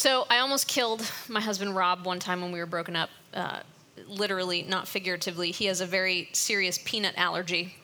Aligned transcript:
So 0.00 0.26
I 0.30 0.38
almost 0.38 0.66
killed 0.66 1.02
my 1.28 1.42
husband 1.42 1.76
Rob 1.76 2.06
one 2.06 2.20
time 2.20 2.40
when 2.40 2.52
we 2.52 2.58
were 2.58 2.64
broken 2.64 2.96
up. 2.96 3.10
Uh, 3.34 3.60
literally, 4.06 4.62
not 4.62 4.88
figuratively. 4.88 5.50
He 5.50 5.66
has 5.66 5.82
a 5.82 5.86
very 5.86 6.30
serious 6.32 6.80
peanut 6.82 7.12
allergy. 7.18 7.74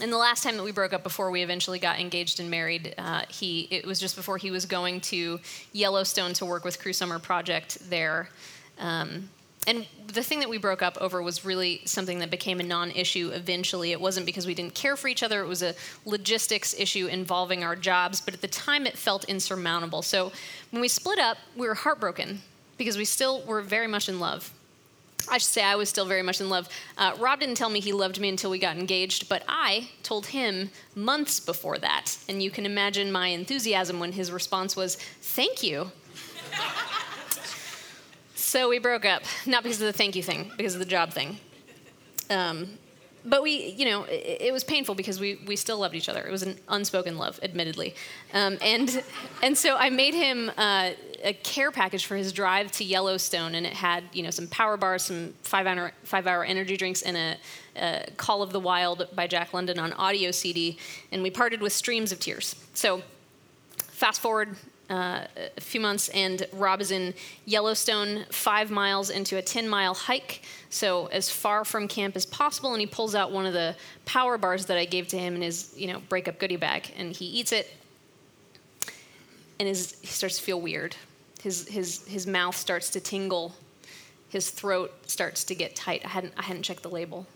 And 0.00 0.12
the 0.12 0.16
last 0.16 0.44
time 0.44 0.56
that 0.58 0.62
we 0.62 0.70
broke 0.70 0.92
up 0.92 1.02
before 1.02 1.28
we 1.32 1.42
eventually 1.42 1.80
got 1.80 1.98
engaged 1.98 2.38
and 2.38 2.52
married, 2.52 2.94
uh, 2.96 3.22
he 3.28 3.66
it 3.72 3.84
was 3.84 3.98
just 3.98 4.14
before 4.14 4.38
he 4.38 4.52
was 4.52 4.64
going 4.64 5.00
to 5.00 5.40
Yellowstone 5.72 6.34
to 6.34 6.46
work 6.46 6.64
with 6.64 6.78
Cru 6.78 6.92
Summer 6.92 7.18
Project 7.18 7.78
there. 7.90 8.28
Um, 8.78 9.28
and 9.66 9.86
the 10.06 10.22
thing 10.22 10.40
that 10.40 10.48
we 10.48 10.58
broke 10.58 10.82
up 10.82 10.96
over 11.00 11.22
was 11.22 11.44
really 11.44 11.82
something 11.84 12.18
that 12.20 12.30
became 12.30 12.60
a 12.60 12.62
non-issue 12.62 13.30
eventually 13.34 13.92
it 13.92 14.00
wasn't 14.00 14.24
because 14.26 14.46
we 14.46 14.54
didn't 14.54 14.74
care 14.74 14.96
for 14.96 15.08
each 15.08 15.22
other 15.22 15.42
it 15.42 15.46
was 15.46 15.62
a 15.62 15.74
logistics 16.04 16.74
issue 16.78 17.06
involving 17.06 17.62
our 17.62 17.76
jobs 17.76 18.20
but 18.20 18.34
at 18.34 18.40
the 18.40 18.48
time 18.48 18.86
it 18.86 18.96
felt 18.96 19.24
insurmountable 19.24 20.02
so 20.02 20.32
when 20.70 20.80
we 20.80 20.88
split 20.88 21.18
up 21.18 21.38
we 21.56 21.66
were 21.66 21.74
heartbroken 21.74 22.40
because 22.78 22.96
we 22.96 23.04
still 23.04 23.42
were 23.42 23.60
very 23.60 23.86
much 23.86 24.08
in 24.08 24.18
love 24.18 24.52
I 25.28 25.38
should 25.38 25.50
say 25.50 25.62
I 25.62 25.76
was 25.76 25.88
still 25.88 26.06
very 26.06 26.22
much 26.22 26.40
in 26.40 26.48
love. 26.48 26.68
Uh, 26.96 27.14
Rob 27.18 27.40
didn't 27.40 27.56
tell 27.56 27.68
me 27.68 27.80
he 27.80 27.92
loved 27.92 28.18
me 28.18 28.28
until 28.28 28.50
we 28.50 28.58
got 28.58 28.76
engaged, 28.76 29.28
but 29.28 29.44
I 29.48 29.90
told 30.02 30.26
him 30.26 30.70
months 30.94 31.40
before 31.40 31.78
that. 31.78 32.16
And 32.28 32.42
you 32.42 32.50
can 32.50 32.64
imagine 32.64 33.12
my 33.12 33.28
enthusiasm 33.28 34.00
when 34.00 34.12
his 34.12 34.32
response 34.32 34.76
was, 34.76 34.96
Thank 34.96 35.62
you. 35.62 35.92
So 38.50 38.68
we 38.68 38.80
broke 38.80 39.04
up, 39.04 39.22
not 39.46 39.62
because 39.62 39.80
of 39.80 39.86
the 39.86 39.92
thank 39.92 40.16
you 40.16 40.24
thing, 40.24 40.50
because 40.56 40.74
of 40.74 40.80
the 40.80 40.84
job 40.84 41.12
thing. 41.12 41.38
Um, 42.30 42.78
but 43.24 43.44
we, 43.44 43.66
you 43.68 43.84
know, 43.84 44.02
it, 44.04 44.38
it, 44.40 44.52
was 44.52 44.64
painful 44.64 44.96
because 44.96 45.20
we, 45.20 45.36
we 45.46 45.54
still 45.54 45.78
loved 45.78 45.94
each 45.94 46.08
other. 46.08 46.26
It 46.26 46.32
was 46.32 46.42
an 46.42 46.58
unspoken 46.68 47.16
love, 47.16 47.38
admittedly. 47.44 47.94
Um, 48.34 48.58
and, 48.60 49.04
and 49.44 49.56
so 49.56 49.76
I 49.76 49.90
made 49.90 50.14
him 50.14 50.50
uh, 50.58 50.90
a 51.22 51.32
care 51.32 51.70
package 51.70 52.06
for 52.06 52.16
his 52.16 52.32
drive 52.32 52.72
to 52.72 52.82
Yellowstone, 52.82 53.54
and 53.54 53.64
it 53.64 53.72
had, 53.72 54.02
you 54.12 54.24
know, 54.24 54.30
some 54.30 54.48
power 54.48 54.76
bars, 54.76 55.02
some 55.02 55.32
five 55.44 55.68
hour, 55.68 55.92
five 56.02 56.26
hour 56.26 56.42
energy 56.42 56.76
drinks, 56.76 57.02
and 57.02 57.16
a, 57.16 57.36
a 57.76 58.10
Call 58.16 58.42
of 58.42 58.50
the 58.50 58.58
Wild 58.58 59.06
by 59.14 59.28
Jack 59.28 59.54
London 59.54 59.78
on 59.78 59.92
audio 59.92 60.32
CD. 60.32 60.76
And 61.12 61.22
we 61.22 61.30
parted 61.30 61.62
with 61.62 61.72
streams 61.72 62.10
of 62.10 62.18
tears. 62.18 62.56
So 62.74 63.02
fast 63.76 64.20
forward 64.20 64.56
uh, 64.90 65.24
a 65.56 65.60
few 65.60 65.80
months, 65.80 66.08
and 66.08 66.46
Rob 66.52 66.80
is 66.80 66.90
in 66.90 67.14
Yellowstone, 67.46 68.24
five 68.30 68.70
miles 68.70 69.08
into 69.08 69.36
a 69.36 69.42
10 69.42 69.68
mile 69.68 69.94
hike, 69.94 70.42
so 70.68 71.06
as 71.06 71.30
far 71.30 71.64
from 71.64 71.86
camp 71.86 72.16
as 72.16 72.26
possible. 72.26 72.72
And 72.72 72.80
he 72.80 72.86
pulls 72.86 73.14
out 73.14 73.30
one 73.30 73.46
of 73.46 73.52
the 73.52 73.76
power 74.04 74.36
bars 74.36 74.66
that 74.66 74.76
I 74.76 74.84
gave 74.84 75.06
to 75.08 75.18
him 75.18 75.36
in 75.36 75.42
his, 75.42 75.72
you 75.76 75.86
know, 75.86 76.00
breakup 76.08 76.40
goodie 76.40 76.56
bag, 76.56 76.92
and 76.96 77.14
he 77.14 77.26
eats 77.26 77.52
it, 77.52 77.72
and 79.60 79.68
his, 79.68 79.96
he 80.00 80.08
starts 80.08 80.38
to 80.38 80.42
feel 80.42 80.60
weird. 80.60 80.96
His, 81.40 81.68
his, 81.68 82.06
his 82.06 82.26
mouth 82.26 82.56
starts 82.56 82.90
to 82.90 83.00
tingle, 83.00 83.54
his 84.28 84.50
throat 84.50 84.92
starts 85.06 85.44
to 85.44 85.54
get 85.54 85.76
tight. 85.76 86.02
I 86.04 86.08
hadn't, 86.08 86.34
I 86.36 86.42
hadn't 86.42 86.62
checked 86.64 86.82
the 86.82 86.90
label. 86.90 87.26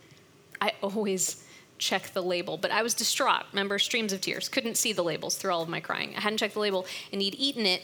I 0.61 0.73
always 0.83 1.44
check 1.85 2.13
the 2.13 2.23
label. 2.23 2.57
But 2.57 2.71
I 2.71 2.83
was 2.83 2.95
distraught. 2.95 3.45
Remember, 3.53 3.79
streams 3.79 4.13
of 4.13 4.21
tears. 4.21 4.49
Couldn't 4.49 4.77
see 4.77 4.93
the 4.93 5.05
labels 5.05 5.37
through 5.37 5.53
all 5.53 5.63
of 5.63 5.69
my 5.69 5.81
crying. 5.81 6.15
I 6.17 6.21
hadn't 6.21 6.39
checked 6.39 6.55
the 6.55 6.61
label, 6.61 6.87
and 7.13 7.21
he'd 7.21 7.35
eaten 7.35 7.67
it, 7.67 7.83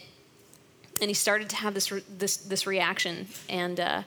and 1.01 1.09
he 1.09 1.15
started 1.15 1.51
to 1.51 1.57
have 1.57 1.75
this 1.75 1.93
re- 1.93 2.05
this 2.19 2.39
this 2.39 2.67
reaction. 2.67 3.29
And 3.49 3.79
uh, 3.79 4.03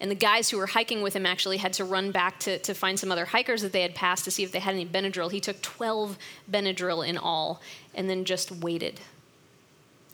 and 0.00 0.10
the 0.10 0.16
guys 0.16 0.48
who 0.48 0.56
were 0.56 0.66
hiking 0.66 1.02
with 1.02 1.14
him 1.14 1.26
actually 1.26 1.58
had 1.58 1.74
to 1.74 1.84
run 1.84 2.10
back 2.10 2.40
to, 2.40 2.58
to 2.60 2.72
find 2.72 2.98
some 2.98 3.12
other 3.12 3.26
hikers 3.26 3.60
that 3.62 3.72
they 3.72 3.82
had 3.82 3.94
passed 3.94 4.24
to 4.24 4.30
see 4.30 4.42
if 4.42 4.50
they 4.50 4.58
had 4.58 4.74
any 4.74 4.86
Benadryl. 4.86 5.30
He 5.30 5.40
took 5.40 5.60
12 5.60 6.16
Benadryl 6.50 7.06
in 7.06 7.18
all, 7.18 7.60
and 7.94 8.08
then 8.08 8.24
just 8.24 8.50
waited. 8.50 9.00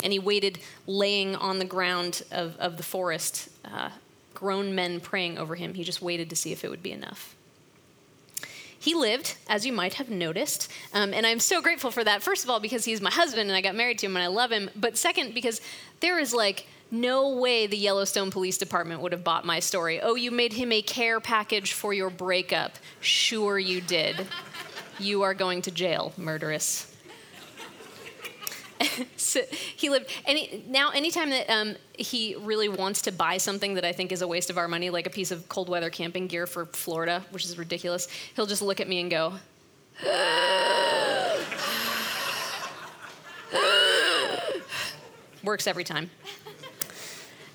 And 0.02 0.12
he 0.12 0.18
waited 0.18 0.58
laying 0.86 1.36
on 1.36 1.60
the 1.60 1.64
ground 1.64 2.22
of, 2.32 2.56
of 2.58 2.78
the 2.78 2.82
forest, 2.82 3.48
uh, 3.64 3.90
grown 4.34 4.74
men 4.74 5.00
praying 5.00 5.38
over 5.38 5.54
him. 5.54 5.74
He 5.74 5.84
just 5.84 6.02
waited 6.02 6.30
to 6.30 6.36
see 6.36 6.50
if 6.50 6.64
it 6.64 6.68
would 6.68 6.82
be 6.82 6.92
enough. 6.92 7.35
He 8.86 8.94
lived, 8.94 9.34
as 9.48 9.66
you 9.66 9.72
might 9.72 9.94
have 9.94 10.10
noticed, 10.10 10.70
um, 10.92 11.12
and 11.12 11.26
I'm 11.26 11.40
so 11.40 11.60
grateful 11.60 11.90
for 11.90 12.04
that. 12.04 12.22
First 12.22 12.44
of 12.44 12.50
all, 12.50 12.60
because 12.60 12.84
he's 12.84 13.00
my 13.00 13.10
husband 13.10 13.50
and 13.50 13.56
I 13.56 13.60
got 13.60 13.74
married 13.74 13.98
to 13.98 14.06
him 14.06 14.14
and 14.14 14.22
I 14.22 14.28
love 14.28 14.52
him. 14.52 14.70
But 14.76 14.96
second, 14.96 15.34
because 15.34 15.60
there 15.98 16.20
is 16.20 16.32
like 16.32 16.68
no 16.92 17.30
way 17.30 17.66
the 17.66 17.76
Yellowstone 17.76 18.30
Police 18.30 18.58
Department 18.58 19.00
would 19.00 19.10
have 19.10 19.24
bought 19.24 19.44
my 19.44 19.58
story. 19.58 20.00
Oh, 20.00 20.14
you 20.14 20.30
made 20.30 20.52
him 20.52 20.70
a 20.70 20.82
care 20.82 21.18
package 21.18 21.72
for 21.72 21.92
your 21.92 22.10
breakup. 22.10 22.78
Sure, 23.00 23.58
you 23.58 23.80
did. 23.80 24.24
You 25.00 25.22
are 25.22 25.34
going 25.34 25.62
to 25.62 25.72
jail, 25.72 26.12
murderess. 26.16 26.95
so 29.16 29.40
he 29.50 29.88
lived 29.88 30.10
any 30.24 30.64
now 30.68 30.90
anytime 30.90 31.30
that 31.30 31.48
um, 31.50 31.74
he 31.96 32.36
really 32.40 32.68
wants 32.68 33.02
to 33.02 33.12
buy 33.12 33.36
something 33.36 33.74
that 33.74 33.84
i 33.84 33.92
think 33.92 34.12
is 34.12 34.22
a 34.22 34.28
waste 34.28 34.50
of 34.50 34.58
our 34.58 34.68
money 34.68 34.90
like 34.90 35.06
a 35.06 35.10
piece 35.10 35.30
of 35.30 35.48
cold 35.48 35.68
weather 35.68 35.90
camping 35.90 36.26
gear 36.26 36.46
for 36.46 36.66
florida 36.66 37.24
which 37.30 37.44
is 37.44 37.58
ridiculous 37.58 38.08
he'll 38.34 38.46
just 38.46 38.62
look 38.62 38.80
at 38.80 38.88
me 38.88 39.00
and 39.00 39.10
go 39.10 39.34
works 45.42 45.66
every 45.66 45.84
time 45.84 46.10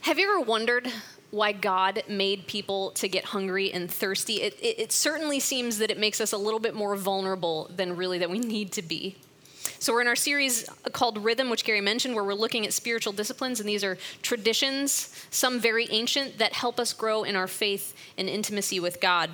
have 0.01 0.17
you 0.17 0.29
ever 0.29 0.41
wondered 0.41 0.91
why 1.31 1.53
God 1.53 2.03
made 2.07 2.45
people 2.45 2.91
to 2.91 3.07
get 3.07 3.25
hungry 3.25 3.71
and 3.71 3.89
thirsty. 3.89 4.41
It, 4.41 4.59
it, 4.59 4.79
it, 4.79 4.91
certainly 4.91 5.39
seems 5.39 5.77
that 5.77 5.89
it 5.89 5.97
makes 5.97 6.19
us 6.19 6.33
a 6.33 6.37
little 6.37 6.59
bit 6.59 6.75
more 6.75 6.95
vulnerable 6.97 7.71
than 7.73 7.95
really 7.95 8.19
that 8.19 8.29
we 8.29 8.39
need 8.39 8.73
to 8.73 8.81
be. 8.81 9.15
So, 9.81 9.93
we're 9.93 10.01
in 10.01 10.07
our 10.07 10.15
series 10.15 10.69
called 10.91 11.17
Rhythm, 11.23 11.49
which 11.49 11.63
Gary 11.63 11.81
mentioned, 11.81 12.13
where 12.13 12.23
we're 12.23 12.35
looking 12.35 12.67
at 12.67 12.71
spiritual 12.71 13.13
disciplines, 13.13 13.59
and 13.59 13.67
these 13.67 13.83
are 13.83 13.97
traditions, 14.21 15.09
some 15.31 15.59
very 15.59 15.87
ancient, 15.89 16.37
that 16.37 16.53
help 16.53 16.79
us 16.79 16.93
grow 16.93 17.23
in 17.23 17.35
our 17.35 17.47
faith 17.47 17.95
and 18.15 18.29
intimacy 18.29 18.79
with 18.79 19.01
God. 19.01 19.31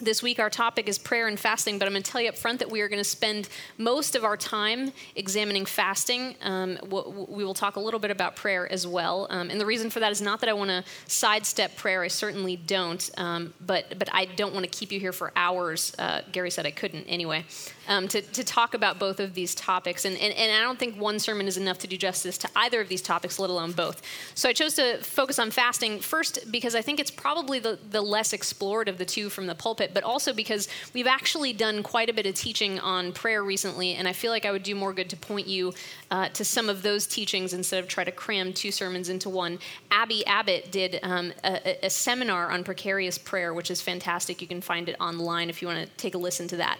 This 0.00 0.22
week, 0.22 0.38
our 0.38 0.48
topic 0.48 0.88
is 0.88 0.96
prayer 0.96 1.26
and 1.26 1.38
fasting, 1.38 1.78
but 1.78 1.86
I'm 1.86 1.92
going 1.92 2.04
to 2.04 2.10
tell 2.10 2.20
you 2.20 2.28
up 2.28 2.36
front 2.36 2.60
that 2.60 2.70
we 2.70 2.82
are 2.82 2.88
going 2.88 3.00
to 3.00 3.08
spend 3.08 3.48
most 3.78 4.14
of 4.14 4.22
our 4.22 4.36
time 4.36 4.92
examining 5.16 5.66
fasting. 5.66 6.36
Um, 6.42 6.78
we 6.88 7.44
will 7.44 7.54
talk 7.54 7.74
a 7.74 7.80
little 7.80 7.98
bit 7.98 8.12
about 8.12 8.36
prayer 8.36 8.70
as 8.70 8.86
well. 8.86 9.26
Um, 9.28 9.50
and 9.50 9.60
the 9.60 9.66
reason 9.66 9.90
for 9.90 9.98
that 9.98 10.12
is 10.12 10.22
not 10.22 10.38
that 10.40 10.48
I 10.48 10.52
want 10.52 10.70
to 10.70 10.84
sidestep 11.08 11.76
prayer, 11.76 12.02
I 12.02 12.08
certainly 12.08 12.54
don't, 12.54 13.10
um, 13.16 13.54
but, 13.60 13.98
but 13.98 14.08
I 14.12 14.26
don't 14.26 14.54
want 14.54 14.70
to 14.70 14.70
keep 14.70 14.92
you 14.92 15.00
here 15.00 15.12
for 15.12 15.32
hours. 15.34 15.92
Uh, 15.98 16.20
Gary 16.30 16.52
said 16.52 16.64
I 16.64 16.70
couldn't 16.70 17.04
anyway 17.04 17.44
um, 17.88 18.06
to, 18.08 18.20
to 18.20 18.44
talk 18.44 18.74
about 18.74 18.98
both 18.98 19.18
of 19.18 19.34
these 19.34 19.54
topics. 19.54 20.04
And, 20.04 20.16
and, 20.18 20.32
and 20.34 20.52
I 20.52 20.60
don't 20.60 20.78
think 20.78 21.00
one 21.00 21.18
sermon 21.18 21.48
is 21.48 21.56
enough 21.56 21.78
to 21.78 21.86
do 21.86 21.96
justice 21.96 22.38
to 22.38 22.48
either 22.54 22.80
of 22.80 22.88
these 22.88 23.02
topics, 23.02 23.38
let 23.38 23.50
alone 23.50 23.72
both. 23.72 24.02
So 24.34 24.48
I 24.48 24.52
chose 24.52 24.74
to 24.74 24.98
focus 24.98 25.38
on 25.38 25.50
fasting 25.50 25.98
first 26.00 26.50
because 26.52 26.74
I 26.74 26.82
think 26.82 27.00
it's 27.00 27.10
probably 27.10 27.58
the, 27.58 27.78
the 27.90 28.02
less 28.02 28.32
explored 28.32 28.88
of 28.88 28.98
the 28.98 29.04
two 29.04 29.30
from 29.30 29.46
the 29.46 29.54
pulpit, 29.54 29.87
but 29.94 30.04
also 30.04 30.32
because 30.32 30.68
we've 30.94 31.06
actually 31.06 31.52
done 31.52 31.82
quite 31.82 32.08
a 32.08 32.12
bit 32.12 32.26
of 32.26 32.34
teaching 32.34 32.78
on 32.80 33.12
prayer 33.12 33.42
recently, 33.42 33.94
and 33.94 34.08
I 34.08 34.12
feel 34.12 34.30
like 34.30 34.44
I 34.44 34.52
would 34.52 34.62
do 34.62 34.74
more 34.74 34.92
good 34.92 35.10
to 35.10 35.16
point 35.16 35.46
you 35.46 35.74
uh, 36.10 36.28
to 36.30 36.44
some 36.44 36.68
of 36.68 36.82
those 36.82 37.06
teachings 37.06 37.52
instead 37.52 37.82
of 37.82 37.88
try 37.88 38.04
to 38.04 38.12
cram 38.12 38.52
two 38.52 38.70
sermons 38.70 39.08
into 39.08 39.28
one. 39.28 39.58
Abby 39.90 40.26
Abbott 40.26 40.70
did 40.70 41.00
um, 41.02 41.32
a, 41.44 41.86
a 41.86 41.90
seminar 41.90 42.50
on 42.50 42.64
precarious 42.64 43.18
prayer, 43.18 43.54
which 43.54 43.70
is 43.70 43.80
fantastic. 43.80 44.40
You 44.40 44.48
can 44.48 44.60
find 44.60 44.88
it 44.88 44.96
online 45.00 45.50
if 45.50 45.62
you 45.62 45.68
want 45.68 45.84
to 45.84 45.92
take 45.96 46.14
a 46.14 46.18
listen 46.18 46.48
to 46.48 46.56
that. 46.56 46.78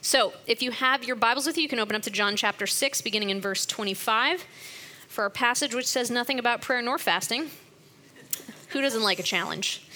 So, 0.00 0.32
if 0.46 0.62
you 0.62 0.70
have 0.70 1.04
your 1.04 1.16
Bibles 1.16 1.46
with 1.46 1.56
you, 1.56 1.64
you 1.64 1.68
can 1.68 1.80
open 1.80 1.96
up 1.96 2.02
to 2.02 2.10
John 2.10 2.36
chapter 2.36 2.66
6, 2.66 3.02
beginning 3.02 3.30
in 3.30 3.40
verse 3.40 3.66
25, 3.66 4.44
for 5.08 5.24
a 5.24 5.30
passage 5.30 5.74
which 5.74 5.86
says 5.86 6.10
nothing 6.10 6.38
about 6.38 6.62
prayer 6.62 6.80
nor 6.80 6.98
fasting. 6.98 7.50
Who 8.70 8.80
doesn't 8.80 9.02
like 9.02 9.18
a 9.18 9.22
challenge? 9.22 9.87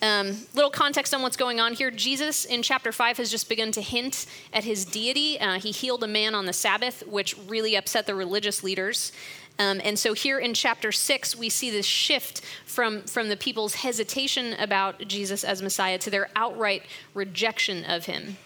Um, 0.00 0.36
little 0.54 0.70
context 0.70 1.12
on 1.12 1.22
what's 1.22 1.36
going 1.36 1.60
on 1.60 1.74
here. 1.74 1.90
Jesus 1.90 2.44
in 2.44 2.62
chapter 2.62 2.92
5 2.92 3.16
has 3.16 3.30
just 3.30 3.48
begun 3.48 3.72
to 3.72 3.82
hint 3.82 4.26
at 4.52 4.64
his 4.64 4.84
deity. 4.84 5.40
Uh, 5.40 5.58
he 5.58 5.72
healed 5.72 6.04
a 6.04 6.08
man 6.08 6.34
on 6.34 6.46
the 6.46 6.52
Sabbath, 6.52 7.06
which 7.06 7.36
really 7.48 7.74
upset 7.74 8.06
the 8.06 8.14
religious 8.14 8.62
leaders. 8.62 9.12
Um, 9.58 9.80
and 9.82 9.98
so 9.98 10.12
here 10.12 10.38
in 10.38 10.54
chapter 10.54 10.92
6, 10.92 11.36
we 11.36 11.48
see 11.48 11.70
this 11.70 11.86
shift 11.86 12.42
from, 12.64 13.02
from 13.02 13.28
the 13.28 13.36
people's 13.36 13.74
hesitation 13.74 14.54
about 14.54 15.00
Jesus 15.08 15.42
as 15.42 15.60
Messiah 15.62 15.98
to 15.98 16.10
their 16.10 16.30
outright 16.36 16.84
rejection 17.12 17.84
of 17.84 18.06
him. 18.06 18.36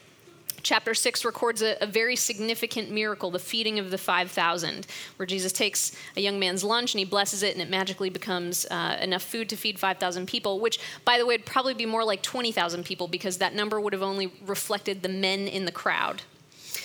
Chapter 0.63 0.95
6 0.95 1.25
records 1.25 1.61
a, 1.61 1.77
a, 1.83 1.87
very 1.87 2.15
significant 2.15 2.91
miracle, 2.91 3.33
the 3.33 3.41
feeding 3.41 3.81
of 3.81 3.91
the 3.91 3.99
5,000, 3.99 4.87
where 5.17 5.27
Jesus 5.27 5.53
takes 5.53 5.93
a 6.17 6.21
young 6.21 6.39
man's 6.39 6.63
lunch 6.63 6.95
and 6.95 7.01
he 7.01 7.05
blesses 7.05 7.43
it, 7.43 7.53
and 7.53 7.61
it 7.61 7.69
magically 7.69 8.11
becomes 8.11 8.65
uh, 8.71 8.97
enough 9.01 9.23
food 9.23 9.49
to 9.49 9.57
feed 9.57 9.81
5,000 9.81 10.27
people, 10.27 10.61
which, 10.61 10.79
by 11.05 11.19
the 11.19 11.27
way, 11.27 11.35
would 11.35 11.47
probably 11.47 11.75
be 11.75 11.87
more 11.87 12.05
like 12.05 12.23
20,000 12.23 12.85
people 12.85 13.09
because 13.09 13.39
that 13.39 13.55
number 13.55 13.81
would 13.81 13.93
have 13.93 14.03
only 14.03 14.33
reflected 14.47 15.03
the 15.03 15.09
men 15.09 15.49
in 15.49 15.65
the 15.65 15.73
crowd. 15.73 16.23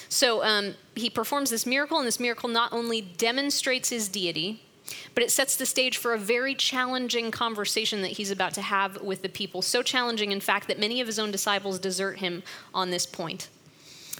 So 0.09 0.43
um, 0.43 0.73
he 0.95 1.09
performs 1.09 1.51
this 1.51 1.65
miracle, 1.65 1.99
and 1.99 2.07
this 2.07 2.19
miracle 2.19 2.49
not 2.49 2.73
only 2.73 3.01
demonstrates 3.01 3.89
his 3.89 4.07
deity, 4.07 4.63
but 5.13 5.23
it 5.23 5.29
sets 5.29 5.55
the 5.55 5.65
stage 5.65 5.97
for 5.97 6.13
a 6.13 6.17
very 6.17 6.55
challenging 6.55 7.29
conversation 7.29 8.01
that 8.01 8.11
he's 8.11 8.31
about 8.31 8.53
to 8.53 8.61
have 8.61 9.01
with 9.01 9.21
the 9.21 9.29
people. 9.29 9.61
So 9.61 9.83
challenging, 9.83 10.31
in 10.31 10.39
fact, 10.39 10.67
that 10.67 10.79
many 10.79 10.99
of 11.01 11.07
his 11.07 11.19
own 11.19 11.29
disciples 11.29 11.77
desert 11.77 12.19
him 12.19 12.41
on 12.73 12.89
this 12.89 13.05
point. 13.05 13.49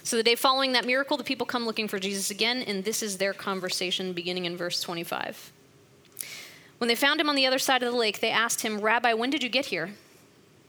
So 0.08 0.16
the 0.16 0.22
day 0.22 0.36
following 0.36 0.72
that 0.72 0.86
miracle, 0.86 1.18
the 1.18 1.22
people 1.22 1.44
come 1.44 1.66
looking 1.66 1.86
for 1.86 1.98
Jesus 1.98 2.30
again, 2.30 2.62
and 2.62 2.82
this 2.82 3.02
is 3.02 3.18
their 3.18 3.34
conversation 3.34 4.14
beginning 4.14 4.46
in 4.46 4.56
verse 4.56 4.80
25. 4.80 5.52
When 6.78 6.88
they 6.88 6.94
found 6.94 7.20
him 7.20 7.28
on 7.28 7.34
the 7.34 7.44
other 7.44 7.58
side 7.58 7.82
of 7.82 7.92
the 7.92 7.98
lake, 7.98 8.20
they 8.20 8.30
asked 8.30 8.62
him, 8.62 8.80
Rabbi, 8.80 9.12
when 9.12 9.28
did 9.28 9.42
you 9.42 9.50
get 9.50 9.66
here? 9.66 9.90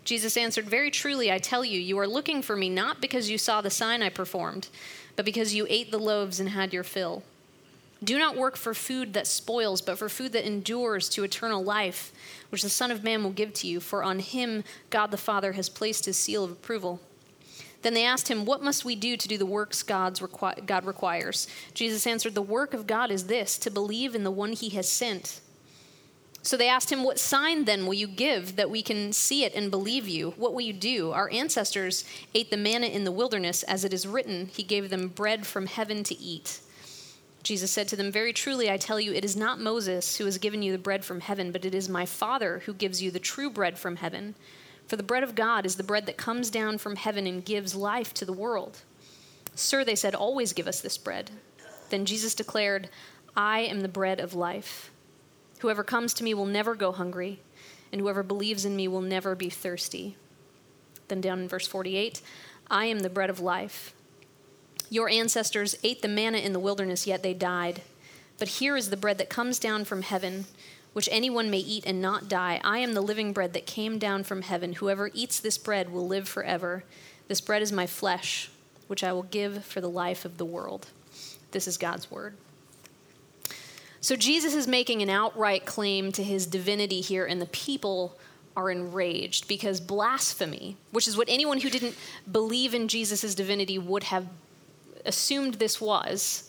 Jesus 0.04 0.36
answered, 0.36 0.66
Very 0.66 0.92
truly, 0.92 1.32
I 1.32 1.38
tell 1.38 1.64
you, 1.64 1.80
you 1.80 1.98
are 2.00 2.06
looking 2.06 2.42
for 2.42 2.58
me 2.58 2.68
not 2.68 3.00
because 3.00 3.30
you 3.30 3.38
saw 3.38 3.62
the 3.62 3.70
sign 3.70 4.04
I 4.04 4.10
performed, 4.10 4.68
but 5.16 5.24
because 5.24 5.56
you 5.56 5.66
ate 5.70 5.90
the 5.90 6.00
loaves 6.00 6.42
and 6.42 6.50
had 6.50 6.74
your 6.74 6.84
fill. 6.84 7.24
Do 8.04 8.20
not 8.20 8.36
work 8.36 8.58
for 8.58 8.74
food 8.74 9.14
that 9.14 9.26
spoils, 9.26 9.80
but 9.80 9.98
for 9.98 10.10
food 10.10 10.34
that 10.34 10.46
endures 10.46 11.08
to 11.12 11.24
eternal 11.24 11.64
life, 11.64 12.12
which 12.50 12.64
the 12.64 12.68
Son 12.68 12.92
of 12.92 13.06
Man 13.06 13.24
will 13.24 13.32
give 13.32 13.54
to 13.54 13.68
you, 13.68 13.80
for 13.80 14.04
on 14.04 14.20
him 14.20 14.66
God 14.90 15.12
the 15.12 15.18
Father 15.18 15.54
has 15.54 15.70
placed 15.70 16.04
his 16.04 16.18
seal 16.18 16.44
of 16.44 16.52
approval. 16.52 17.00
Then 17.82 17.94
they 17.94 18.06
asked 18.06 18.28
him, 18.28 18.46
What 18.46 18.64
must 18.64 18.84
we 18.84 18.96
do 18.96 19.16
to 19.16 19.28
do 19.28 19.38
the 19.38 19.46
works 19.46 19.84
God's 19.84 20.20
requi- 20.20 20.66
God 20.66 20.86
requires? 20.86 21.48
Jesus 21.74 22.06
answered, 22.06 22.36
The 22.36 22.42
work 22.42 22.74
of 22.74 22.88
God 22.88 23.12
is 23.12 23.28
this, 23.28 23.58
to 23.60 23.72
believe 23.72 24.16
in 24.16 24.24
the 24.24 24.32
one 24.32 24.54
he 24.54 24.70
has 24.70 24.90
sent. 24.90 25.42
So 26.42 26.56
they 26.56 26.70
asked 26.70 26.92
him, 26.92 27.04
What 27.04 27.20
sign 27.20 27.66
then 27.66 27.86
will 27.86 27.94
you 27.94 28.08
give 28.08 28.56
that 28.56 28.70
we 28.70 28.82
can 28.82 29.14
see 29.14 29.44
it 29.44 29.54
and 29.56 29.72
believe 29.72 30.08
you? 30.08 30.32
What 30.32 30.54
will 30.54 30.62
you 30.62 30.74
do? 30.74 31.12
Our 31.12 31.30
ancestors 31.32 32.06
ate 32.34 32.50
the 32.50 32.58
manna 32.58 32.88
in 32.88 33.04
the 33.04 33.12
wilderness, 33.12 33.64
as 33.64 33.84
it 33.84 33.94
is 33.94 34.08
written, 34.08 34.48
He 34.48 34.64
gave 34.64 34.90
them 34.90 35.10
bread 35.10 35.46
from 35.46 35.66
heaven 35.66 36.04
to 36.06 36.18
eat. 36.18 36.62
Jesus 37.44 37.72
said 37.72 37.88
to 37.90 37.96
them, 37.96 38.12
Very 38.12 38.34
truly, 38.34 38.70
I 38.70 38.78
tell 38.78 39.00
you, 39.00 39.14
it 39.14 39.24
is 39.24 39.36
not 39.36 39.60
Moses 39.60 40.18
who 40.18 40.26
has 40.26 40.38
given 40.38 40.62
you 40.62 40.72
the 40.72 40.78
bread 40.78 41.06
from 41.06 41.22
heaven, 41.22 41.52
but 41.52 41.66
it 41.66 41.74
is 41.74 41.88
my 41.88 42.06
Father 42.06 42.60
who 42.66 42.74
gives 42.74 43.02
you 43.02 43.12
the 43.12 43.20
true 43.20 43.50
bread 43.50 43.80
from 43.80 43.98
heaven. 43.98 44.36
For 44.90 44.96
the 44.96 45.04
bread 45.04 45.22
of 45.22 45.36
God 45.36 45.68
is 45.68 45.76
the 45.76 45.84
bread 45.84 46.08
that 46.08 46.18
comes 46.18 46.50
down 46.50 46.80
from 46.80 46.96
heaven 46.96 47.28
and 47.28 47.46
gives 47.46 47.76
life 47.76 48.12
to 48.16 48.26
the 48.26 48.34
world. 48.34 48.80
Sir, 49.54 49.86
they 49.86 49.96
said, 49.96 50.16
Always 50.16 50.52
give 50.52 50.68
us 50.68 50.82
this 50.82 50.98
bread. 50.98 51.30
Then 51.92 52.06
Jesus 52.06 52.34
declared, 52.34 52.90
I 53.38 53.60
am 53.60 53.82
the 53.82 53.88
bread 53.88 54.20
of 54.20 54.34
life. 54.34 54.90
Whoever 55.60 55.84
comes 55.84 56.12
to 56.16 56.24
me 56.24 56.34
will 56.34 56.48
never 56.48 56.74
go 56.74 56.92
hungry, 56.92 57.40
and 57.92 58.02
whoever 58.02 58.24
believes 58.24 58.66
in 58.66 58.76
me 58.76 58.88
will 58.88 59.02
never 59.02 59.36
be 59.36 59.52
thirsty. 59.52 60.18
Then 61.08 61.22
down 61.22 61.42
in 61.42 61.48
verse 61.48 61.68
48, 61.68 62.24
I 62.72 62.86
am 62.86 63.02
the 63.02 63.12
bread 63.12 63.30
of 63.30 63.40
life. 63.40 63.94
Your 64.90 65.08
ancestors 65.08 65.78
ate 65.84 66.02
the 66.02 66.08
manna 66.08 66.40
in 66.40 66.52
the 66.52 66.60
wilderness, 66.60 67.06
yet 67.06 67.22
they 67.22 67.36
died. 67.36 67.84
But 68.40 68.48
here 68.48 68.76
is 68.76 68.90
the 68.90 68.98
bread 68.98 69.20
that 69.20 69.30
comes 69.30 69.60
down 69.60 69.86
from 69.86 70.02
heaven, 70.02 70.46
which 70.94 71.10
anyone 71.12 71.50
may 71.50 71.60
eat 71.60 71.86
and 71.86 72.02
not 72.02 72.28
die. 72.28 72.60
I 72.64 72.80
am 72.80 72.94
the 72.94 73.02
living 73.02 73.34
bread 73.34 73.54
that 73.54 73.66
came 73.66 74.00
down 74.00 74.24
from 74.24 74.42
heaven. 74.42 74.74
Whoever 74.74 75.12
eats 75.14 75.40
this 75.40 75.58
bread 75.58 75.92
will 75.92 76.08
live 76.08 76.28
forever. 76.28 76.84
This 77.28 77.42
bread 77.42 77.62
is 77.62 77.72
my 77.72 77.86
flesh, 77.86 78.50
which 78.88 79.04
I 79.04 79.14
will 79.14 79.24
give 79.24 79.64
for 79.66 79.82
the 79.82 79.90
life 79.90 80.26
of 80.26 80.38
the 80.38 80.46
world. 80.46 80.88
This 81.52 81.68
is 81.68 81.78
God's 81.78 82.10
word. 82.10 82.36
So 84.02 84.16
Jesus 84.16 84.56
is 84.56 84.68
making 84.68 85.02
an 85.02 85.10
outright 85.10 85.66
claim 85.66 86.12
to 86.14 86.24
his 86.24 86.46
divinity 86.46 87.02
here, 87.02 87.26
and 87.26 87.42
the 87.42 87.48
people 87.48 88.18
are 88.56 88.72
enraged 88.72 89.48
because 89.48 89.80
blasphemy, 89.80 90.76
which 90.92 91.08
is 91.08 91.18
what 91.18 91.30
anyone 91.30 91.60
who 91.60 91.70
didn't 91.70 91.96
believe 92.32 92.74
in 92.74 92.88
Jesus' 92.88 93.36
divinity 93.36 93.78
would 93.78 94.06
have 94.06 94.28
assumed 95.06 95.56
this 95.56 95.80
was, 95.80 96.49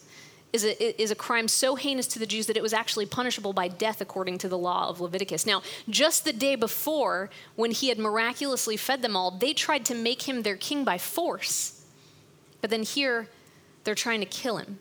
is 0.53 0.65
a, 0.65 1.03
is 1.03 1.11
a 1.11 1.15
crime 1.15 1.49
so 1.49 1.77
heinous 1.77 2.07
to 2.09 2.19
the 2.19 2.27
Jews 2.27 2.47
that 2.47 2.57
it 2.57 2.63
was 2.63 2.73
actually 2.73 3.07
punishable 3.07 3.53
by 3.53 3.69
death 3.69 4.01
according 4.01 4.39
to 4.39 4.49
the 4.49 4.59
law 4.59 4.89
of 4.89 5.01
Leviticus. 5.01 5.47
Now, 5.47 5.63
just 5.89 6.25
the 6.25 6.33
day 6.33 6.57
before, 6.57 7.31
when 7.57 7.71
he 7.71 7.89
had 7.89 7.99
miraculously 7.99 8.77
fed 8.77 9.03
them 9.03 9.17
all, 9.17 9.31
they 9.31 9.53
tried 9.53 9.85
to 9.87 9.95
make 9.95 10.23
him 10.23 10.43
their 10.43 10.57
king 10.57 10.85
by 10.85 10.99
force. 10.99 11.85
But 12.61 12.71
then 12.71 12.83
here, 12.83 13.29
they're 13.85 13.95
trying 13.95 14.21
to 14.21 14.27
kill 14.27 14.59
him 14.59 14.79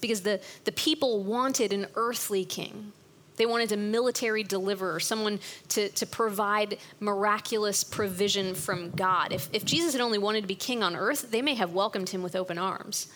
because 0.00 0.22
the, 0.22 0.40
the 0.64 0.72
people 0.72 1.22
wanted 1.22 1.72
an 1.72 1.86
earthly 1.94 2.44
king. 2.44 2.92
They 3.36 3.46
wanted 3.46 3.72
a 3.72 3.76
military 3.76 4.42
deliverer, 4.42 5.00
someone 5.00 5.40
to, 5.70 5.88
to 5.88 6.06
provide 6.06 6.78
miraculous 7.00 7.82
provision 7.82 8.54
from 8.54 8.90
God. 8.90 9.32
If, 9.32 9.48
if 9.52 9.64
Jesus 9.64 9.92
had 9.92 10.02
only 10.02 10.18
wanted 10.18 10.42
to 10.42 10.46
be 10.46 10.54
king 10.54 10.82
on 10.82 10.94
earth, 10.94 11.30
they 11.30 11.40
may 11.40 11.54
have 11.54 11.72
welcomed 11.72 12.10
him 12.10 12.22
with 12.22 12.36
open 12.36 12.58
arms. 12.58 13.08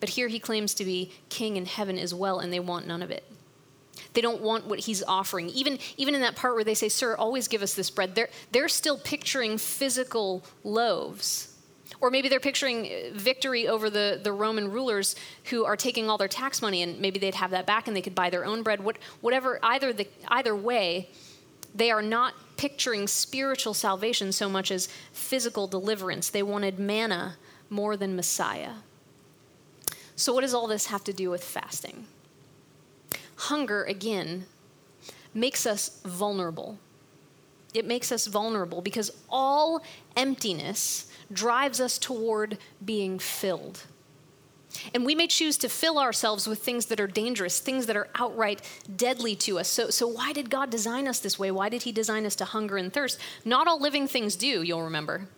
But 0.00 0.10
here 0.10 0.28
he 0.28 0.38
claims 0.38 0.74
to 0.74 0.84
be 0.84 1.12
king 1.28 1.56
in 1.56 1.66
heaven 1.66 1.98
as 1.98 2.14
well, 2.14 2.40
and 2.40 2.52
they 2.52 2.60
want 2.60 2.86
none 2.86 3.02
of 3.02 3.10
it. 3.10 3.24
They 4.14 4.20
don't 4.20 4.40
want 4.40 4.66
what 4.66 4.80
he's 4.80 5.02
offering. 5.02 5.50
Even, 5.50 5.78
even 5.96 6.14
in 6.14 6.22
that 6.22 6.34
part 6.34 6.54
where 6.54 6.64
they 6.64 6.74
say, 6.74 6.88
Sir, 6.88 7.14
always 7.14 7.48
give 7.48 7.62
us 7.62 7.74
this 7.74 7.90
bread, 7.90 8.14
they're, 8.14 8.30
they're 8.50 8.68
still 8.68 8.98
picturing 8.98 9.58
physical 9.58 10.44
loaves 10.64 11.50
or 12.00 12.10
maybe 12.10 12.28
they're 12.28 12.40
picturing 12.40 12.86
uh, 12.86 12.90
victory 13.12 13.68
over 13.68 13.90
the, 13.90 14.20
the 14.22 14.32
Roman 14.32 14.70
rulers 14.70 15.16
who 15.44 15.64
are 15.64 15.76
taking 15.76 16.08
all 16.08 16.18
their 16.18 16.28
tax 16.28 16.62
money 16.62 16.82
and 16.82 17.00
maybe 17.00 17.18
they'd 17.18 17.34
have 17.34 17.50
that 17.50 17.66
back 17.66 17.88
and 17.88 17.96
they 17.96 18.02
could 18.02 18.14
buy 18.14 18.30
their 18.30 18.44
own 18.44 18.62
bread. 18.62 18.82
What, 18.82 18.98
whatever, 19.20 19.58
either, 19.62 19.92
the, 19.92 20.06
either 20.28 20.54
way, 20.54 21.10
they 21.74 21.90
are 21.90 22.02
not 22.02 22.34
picturing 22.56 23.06
spiritual 23.06 23.74
salvation 23.74 24.32
so 24.32 24.48
much 24.48 24.70
as 24.70 24.88
physical 25.12 25.66
deliverance. 25.66 26.30
They 26.30 26.42
wanted 26.42 26.78
manna 26.78 27.36
more 27.68 27.96
than 27.96 28.16
Messiah. 28.16 28.74
So, 30.20 30.34
what 30.34 30.42
does 30.42 30.52
all 30.52 30.66
this 30.66 30.86
have 30.86 31.02
to 31.04 31.14
do 31.14 31.30
with 31.30 31.42
fasting? 31.42 32.06
Hunger, 33.36 33.84
again, 33.84 34.44
makes 35.32 35.64
us 35.64 36.02
vulnerable. 36.04 36.78
It 37.72 37.86
makes 37.86 38.12
us 38.12 38.26
vulnerable 38.26 38.82
because 38.82 39.10
all 39.30 39.82
emptiness 40.16 41.10
drives 41.32 41.80
us 41.80 41.96
toward 41.96 42.58
being 42.84 43.18
filled. 43.18 43.84
And 44.92 45.06
we 45.06 45.14
may 45.14 45.26
choose 45.26 45.56
to 45.56 45.70
fill 45.70 45.98
ourselves 45.98 46.46
with 46.46 46.62
things 46.62 46.86
that 46.86 47.00
are 47.00 47.06
dangerous, 47.06 47.58
things 47.58 47.86
that 47.86 47.96
are 47.96 48.08
outright 48.14 48.60
deadly 48.94 49.34
to 49.36 49.58
us. 49.58 49.68
So, 49.68 49.88
so, 49.88 50.06
why 50.06 50.34
did 50.34 50.50
God 50.50 50.68
design 50.68 51.08
us 51.08 51.18
this 51.18 51.38
way? 51.38 51.50
Why 51.50 51.70
did 51.70 51.84
He 51.84 51.92
design 51.92 52.26
us 52.26 52.36
to 52.36 52.44
hunger 52.44 52.76
and 52.76 52.92
thirst? 52.92 53.18
Not 53.46 53.66
all 53.66 53.80
living 53.80 54.06
things 54.06 54.36
do, 54.36 54.62
you'll 54.62 54.82
remember. 54.82 55.28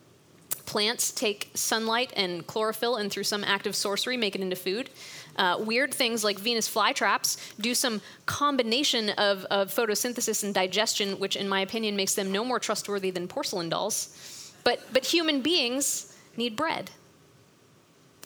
Plants 0.66 1.10
take 1.10 1.50
sunlight 1.54 2.12
and 2.16 2.46
chlorophyll 2.46 2.96
and 2.96 3.10
through 3.10 3.24
some 3.24 3.44
act 3.44 3.66
of 3.66 3.74
sorcery 3.74 4.16
make 4.16 4.34
it 4.34 4.40
into 4.40 4.56
food. 4.56 4.90
Uh, 5.36 5.56
weird 5.60 5.94
things 5.94 6.22
like 6.22 6.38
Venus 6.38 6.68
flytraps 6.68 7.38
do 7.60 7.74
some 7.74 8.00
combination 8.26 9.10
of, 9.10 9.44
of 9.46 9.74
photosynthesis 9.74 10.44
and 10.44 10.54
digestion, 10.54 11.18
which, 11.18 11.36
in 11.36 11.48
my 11.48 11.60
opinion, 11.60 11.96
makes 11.96 12.14
them 12.14 12.30
no 12.30 12.44
more 12.44 12.58
trustworthy 12.58 13.10
than 13.10 13.26
porcelain 13.28 13.68
dolls. 13.68 14.52
But, 14.64 14.80
but 14.92 15.06
human 15.06 15.40
beings 15.40 16.16
need 16.36 16.56
bread. 16.56 16.90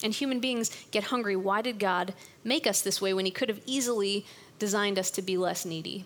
And 0.03 0.13
human 0.13 0.41
beings 0.41 0.71
get 0.91 1.05
hungry. 1.05 1.37
Why 1.37 1.63
did 1.63 1.79
God 1.79 2.13
make 2.45 2.67
us 2.67 2.83
this 2.83 3.01
way 3.01 3.15
when 3.15 3.25
He 3.25 3.31
could 3.31 3.49
have 3.49 3.61
easily 3.67 4.27
designed 4.59 4.99
us 4.99 5.11
to 5.13 5.23
be 5.23 5.37
less 5.37 5.65
needy? 5.65 6.05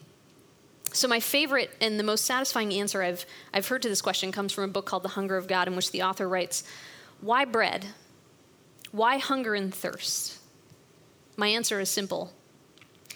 So, 0.93 1.07
my 1.07 1.21
favorite 1.21 1.71
and 1.81 1.99
the 1.99 2.05
most 2.05 2.25
satisfying 2.25 2.73
answer 2.73 3.03
I've, 3.03 3.25
I've 3.55 3.69
heard 3.69 3.83
to 3.83 3.89
this 3.89 4.03
question 4.03 4.33
comes 4.33 4.53
from 4.53 4.65
a 4.65 4.69
book 4.69 4.87
called 4.87 5.05
The 5.05 5.11
Hunger 5.11 5.37
of 5.37 5.47
God, 5.47 5.69
in 5.69 5.77
which 5.77 5.93
the 5.93 6.03
author 6.03 6.29
writes 6.29 6.65
Why 7.21 7.45
bread? 7.45 7.87
Why 8.91 9.19
hunger 9.19 9.55
and 9.55 9.73
thirst? 9.73 10.39
My 11.37 11.49
answer 11.49 11.79
is 11.81 11.89
simple. 11.89 12.33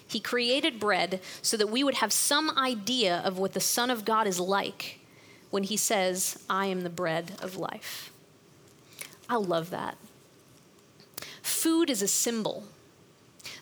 He 0.06 0.20
created 0.20 0.78
bread 0.78 1.20
so 1.42 1.56
that 1.56 1.68
we 1.68 1.82
would 1.82 1.94
have 1.94 2.12
some 2.12 2.56
idea 2.56 3.20
of 3.24 3.38
what 3.38 3.52
the 3.52 3.60
Son 3.60 3.90
of 3.90 4.04
God 4.04 4.28
is 4.28 4.38
like 4.38 5.00
when 5.50 5.64
he 5.64 5.76
says, 5.76 6.38
I 6.48 6.66
am 6.66 6.82
the 6.82 6.90
bread 6.90 7.32
of 7.42 7.56
life. 7.56 8.12
I 9.28 9.36
love 9.36 9.70
that. 9.70 9.96
Food 11.42 11.90
is 11.90 12.02
a 12.02 12.08
symbol. 12.08 12.64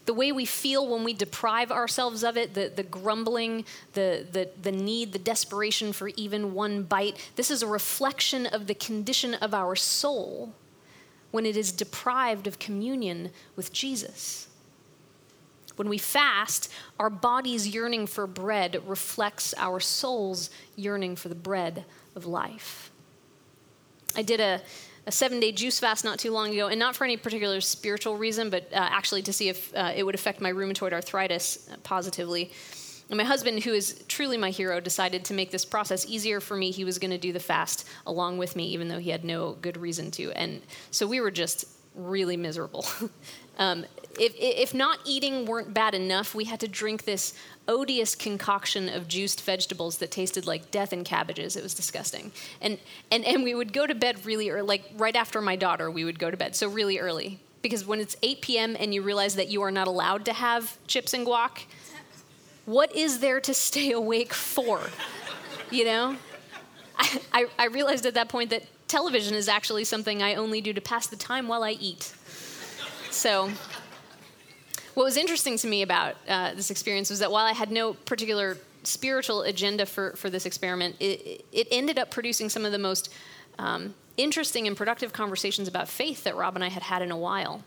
The 0.05 0.15
way 0.15 0.33
we 0.33 0.45
feel 0.45 0.89
when 0.89 1.05
we 1.05 1.13
deprive 1.13 1.71
ourselves 1.71 2.25
of 2.25 2.37
it, 2.37 2.55
the, 2.55 2.73
the 2.75 2.83
grumbling, 2.83 3.65
the, 3.93 4.27
the, 4.31 4.49
the 4.61 4.73
need, 4.73 5.13
the 5.13 5.19
desperation 5.19 5.93
for 5.93 6.09
even 6.09 6.55
one 6.55 6.83
bite, 6.83 7.31
this 7.37 7.51
is 7.51 7.63
a 7.63 7.69
reflection 7.69 8.47
of 8.47 8.67
the 8.67 8.75
condition 8.75 9.35
of 9.35 9.55
our 9.55 9.77
soul 9.77 10.55
when 11.31 11.47
it 11.47 11.57
is 11.57 11.73
deprived 11.73 12.47
of 12.47 12.59
communion 12.59 13.31
with 13.57 13.73
Jesus. 13.73 14.49
When 15.77 15.89
we 15.89 15.99
fast, 15.99 16.71
our 16.99 17.11
body's 17.11 17.67
yearning 17.69 18.07
for 18.07 18.27
bread 18.27 18.83
reflects 18.87 19.55
our 19.57 19.81
soul's 19.81 20.51
yearning 20.77 21.17
for 21.17 21.29
the 21.29 21.35
bread 21.35 21.85
of 22.15 22.27
life. 22.27 22.91
I 24.15 24.23
did 24.23 24.41
a, 24.41 24.61
a 25.07 25.13
seven 25.13 25.41
day 25.41 25.53
juice 25.53 25.81
fast 25.81 26.05
not 26.05 26.19
too 26.19 26.31
long 26.31 26.53
ago, 26.53 26.69
and 26.69 26.79
not 26.79 26.95
for 26.95 27.05
any 27.05 27.17
particular 27.17 27.61
spiritual 27.61 28.17
reason, 28.17 28.51
but 28.51 28.65
uh, 28.73 28.77
actually 28.77 29.23
to 29.23 29.33
see 29.33 29.49
if 29.49 29.75
uh, 29.75 29.93
it 29.95 30.05
would 30.05 30.15
affect 30.15 30.41
my 30.41 30.53
rheumatoid 30.53 30.93
arthritis 30.93 31.69
positively. 31.83 32.53
And 33.11 33.19
my 33.19 33.25
husband, 33.25 33.63
who 33.65 33.73
is 33.75 34.05
truly 34.09 34.39
my 34.39 34.51
hero, 34.51 34.81
decided 34.81 35.25
to 35.27 35.35
make 35.35 35.51
this 35.51 35.65
process 35.65 36.07
easier 36.07 36.41
for 36.41 36.57
me. 36.57 36.71
He 36.71 36.85
was 36.85 36.99
going 36.99 37.11
to 37.11 37.19
do 37.19 37.33
the 37.33 37.41
fast 37.41 37.87
along 38.07 38.39
with 38.39 38.57
me, 38.57 38.69
even 38.69 38.89
though 38.89 38.99
he 38.99 39.11
had 39.11 39.25
no 39.25 39.53
good 39.61 39.77
reason 39.77 40.11
to. 40.13 40.33
And 40.33 40.63
so 40.91 41.07
we 41.07 41.21
were 41.21 41.31
just 41.31 41.67
really 41.95 42.37
miserable. 42.37 42.87
um, 43.59 43.85
if, 44.19 44.35
if 44.37 44.75
not 44.75 44.99
eating 45.05 45.47
weren't 45.47 45.73
bad 45.73 45.95
enough, 45.95 46.35
we 46.35 46.45
had 46.45 46.61
to 46.61 46.69
drink 46.69 47.05
this 47.05 47.35
odious 47.69 48.15
concoction 48.15 48.89
of 48.89 49.09
juiced 49.09 49.43
vegetables 49.43 49.99
that 49.99 50.11
tasted 50.11 50.47
like 50.47 50.71
death 50.71 50.93
and 50.93 51.05
cabbages. 51.05 51.57
It 51.57 51.63
was 51.63 51.75
disgusting. 51.75 52.33
And, 52.61 52.79
and, 53.11 53.25
and 53.25 53.43
we 53.43 53.55
would 53.55 53.73
go 53.73 53.87
to 53.87 53.95
bed 53.95 54.25
really 54.27 54.51
early, 54.51 54.67
like 54.67 54.85
right 54.97 55.17
after 55.17 55.41
my 55.41 55.57
daughter, 55.57 55.91
we 55.91 56.05
would 56.05 56.19
go 56.19 56.31
to 56.31 56.37
bed, 56.37 56.57
so 56.57 56.69
really 56.69 56.99
early. 56.99 57.39
Because 57.63 57.87
when 57.87 58.01
it's 58.01 58.17
8 58.23 58.41
p.m. 58.43 58.77
and 58.79 58.93
you 58.93 59.03
realize 59.03 59.37
that 59.37 59.49
you 59.49 59.63
are 59.63 59.71
not 59.71 59.87
allowed 59.87 60.25
to 60.25 60.33
have 60.33 60.77
chips 60.87 61.15
and 61.15 61.27
guac, 61.27 61.65
What 62.67 62.95
is 62.95 63.21
there 63.21 63.41
to 63.41 63.55
stay 63.55 63.93
awake 64.03 64.35
for? 64.35 64.81
You 65.71 65.85
know? 65.85 66.17
I, 66.99 67.21
I, 67.33 67.47
I 67.59 67.67
realized 67.67 68.05
at 68.05 68.15
that 68.15 68.29
point 68.29 68.51
that 68.51 68.65
television 68.89 69.35
is 69.35 69.49
actually 69.49 69.85
something 69.85 70.23
I 70.23 70.35
only 70.35 70.61
do 70.61 70.73
to 70.73 70.81
pass 70.81 71.07
the 71.07 71.17
time 71.17 71.49
while 71.49 71.63
I 71.63 71.71
eat. 71.71 72.13
So, 73.13 73.51
what 74.95 75.05
was 75.05 75.19
interesting 75.19 75.59
to 75.59 75.67
me 75.67 75.83
about 75.83 76.17
uh, 76.27 76.55
this 76.55 76.71
experience 76.71 77.11
was 77.11 77.19
that 77.19 77.31
while 77.31 77.45
I 77.45 77.53
had 77.53 77.71
no 77.71 77.93
particular 77.93 78.57
spiritual 78.85 79.43
agenda 79.43 79.85
for, 79.85 80.13
for 80.17 80.31
this 80.31 80.47
experiment, 80.47 80.97
it, 80.99 81.45
it 81.53 81.69
ended 81.71 81.99
up 81.99 82.11
producing 82.11 82.49
some 82.49 82.65
of 82.65 82.73
the 82.73 82.79
most 82.79 83.13
um, 83.59 83.95
interesting 84.17 84.67
and 84.67 84.75
productive 84.75 85.13
conversations 85.13 85.69
about 85.69 85.89
faith 85.89 86.25
that 86.25 86.37
Rob 86.37 86.55
and 86.55 86.65
I 86.65 86.71
had 86.71 86.83
had 86.83 87.03
in 87.03 87.11
a 87.11 87.17
while. 87.17 87.63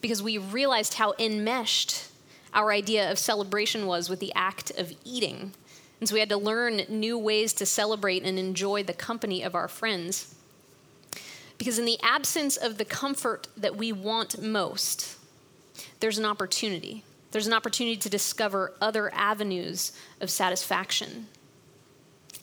Because 0.00 0.22
we 0.22 0.38
realized 0.38 0.94
how 0.94 1.14
enmeshed 1.18 2.08
our 2.54 2.70
idea 2.70 3.10
of 3.10 3.18
celebration 3.18 3.86
was 3.86 4.08
with 4.08 4.20
the 4.20 4.32
act 4.36 4.70
of 4.78 4.94
eating. 5.04 5.54
And 5.98 6.08
so 6.08 6.14
we 6.14 6.20
had 6.20 6.28
to 6.28 6.36
learn 6.36 6.82
new 6.88 7.18
ways 7.18 7.52
to 7.54 7.66
celebrate 7.66 8.22
and 8.22 8.38
enjoy 8.38 8.84
the 8.84 8.94
company 8.94 9.42
of 9.42 9.56
our 9.56 9.66
friends. 9.66 10.35
Because 11.58 11.78
in 11.78 11.84
the 11.84 11.98
absence 12.02 12.56
of 12.56 12.78
the 12.78 12.84
comfort 12.84 13.48
that 13.56 13.76
we 13.76 13.92
want 13.92 14.40
most, 14.42 15.16
there's 16.00 16.18
an 16.18 16.24
opportunity. 16.24 17.02
There's 17.30 17.46
an 17.46 17.52
opportunity 17.52 17.96
to 17.96 18.08
discover 18.08 18.72
other 18.80 19.12
avenues 19.14 19.92
of 20.20 20.30
satisfaction. 20.30 21.26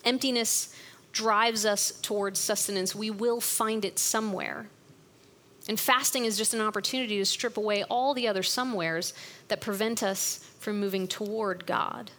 Emptiness 0.04 0.76
drives 1.12 1.66
us 1.66 1.92
towards 2.02 2.40
sustenance. 2.40 2.96
We 2.96 3.12
will 3.12 3.40
find 3.40 3.86
it 3.86 4.00
somewhere. 4.00 4.68
And 5.70 5.80
fasting 5.80 6.26
is 6.26 6.38
just 6.38 6.54
an 6.54 6.62
opportunity 6.62 7.18
to 7.20 7.26
strip 7.26 7.56
away 7.56 7.84
all 7.84 8.14
the 8.14 8.28
other 8.28 8.44
somewheres 8.44 9.14
that 9.48 9.62
prevent 9.62 10.04
us 10.04 10.40
from 10.60 10.80
moving 10.80 11.08
toward 11.08 11.66
God. 11.66 12.12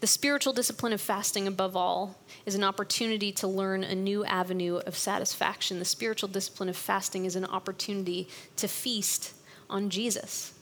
The 0.00 0.06
spiritual 0.06 0.54
discipline 0.54 0.94
of 0.94 1.00
fasting, 1.00 1.46
above 1.46 1.76
all, 1.76 2.16
is 2.46 2.54
an 2.54 2.64
opportunity 2.64 3.32
to 3.32 3.46
learn 3.46 3.84
a 3.84 3.94
new 3.94 4.24
avenue 4.24 4.76
of 4.86 4.96
satisfaction. 4.96 5.78
The 5.78 5.84
spiritual 5.84 6.30
discipline 6.30 6.70
of 6.70 6.76
fasting 6.76 7.26
is 7.26 7.36
an 7.36 7.44
opportunity 7.44 8.26
to 8.56 8.66
feast 8.66 9.34
on 9.68 9.90
Jesus. 9.90 10.54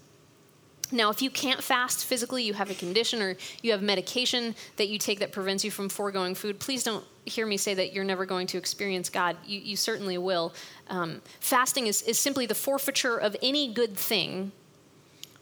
Now, 0.90 1.10
if 1.10 1.22
you 1.22 1.30
can't 1.30 1.62
fast 1.62 2.04
physically, 2.04 2.42
you 2.42 2.54
have 2.54 2.70
a 2.70 2.74
condition 2.74 3.22
or 3.22 3.36
you 3.62 3.72
have 3.72 3.82
medication 3.82 4.56
that 4.76 4.88
you 4.88 4.98
take 4.98 5.20
that 5.20 5.32
prevents 5.32 5.62
you 5.62 5.70
from 5.70 5.88
foregoing 5.88 6.34
food, 6.34 6.58
please 6.58 6.82
don't 6.82 7.04
hear 7.26 7.46
me 7.46 7.58
say 7.58 7.74
that 7.74 7.92
you're 7.92 8.04
never 8.04 8.24
going 8.24 8.46
to 8.48 8.58
experience 8.58 9.10
God. 9.10 9.36
You, 9.46 9.60
you 9.60 9.76
certainly 9.76 10.18
will. 10.18 10.54
Um, 10.88 11.20
fasting 11.40 11.86
is, 11.86 12.02
is 12.02 12.18
simply 12.18 12.46
the 12.46 12.54
forfeiture 12.54 13.18
of 13.18 13.36
any 13.42 13.72
good 13.72 13.96
thing 13.96 14.50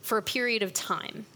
for 0.02 0.18
a 0.18 0.22
period 0.22 0.62
of 0.62 0.74
time. 0.74 1.26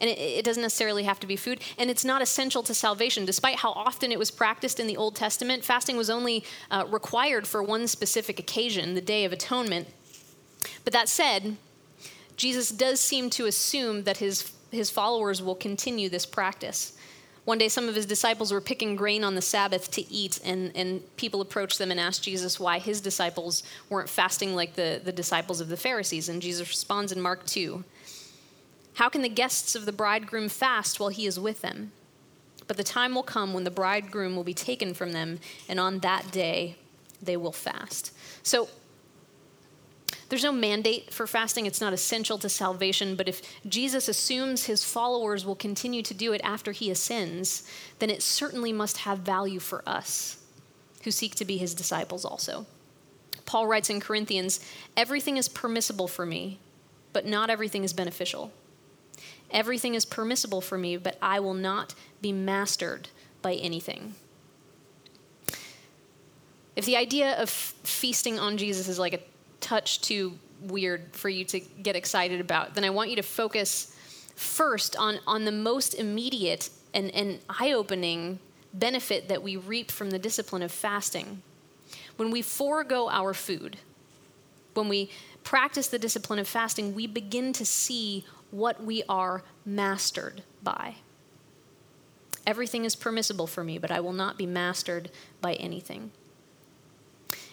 And 0.00 0.10
it, 0.10 0.18
it, 0.18 0.44
doesn't 0.44 0.62
necessarily 0.62 1.04
have 1.04 1.20
to 1.20 1.26
be 1.26 1.36
food. 1.36 1.60
And 1.78 1.90
it's 1.90 2.04
not 2.04 2.22
essential 2.22 2.62
to 2.64 2.74
salvation. 2.74 3.24
Despite 3.24 3.56
how 3.56 3.72
often 3.72 4.12
it 4.12 4.18
was 4.18 4.30
practiced 4.30 4.80
in 4.80 4.86
the 4.86 4.96
Old 4.96 5.14
Testament, 5.14 5.64
fasting 5.64 5.96
was 5.96 6.10
only 6.10 6.44
uh, 6.70 6.84
required 6.88 7.46
for 7.46 7.62
one 7.62 7.86
specific 7.86 8.38
occasion, 8.38 8.94
the 8.94 9.00
Day 9.00 9.24
of 9.24 9.32
Atonement. 9.32 9.88
But 10.84 10.92
that 10.92 11.08
said, 11.08 11.56
Jesus 12.36 12.70
does 12.70 13.00
seem 13.00 13.30
to 13.30 13.46
assume 13.46 14.04
that 14.04 14.18
his, 14.18 14.52
his 14.70 14.90
followers 14.90 15.42
will 15.42 15.54
continue 15.54 16.08
this 16.08 16.26
practice. 16.26 16.96
One 17.44 17.58
day, 17.58 17.68
some 17.68 17.88
of 17.90 17.94
his 17.94 18.06
disciples 18.06 18.52
were 18.52 18.60
picking 18.62 18.96
grain 18.96 19.22
on 19.22 19.34
the 19.34 19.42
Sabbath 19.42 19.90
to 19.92 20.10
eat, 20.10 20.40
and, 20.44 20.72
and 20.74 21.02
people 21.16 21.42
approached 21.42 21.78
them 21.78 21.90
and 21.90 22.00
asked 22.00 22.22
Jesus 22.22 22.58
why 22.58 22.78
his 22.78 23.02
disciples 23.02 23.62
weren't 23.90 24.08
fasting 24.08 24.56
like 24.56 24.74
the, 24.74 25.00
the 25.04 25.12
disciples 25.12 25.60
of 25.60 25.68
the 25.68 25.76
Pharisees. 25.76 26.30
And 26.30 26.40
Jesus 26.40 26.68
responds 26.70 27.12
in 27.12 27.20
Mark 27.20 27.44
2 27.44 27.84
How 28.94 29.08
can 29.08 29.22
the 29.22 29.28
guests 29.28 29.74
of 29.74 29.86
the 29.86 29.92
bridegroom 29.92 30.48
fast 30.48 31.00
while 31.00 31.08
he 31.08 31.26
is 31.26 31.38
with 31.38 31.62
them? 31.62 31.92
But 32.66 32.76
the 32.76 32.84
time 32.84 33.14
will 33.14 33.22
come 33.22 33.52
when 33.52 33.64
the 33.64 33.70
bridegroom 33.70 34.36
will 34.36 34.44
be 34.44 34.54
taken 34.54 34.94
from 34.94 35.12
them, 35.12 35.40
and 35.68 35.78
on 35.78 35.98
that 36.00 36.30
day 36.30 36.76
they 37.20 37.36
will 37.36 37.52
fast. 37.52 38.12
So, 38.42 38.68
there's 40.28 40.42
no 40.42 40.52
mandate 40.52 41.12
for 41.12 41.26
fasting, 41.26 41.66
it's 41.66 41.80
not 41.80 41.92
essential 41.92 42.38
to 42.38 42.48
salvation, 42.48 43.14
but 43.14 43.28
if 43.28 43.42
Jesus 43.68 44.08
assumes 44.08 44.64
his 44.64 44.82
followers 44.82 45.44
will 45.44 45.54
continue 45.54 46.02
to 46.02 46.14
do 46.14 46.32
it 46.32 46.40
after 46.42 46.72
he 46.72 46.90
ascends, 46.90 47.68
then 47.98 48.10
it 48.10 48.22
certainly 48.22 48.72
must 48.72 48.98
have 48.98 49.18
value 49.18 49.60
for 49.60 49.86
us 49.86 50.38
who 51.02 51.10
seek 51.10 51.34
to 51.34 51.44
be 51.44 51.58
his 51.58 51.74
disciples 51.74 52.24
also. 52.24 52.66
Paul 53.44 53.66
writes 53.66 53.90
in 53.90 54.00
Corinthians 54.00 54.60
Everything 54.96 55.36
is 55.36 55.48
permissible 55.48 56.08
for 56.08 56.24
me, 56.24 56.58
but 57.12 57.26
not 57.26 57.50
everything 57.50 57.84
is 57.84 57.92
beneficial. 57.92 58.50
Everything 59.54 59.94
is 59.94 60.04
permissible 60.04 60.60
for 60.60 60.76
me, 60.76 60.96
but 60.96 61.16
I 61.22 61.40
will 61.40 61.54
not 61.54 61.94
be 62.20 62.32
mastered 62.32 63.08
by 63.40 63.54
anything. 63.54 64.16
If 66.74 66.84
the 66.84 66.96
idea 66.96 67.40
of 67.40 67.48
feasting 67.48 68.38
on 68.38 68.56
Jesus 68.56 68.88
is 68.88 68.98
like 68.98 69.12
a 69.12 69.20
touch 69.60 70.00
too 70.00 70.36
weird 70.60 71.14
for 71.14 71.28
you 71.28 71.44
to 71.44 71.60
get 71.60 71.94
excited 71.94 72.40
about, 72.40 72.74
then 72.74 72.84
I 72.84 72.90
want 72.90 73.10
you 73.10 73.16
to 73.16 73.22
focus 73.22 73.96
first 74.34 74.96
on, 74.96 75.20
on 75.26 75.44
the 75.44 75.52
most 75.52 75.94
immediate 75.94 76.68
and, 76.92 77.10
and 77.12 77.38
eye 77.48 77.72
opening 77.72 78.40
benefit 78.72 79.28
that 79.28 79.42
we 79.42 79.56
reap 79.56 79.90
from 79.90 80.10
the 80.10 80.18
discipline 80.18 80.62
of 80.62 80.72
fasting. 80.72 81.42
When 82.16 82.32
we 82.32 82.42
forego 82.42 83.08
our 83.08 83.32
food, 83.34 83.76
when 84.74 84.88
we 84.88 85.10
practice 85.44 85.86
the 85.86 85.98
discipline 85.98 86.40
of 86.40 86.48
fasting, 86.48 86.94
we 86.94 87.06
begin 87.06 87.52
to 87.52 87.64
see 87.64 88.24
what 88.54 88.80
we 88.84 89.02
are 89.08 89.42
mastered 89.66 90.44
by. 90.62 90.94
Everything 92.46 92.84
is 92.84 92.94
permissible 92.94 93.48
for 93.48 93.64
me, 93.64 93.78
but 93.78 93.90
I 93.90 93.98
will 93.98 94.12
not 94.12 94.38
be 94.38 94.46
mastered 94.46 95.10
by 95.40 95.54
anything. 95.54 96.12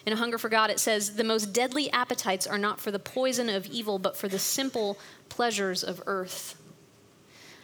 In 0.06 0.12
A 0.12 0.16
Hunger 0.16 0.38
for 0.38 0.48
God, 0.48 0.70
it 0.70 0.78
says, 0.78 1.16
The 1.16 1.24
most 1.24 1.52
deadly 1.52 1.90
appetites 1.90 2.46
are 2.46 2.58
not 2.58 2.80
for 2.80 2.92
the 2.92 3.00
poison 3.00 3.48
of 3.48 3.66
evil, 3.66 3.98
but 3.98 4.16
for 4.16 4.28
the 4.28 4.38
simple 4.38 4.96
pleasures 5.28 5.82
of 5.82 6.00
earth. 6.06 6.56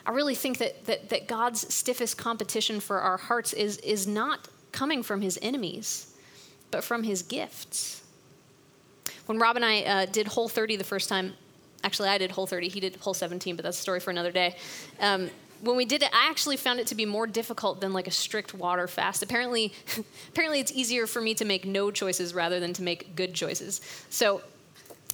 I 0.05 0.11
really 0.11 0.35
think 0.35 0.59
that, 0.59 0.87
that, 0.87 1.09
that 1.11 1.29
God's 1.29 1.73
stiffest 1.73 2.19
competition 2.19 2.81
for 2.81 2.99
our 2.99 3.19
hearts 3.19 3.53
is, 3.53 3.77
is 3.79 4.07
not 4.07 4.49
coming 4.73 5.05
from 5.05 5.21
his 5.21 5.39
enemies, 5.41 6.13
but 6.73 6.83
from 6.83 7.05
his 7.05 7.23
gifts. 7.23 8.03
When 9.27 9.39
Rob 9.39 9.55
and 9.55 9.65
I 9.65 9.83
uh, 9.83 10.07
did 10.07 10.27
Whole 10.27 10.49
30 10.49 10.75
the 10.75 10.85
first 10.85 11.09
time, 11.09 11.35
actually, 11.85 12.09
I 12.09 12.19
did 12.19 12.31
Whole 12.31 12.47
30, 12.47 12.69
he 12.69 12.81
did 12.81 12.97
Whole 12.97 13.15
17, 13.15 13.57
but 13.57 13.65
that's 13.65 13.79
a 13.79 13.83
story 13.83 14.01
for 14.01 14.11
another 14.11 14.33
day. 14.33 14.57
Um, 15.01 15.31
when 15.61 15.77
we 15.77 15.85
did 15.85 16.03
it, 16.03 16.11
I 16.15 16.29
actually 16.31 16.57
found 16.57 16.79
it 16.79 16.87
to 16.89 16.95
be 16.95 17.05
more 17.05 17.27
difficult 17.27 17.81
than 17.81 17.93
like 17.93 18.07
a 18.07 18.13
strict 18.13 18.55
water 18.55 18.87
fast. 18.87 19.23
Apparently, 19.23 19.73
apparently 20.29 20.61
it's 20.61 20.73
easier 20.73 21.07
for 21.07 21.21
me 21.21 21.35
to 21.35 21.45
make 21.45 21.65
no 21.65 21.91
choices 21.91 22.35
rather 22.35 22.61
than 22.61 22.73
to 22.75 22.83
make 22.83 23.17
good 23.17 23.35
choices. 23.35 23.81
So, 24.11 24.43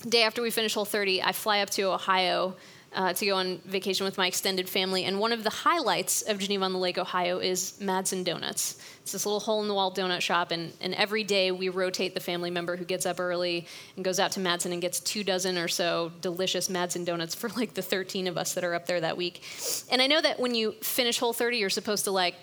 day 0.08 0.22
after 0.22 0.42
we 0.42 0.50
finish 0.50 0.74
Whole 0.74 0.84
30, 0.84 1.22
I 1.22 1.32
fly 1.32 1.60
up 1.60 1.70
to 1.70 1.82
Ohio 1.84 2.56
uh, 2.94 3.12
to 3.12 3.26
go 3.26 3.36
on 3.36 3.58
vacation 3.64 4.04
with 4.04 4.16
my 4.16 4.26
extended 4.26 4.68
family. 4.68 5.04
And 5.04 5.18
one 5.18 5.32
of 5.32 5.44
the 5.44 5.50
highlights 5.50 6.22
of 6.22 6.38
Geneva 6.38 6.64
on 6.64 6.72
the 6.72 6.78
Lake, 6.78 6.98
Ohio, 6.98 7.38
is 7.38 7.74
Madsen 7.80 8.24
Donuts. 8.24 8.78
It's 9.02 9.12
this 9.12 9.26
little 9.26 9.40
hole 9.40 9.60
in 9.62 9.68
the 9.68 9.74
wall 9.74 9.92
donut 9.92 10.20
shop, 10.20 10.50
and, 10.50 10.72
and 10.80 10.94
every 10.94 11.24
day 11.24 11.50
we 11.50 11.68
rotate 11.68 12.14
the 12.14 12.20
family 12.20 12.50
member 12.50 12.76
who 12.76 12.84
gets 12.84 13.04
up 13.04 13.20
early 13.20 13.66
and 13.96 14.04
goes 14.04 14.18
out 14.18 14.32
to 14.32 14.40
Madsen 14.40 14.72
and 14.72 14.80
gets 14.80 15.00
two 15.00 15.22
dozen 15.22 15.58
or 15.58 15.68
so 15.68 16.12
delicious 16.20 16.68
Madsen 16.68 17.04
donuts 17.04 17.34
for 17.34 17.48
like 17.50 17.74
the 17.74 17.82
13 17.82 18.26
of 18.26 18.38
us 18.38 18.54
that 18.54 18.64
are 18.64 18.74
up 18.74 18.86
there 18.86 19.00
that 19.00 19.16
week. 19.16 19.42
And 19.90 20.00
I 20.00 20.06
know 20.06 20.20
that 20.20 20.40
when 20.40 20.54
you 20.54 20.72
finish 20.80 21.18
Whole 21.18 21.32
30, 21.32 21.58
you're 21.58 21.70
supposed 21.70 22.04
to 22.04 22.10
like 22.10 22.34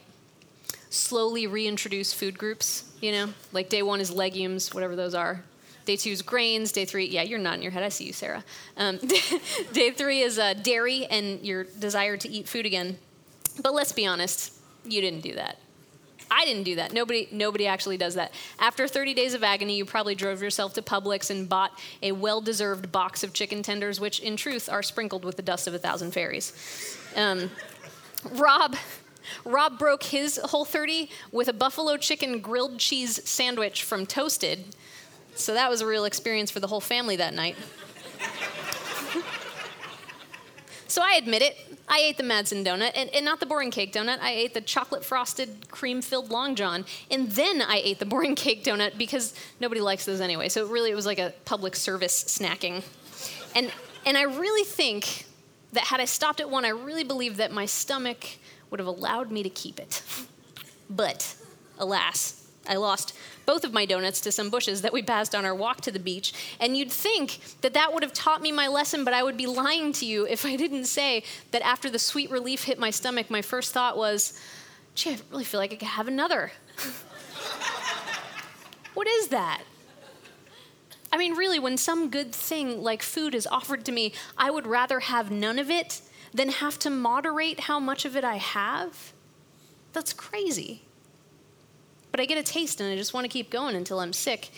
slowly 0.92 1.48
reintroduce 1.48 2.14
food 2.14 2.38
groups, 2.38 2.84
you 3.02 3.12
know? 3.12 3.30
Like 3.54 3.70
day 3.70 3.82
one 3.82 4.02
is 4.02 4.12
legumes, 4.12 4.74
whatever 4.74 4.96
those 4.96 5.16
are. 5.16 5.44
Day 5.86 5.96
two 5.96 6.12
is 6.12 6.22
grains. 6.22 6.72
Day 6.72 6.86
three, 6.86 7.06
yeah, 7.06 7.24
you're 7.24 7.40
nodding 7.40 7.64
your 7.64 7.72
head. 7.72 7.84
I 7.84 7.90
see 7.90 8.06
you, 8.06 8.14
Sarah. 8.14 8.44
Um, 8.78 8.98
day 9.74 9.92
three 9.92 10.22
is 10.22 10.38
uh, 10.38 10.54
dairy 10.54 11.06
and 11.06 11.44
your 11.46 11.64
desire 11.64 12.18
to 12.18 12.30
eat 12.30 12.48
food 12.48 12.66
again. 12.66 12.98
But 13.62 13.74
let's 13.74 13.92
be 13.92 14.06
honest, 14.06 14.54
you 14.86 15.02
didn't 15.02 15.22
do 15.22 15.36
that. 15.36 15.58
I 16.34 16.46
didn't 16.46 16.64
do 16.64 16.76
that. 16.76 16.94
Nobody, 16.94 17.28
nobody 17.32 17.68
actually 17.68 17.98
does 17.98 18.16
that. 18.16 18.34
After 18.58 18.88
30 18.88 19.14
days 19.14 19.34
of 19.34 19.44
agony, 19.44 19.76
you 19.76 19.84
probably 19.84 20.16
drove 20.16 20.42
yourself 20.42 20.74
to 20.76 20.82
Publix 20.82 21.30
and 21.30 21.50
bought 21.50 21.78
a 22.02 22.14
well-deserved 22.14 22.90
box 22.90 23.22
of 23.24 23.34
chicken 23.34 23.62
tenders, 23.62 24.00
which 24.00 24.22
in 24.22 24.38
truth 24.38 24.70
are 24.70 24.82
sprinkled 24.82 25.26
with 25.26 25.36
the 25.36 25.42
dust 25.42 25.68
of 25.68 25.74
a 25.74 25.78
thousand 25.78 26.12
fairies. 26.12 26.54
Um, 27.18 27.52
Rob, 28.32 28.78
Rob 29.44 29.78
broke 29.78 30.04
his 30.04 30.40
whole 30.46 30.64
30 30.64 31.10
with 31.34 31.50
a 31.50 31.54
buffalo 31.54 31.98
chicken 31.98 32.40
grilled 32.40 32.80
cheese 32.80 33.28
sandwich 33.28 33.84
from 33.84 34.06
Toasted 34.06 34.74
so 35.36 35.54
that 35.54 35.70
was 35.70 35.82
a 35.82 35.88
real 35.88 36.06
experience 36.06 36.52
for 36.52 36.60
the 36.60 36.68
whole 36.68 36.82
family 36.82 37.16
that 37.16 37.34
night. 37.34 37.56
so 40.88 41.02
I 41.02 41.14
admit 41.16 41.42
it. 41.42 41.58
I 41.88 42.00
ate 42.00 42.18
the 42.18 42.24
Madsen 42.24 42.66
donut, 42.66 42.92
and, 42.96 43.10
and, 43.10 43.26
not 43.26 43.42
the 43.42 43.46
boring 43.46 43.70
cake 43.70 43.92
donut. 43.92 44.20
I 44.22 44.32
ate 44.32 44.54
the 44.54 44.62
chocolate 44.62 45.04
frosted, 45.04 45.70
cream 45.70 46.02
filled 46.02 46.30
Long 46.30 46.56
John. 46.56 46.86
And 47.10 47.30
then 47.32 47.62
I 47.62 47.82
ate 47.84 48.00
the 48.00 48.06
boring 48.06 48.36
cake 48.46 48.64
donut 48.64 48.98
because 48.98 49.34
nobody 49.60 49.82
likes 49.82 50.06
those 50.06 50.22
anyway. 50.22 50.48
So 50.48 50.66
really, 50.68 50.92
it 50.92 50.96
was 50.96 51.06
like 51.06 51.20
a 51.20 51.34
public 51.44 51.76
service 51.76 52.24
snacking. 52.24 52.84
And, 53.56 53.74
and 54.06 54.18
I 54.18 54.24
really 54.24 54.64
think 54.64 55.26
that 55.74 55.84
had 55.86 56.00
I 56.00 56.06
stopped 56.06 56.40
at 56.40 56.50
one, 56.50 56.64
I 56.64 56.70
really 56.70 57.04
believe 57.04 57.38
that 57.38 57.52
my 57.52 57.66
stomach 57.66 58.26
would 58.70 58.80
have 58.80 58.88
allowed 58.88 59.32
me 59.32 59.44
to 59.44 59.50
keep 59.50 59.80
it. 59.80 60.02
But, 60.90 61.36
alas, 61.78 62.41
I 62.68 62.76
lost 62.76 63.16
both 63.46 63.64
of 63.64 63.74
my 63.74 63.86
donuts 63.86 64.22
to 64.22 64.32
some 64.32 64.50
bushes 64.50 64.82
that 64.82 64.94
we 64.94 65.02
passed 65.02 65.34
on 65.34 65.46
our 65.46 65.56
walk 65.56 65.82
to 65.82 65.92
the 65.92 66.00
beach. 66.00 66.34
And 66.60 66.78
you'd 66.78 66.92
think 66.92 67.40
that 67.62 67.74
that 67.74 67.94
would 67.94 68.04
have 68.04 68.14
taught 68.14 68.42
me 68.42 68.52
my 68.52 68.68
lesson, 68.68 69.04
but 69.04 69.14
I 69.14 69.24
would 69.24 69.38
be 69.38 69.48
lying 69.48 69.94
to 69.94 70.06
you 70.06 70.28
if 70.28 70.46
I 70.46 70.56
didn't 70.56 70.86
say 70.86 71.24
that 71.52 71.64
after 71.64 71.90
the 71.90 72.00
sweet 72.00 72.30
relief 72.30 72.66
hit 72.66 72.78
my 72.78 72.92
stomach, 72.92 73.30
my 73.30 73.42
first 73.42 73.74
thought 73.74 73.98
was, 73.98 74.40
gee, 74.94 75.12
I 75.12 75.18
really 75.32 75.44
feel 75.44 75.60
like 75.60 75.74
I 75.74 75.78
could 75.78 75.88
have 75.88 76.08
another. 76.08 76.52
what 78.94 79.08
is 79.08 79.30
that? 79.30 79.64
I 81.12 81.18
mean, 81.18 81.34
really, 81.34 81.60
when 81.60 81.78
some 81.78 82.10
good 82.10 82.32
thing 82.32 82.82
like 82.82 83.02
food 83.02 83.36
is 83.36 83.46
offered 83.48 83.84
to 83.86 83.92
me, 83.92 84.14
I 84.38 84.50
would 84.50 84.66
rather 84.66 85.02
have 85.02 85.30
none 85.30 85.60
of 85.60 85.70
it 85.70 86.02
than 86.34 86.50
have 86.50 86.80
to 86.80 86.90
moderate 86.90 87.62
how 87.62 87.80
much 87.80 88.06
of 88.06 88.16
it 88.16 88.24
I 88.24 88.38
have. 88.38 89.12
That's 89.92 90.14
crazy. 90.14 90.84
But 92.12 92.20
I 92.20 92.26
get 92.26 92.38
a 92.38 92.44
taste 92.44 92.82
and 92.82 92.92
I 92.92 92.96
just 92.96 93.14
want 93.14 93.26
to 93.26 93.30
keep 93.30 93.50
going 93.50 93.76
until 93.76 94.00
I'm 94.00 94.14
sick. 94.14 94.50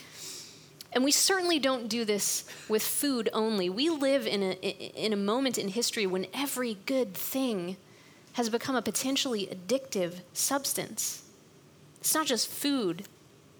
And 0.92 1.02
we 1.02 1.10
certainly 1.10 1.58
don't 1.58 1.88
do 1.88 2.04
this 2.04 2.44
with 2.68 2.82
food 2.82 3.28
only. 3.32 3.68
We 3.68 3.90
live 3.90 4.26
in 4.26 4.42
a, 4.42 4.52
in 4.52 5.12
a 5.12 5.16
moment 5.16 5.58
in 5.58 5.68
history 5.68 6.06
when 6.06 6.26
every 6.32 6.78
good 6.86 7.14
thing 7.14 7.76
has 8.34 8.48
become 8.48 8.76
a 8.76 8.82
potentially 8.82 9.48
addictive 9.48 10.20
substance. 10.32 11.22
It's 12.00 12.14
not 12.14 12.26
just 12.26 12.48
food, 12.48 13.06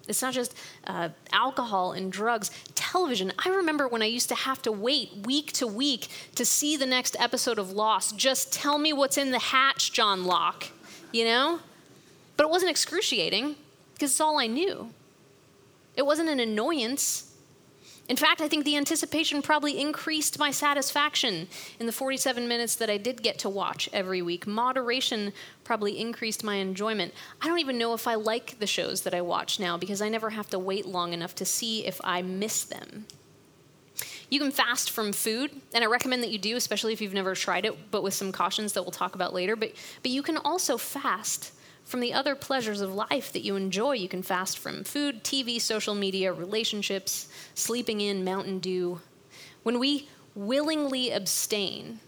it's 0.07 0.21
not 0.21 0.33
just 0.33 0.55
uh, 0.85 1.09
alcohol 1.31 1.93
and 1.93 2.11
drugs, 2.11 2.51
television. 2.75 3.33
I 3.43 3.49
remember 3.49 3.87
when 3.87 4.01
I 4.01 4.05
used 4.05 4.29
to 4.29 4.35
have 4.35 4.61
to 4.63 4.71
wait 4.71 5.09
week 5.25 5.51
to 5.53 5.67
week 5.67 6.07
to 6.35 6.45
see 6.45 6.77
the 6.77 6.85
next 6.85 7.15
episode 7.19 7.57
of 7.57 7.71
Lost. 7.71 8.15
Just 8.17 8.53
tell 8.53 8.77
me 8.77 8.93
what's 8.93 9.17
in 9.17 9.31
the 9.31 9.39
hatch, 9.39 9.91
John 9.91 10.25
Locke, 10.25 10.67
you 11.11 11.25
know? 11.25 11.59
But 12.37 12.45
it 12.45 12.49
wasn't 12.49 12.71
excruciating 12.71 13.55
because 13.95 14.11
it's 14.11 14.21
all 14.21 14.39
I 14.39 14.47
knew. 14.47 14.91
It 15.95 16.05
wasn't 16.05 16.29
an 16.29 16.39
annoyance. 16.39 17.31
In 18.07 18.17
fact, 18.17 18.41
I 18.41 18.47
think 18.47 18.65
the 18.65 18.77
anticipation 18.77 19.41
probably 19.41 19.79
increased 19.79 20.37
my 20.37 20.51
satisfaction 20.51 21.47
in 21.79 21.87
the 21.87 21.91
47 21.91 22.47
minutes 22.47 22.75
that 22.75 22.89
I 22.89 22.97
did 22.97 23.23
get 23.23 23.39
to 23.39 23.49
watch 23.49 23.89
every 23.93 24.21
week. 24.21 24.45
Moderation 24.45 25.33
probably 25.63 25.99
increased 25.99 26.43
my 26.43 26.55
enjoyment. 26.55 27.13
I 27.41 27.47
don't 27.47 27.59
even 27.59 27.79
know 27.79 27.93
if 27.93 28.07
I 28.07 28.15
like 28.15 28.59
the 28.59 28.67
shows 28.67 29.01
that 29.01 29.15
I 29.15 29.21
watch 29.21 29.59
now 29.59 29.77
because 29.77 30.01
I 30.01 30.09
never 30.09 30.29
have 30.31 30.49
to 30.51 30.59
wait 30.59 30.85
long 30.85 31.13
enough 31.13 31.33
to 31.35 31.45
see 31.45 31.85
if 31.85 31.99
I 32.03 32.21
miss 32.21 32.63
them. 32.63 33.05
You 34.29 34.39
can 34.39 34.51
fast 34.51 34.91
from 34.91 35.13
food, 35.13 35.51
and 35.73 35.83
I 35.83 35.87
recommend 35.87 36.21
that 36.23 36.31
you 36.31 36.37
do, 36.37 36.57
especially 36.57 36.93
if 36.93 37.01
you've 37.01 37.13
never 37.13 37.33
tried 37.33 37.65
it, 37.65 37.91
but 37.91 38.03
with 38.03 38.13
some 38.13 38.31
cautions 38.31 38.73
that 38.73 38.83
we'll 38.83 38.91
talk 38.91 39.15
about 39.15 39.33
later. 39.33 39.55
But, 39.55 39.73
but 40.01 40.11
you 40.11 40.21
can 40.21 40.37
also 40.37 40.77
fast 40.77 41.53
from 41.85 41.99
the 41.99 42.13
other 42.13 42.35
pleasures 42.35 42.81
of 42.81 42.93
life 42.93 43.31
that 43.31 43.43
you 43.43 43.55
enjoy. 43.55 43.93
You 43.93 44.09
can 44.09 44.23
fast 44.23 44.57
from 44.57 44.83
food, 44.83 45.23
TV, 45.23 45.61
social 45.61 45.95
media, 45.95 46.33
relationships, 46.33 47.27
sleeping 47.53 48.01
in, 48.01 48.25
Mountain 48.25 48.59
Dew. 48.59 48.99
When 49.63 49.79
we 49.79 50.09
willingly 50.33 51.11
abstain, 51.11 51.99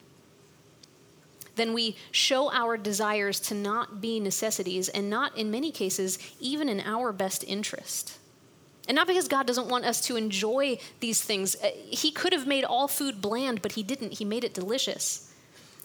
then 1.55 1.73
we 1.73 1.95
show 2.11 2.51
our 2.51 2.75
desires 2.77 3.39
to 3.41 3.55
not 3.55 4.01
be 4.01 4.19
necessities 4.19 4.89
and 4.89 5.09
not, 5.09 5.37
in 5.37 5.51
many 5.51 5.71
cases, 5.71 6.17
even 6.39 6.69
in 6.69 6.81
our 6.81 7.11
best 7.11 7.43
interest. 7.43 8.17
And 8.87 8.95
not 8.95 9.07
because 9.07 9.27
God 9.27 9.45
doesn't 9.45 9.67
want 9.67 9.85
us 9.85 10.01
to 10.01 10.15
enjoy 10.15 10.77
these 11.01 11.21
things. 11.21 11.55
Uh, 11.55 11.71
he 11.75 12.11
could 12.11 12.31
have 12.31 12.47
made 12.47 12.63
all 12.63 12.87
food 12.87 13.21
bland, 13.21 13.61
but 13.61 13.73
He 13.73 13.83
didn't. 13.83 14.13
He 14.13 14.25
made 14.25 14.43
it 14.43 14.53
delicious. 14.53 15.33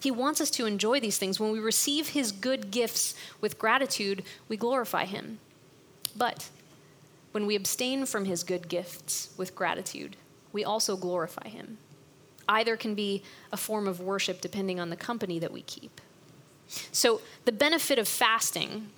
He 0.03 0.11
wants 0.11 0.41
us 0.41 0.49
to 0.51 0.65
enjoy 0.65 0.99
these 0.99 1.17
things. 1.17 1.39
When 1.39 1.53
we 1.53 1.61
receive 1.61 2.09
His 2.09 2.33
good 2.33 2.71
gifts 2.71 3.15
with 3.39 3.57
gratitude, 3.57 4.23
we 4.49 4.57
glorify 4.57 5.05
Him. 5.05 5.39
But 6.13 6.49
when 7.31 7.45
we 7.47 7.55
abstain 7.55 8.05
from 8.05 8.25
His 8.25 8.43
good 8.43 8.67
gifts 8.67 9.29
with 9.37 9.55
gratitude, 9.55 10.17
we 10.51 10.65
also 10.65 10.97
glorify 10.97 11.47
Him. 11.47 11.77
Either 12.49 12.75
can 12.75 12.95
be 12.95 13.23
a 13.53 13.55
form 13.55 13.87
of 13.87 14.01
worship 14.01 14.41
depending 14.41 14.77
on 14.77 14.89
the 14.89 14.97
company 14.97 15.39
that 15.39 15.53
we 15.53 15.61
keep. 15.61 16.01
So, 16.91 17.21
the 17.45 17.53
benefit 17.53 17.97
of 17.97 18.05
fasting 18.05 18.89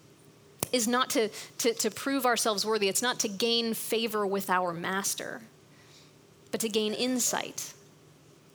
is 0.71 0.87
not 0.87 1.11
to, 1.11 1.29
to, 1.59 1.73
to, 1.75 1.91
prove 1.91 2.25
ourselves 2.25 2.65
worthy, 2.65 2.89
it's 2.89 3.03
not 3.03 3.19
to 3.19 3.27
gain 3.27 3.75
favor 3.75 4.25
with 4.25 4.49
our 4.49 4.73
master, 4.73 5.43
but 6.49 6.59
to 6.61 6.69
gain 6.69 6.93
insight 6.93 7.75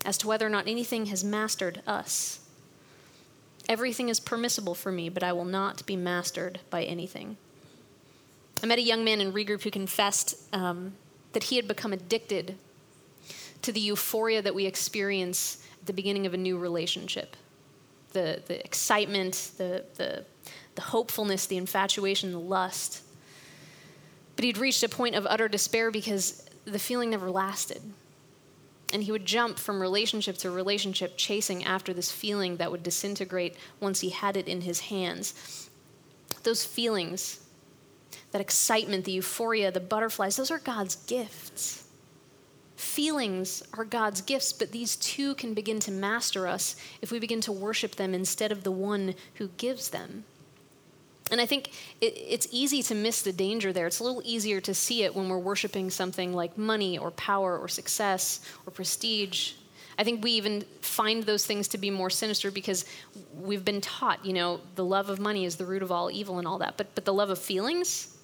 as 0.04 0.18
to 0.18 0.26
whether 0.26 0.46
or 0.46 0.50
not 0.50 0.66
anything 0.66 1.06
has 1.06 1.22
mastered 1.22 1.82
us. 1.86 2.40
Everything 3.68 4.08
is 4.08 4.18
permissible 4.18 4.74
for 4.74 4.90
me, 4.90 5.08
but 5.08 5.22
I 5.22 5.32
will 5.32 5.44
not 5.44 5.84
be 5.86 5.96
mastered 5.96 6.60
by 6.70 6.82
anything. 6.82 7.36
I 8.62 8.66
met 8.66 8.78
a 8.78 8.82
young 8.82 9.04
man 9.04 9.20
in 9.20 9.32
regroup 9.32 9.62
who 9.62 9.70
confessed 9.70 10.36
um, 10.52 10.94
that 11.32 11.44
he 11.44 11.56
had 11.56 11.68
become 11.68 11.92
addicted 11.92 12.56
to 13.62 13.72
the 13.72 13.80
euphoria 13.80 14.42
that 14.42 14.54
we 14.54 14.66
experience 14.66 15.64
at 15.80 15.86
the 15.86 15.92
beginning 15.92 16.26
of 16.26 16.34
a 16.34 16.38
new 16.38 16.58
relationship 16.58 17.36
the, 18.12 18.42
the 18.46 18.64
excitement, 18.64 19.52
the, 19.56 19.84
the, 19.96 20.24
the 20.74 20.82
hopefulness, 20.82 21.46
the 21.46 21.56
infatuation, 21.56 22.32
the 22.32 22.40
lust. 22.40 23.02
But 24.34 24.44
he'd 24.44 24.58
reached 24.58 24.82
a 24.82 24.88
point 24.88 25.14
of 25.14 25.26
utter 25.26 25.46
despair 25.46 25.92
because 25.92 26.44
the 26.64 26.80
feeling 26.80 27.10
never 27.10 27.30
lasted. 27.30 27.80
And 28.92 29.04
he 29.04 29.12
would 29.12 29.24
jump 29.24 29.58
from 29.58 29.80
relationship 29.80 30.36
to 30.38 30.50
relationship, 30.50 31.16
chasing 31.16 31.64
after 31.64 31.94
this 31.94 32.10
feeling 32.10 32.56
that 32.56 32.72
would 32.72 32.82
disintegrate 32.82 33.56
once 33.78 34.00
he 34.00 34.10
had 34.10 34.36
it 34.36 34.48
in 34.48 34.62
his 34.62 34.80
hands. 34.80 35.68
Those 36.42 36.64
feelings, 36.64 37.40
that 38.32 38.40
excitement, 38.40 39.04
the 39.04 39.12
euphoria, 39.12 39.70
the 39.70 39.80
butterflies, 39.80 40.36
those 40.36 40.50
are 40.50 40.58
God's 40.58 40.96
gifts. 40.96 41.84
Feelings 42.76 43.62
are 43.74 43.84
God's 43.84 44.22
gifts, 44.22 44.52
but 44.52 44.72
these 44.72 44.96
too 44.96 45.34
can 45.34 45.54
begin 45.54 45.80
to 45.80 45.92
master 45.92 46.48
us 46.48 46.76
if 47.02 47.12
we 47.12 47.18
begin 47.18 47.40
to 47.42 47.52
worship 47.52 47.96
them 47.96 48.14
instead 48.14 48.50
of 48.50 48.64
the 48.64 48.72
one 48.72 49.14
who 49.34 49.48
gives 49.58 49.90
them. 49.90 50.24
And 51.30 51.40
I 51.40 51.46
think 51.46 51.70
it, 52.00 52.14
it's 52.16 52.48
easy 52.50 52.82
to 52.84 52.94
miss 52.94 53.22
the 53.22 53.32
danger 53.32 53.72
there. 53.72 53.86
It's 53.86 54.00
a 54.00 54.04
little 54.04 54.22
easier 54.24 54.60
to 54.62 54.74
see 54.74 55.02
it 55.04 55.14
when 55.14 55.28
we're 55.28 55.38
worshiping 55.38 55.90
something 55.90 56.32
like 56.32 56.56
money 56.58 56.98
or 56.98 57.10
power 57.12 57.58
or 57.58 57.68
success 57.68 58.40
or 58.66 58.70
prestige. 58.70 59.52
I 59.98 60.04
think 60.04 60.24
we 60.24 60.32
even 60.32 60.64
find 60.80 61.22
those 61.24 61.44
things 61.44 61.68
to 61.68 61.78
be 61.78 61.90
more 61.90 62.10
sinister 62.10 62.50
because 62.50 62.84
we've 63.38 63.64
been 63.64 63.80
taught, 63.80 64.24
you 64.24 64.32
know, 64.32 64.60
the 64.74 64.84
love 64.84 65.10
of 65.10 65.20
money 65.20 65.44
is 65.44 65.56
the 65.56 65.66
root 65.66 65.82
of 65.82 65.92
all 65.92 66.10
evil 66.10 66.38
and 66.38 66.48
all 66.48 66.58
that. 66.58 66.76
But, 66.76 66.94
but 66.94 67.04
the 67.04 67.12
love 67.12 67.30
of 67.30 67.38
feelings, 67.38 68.16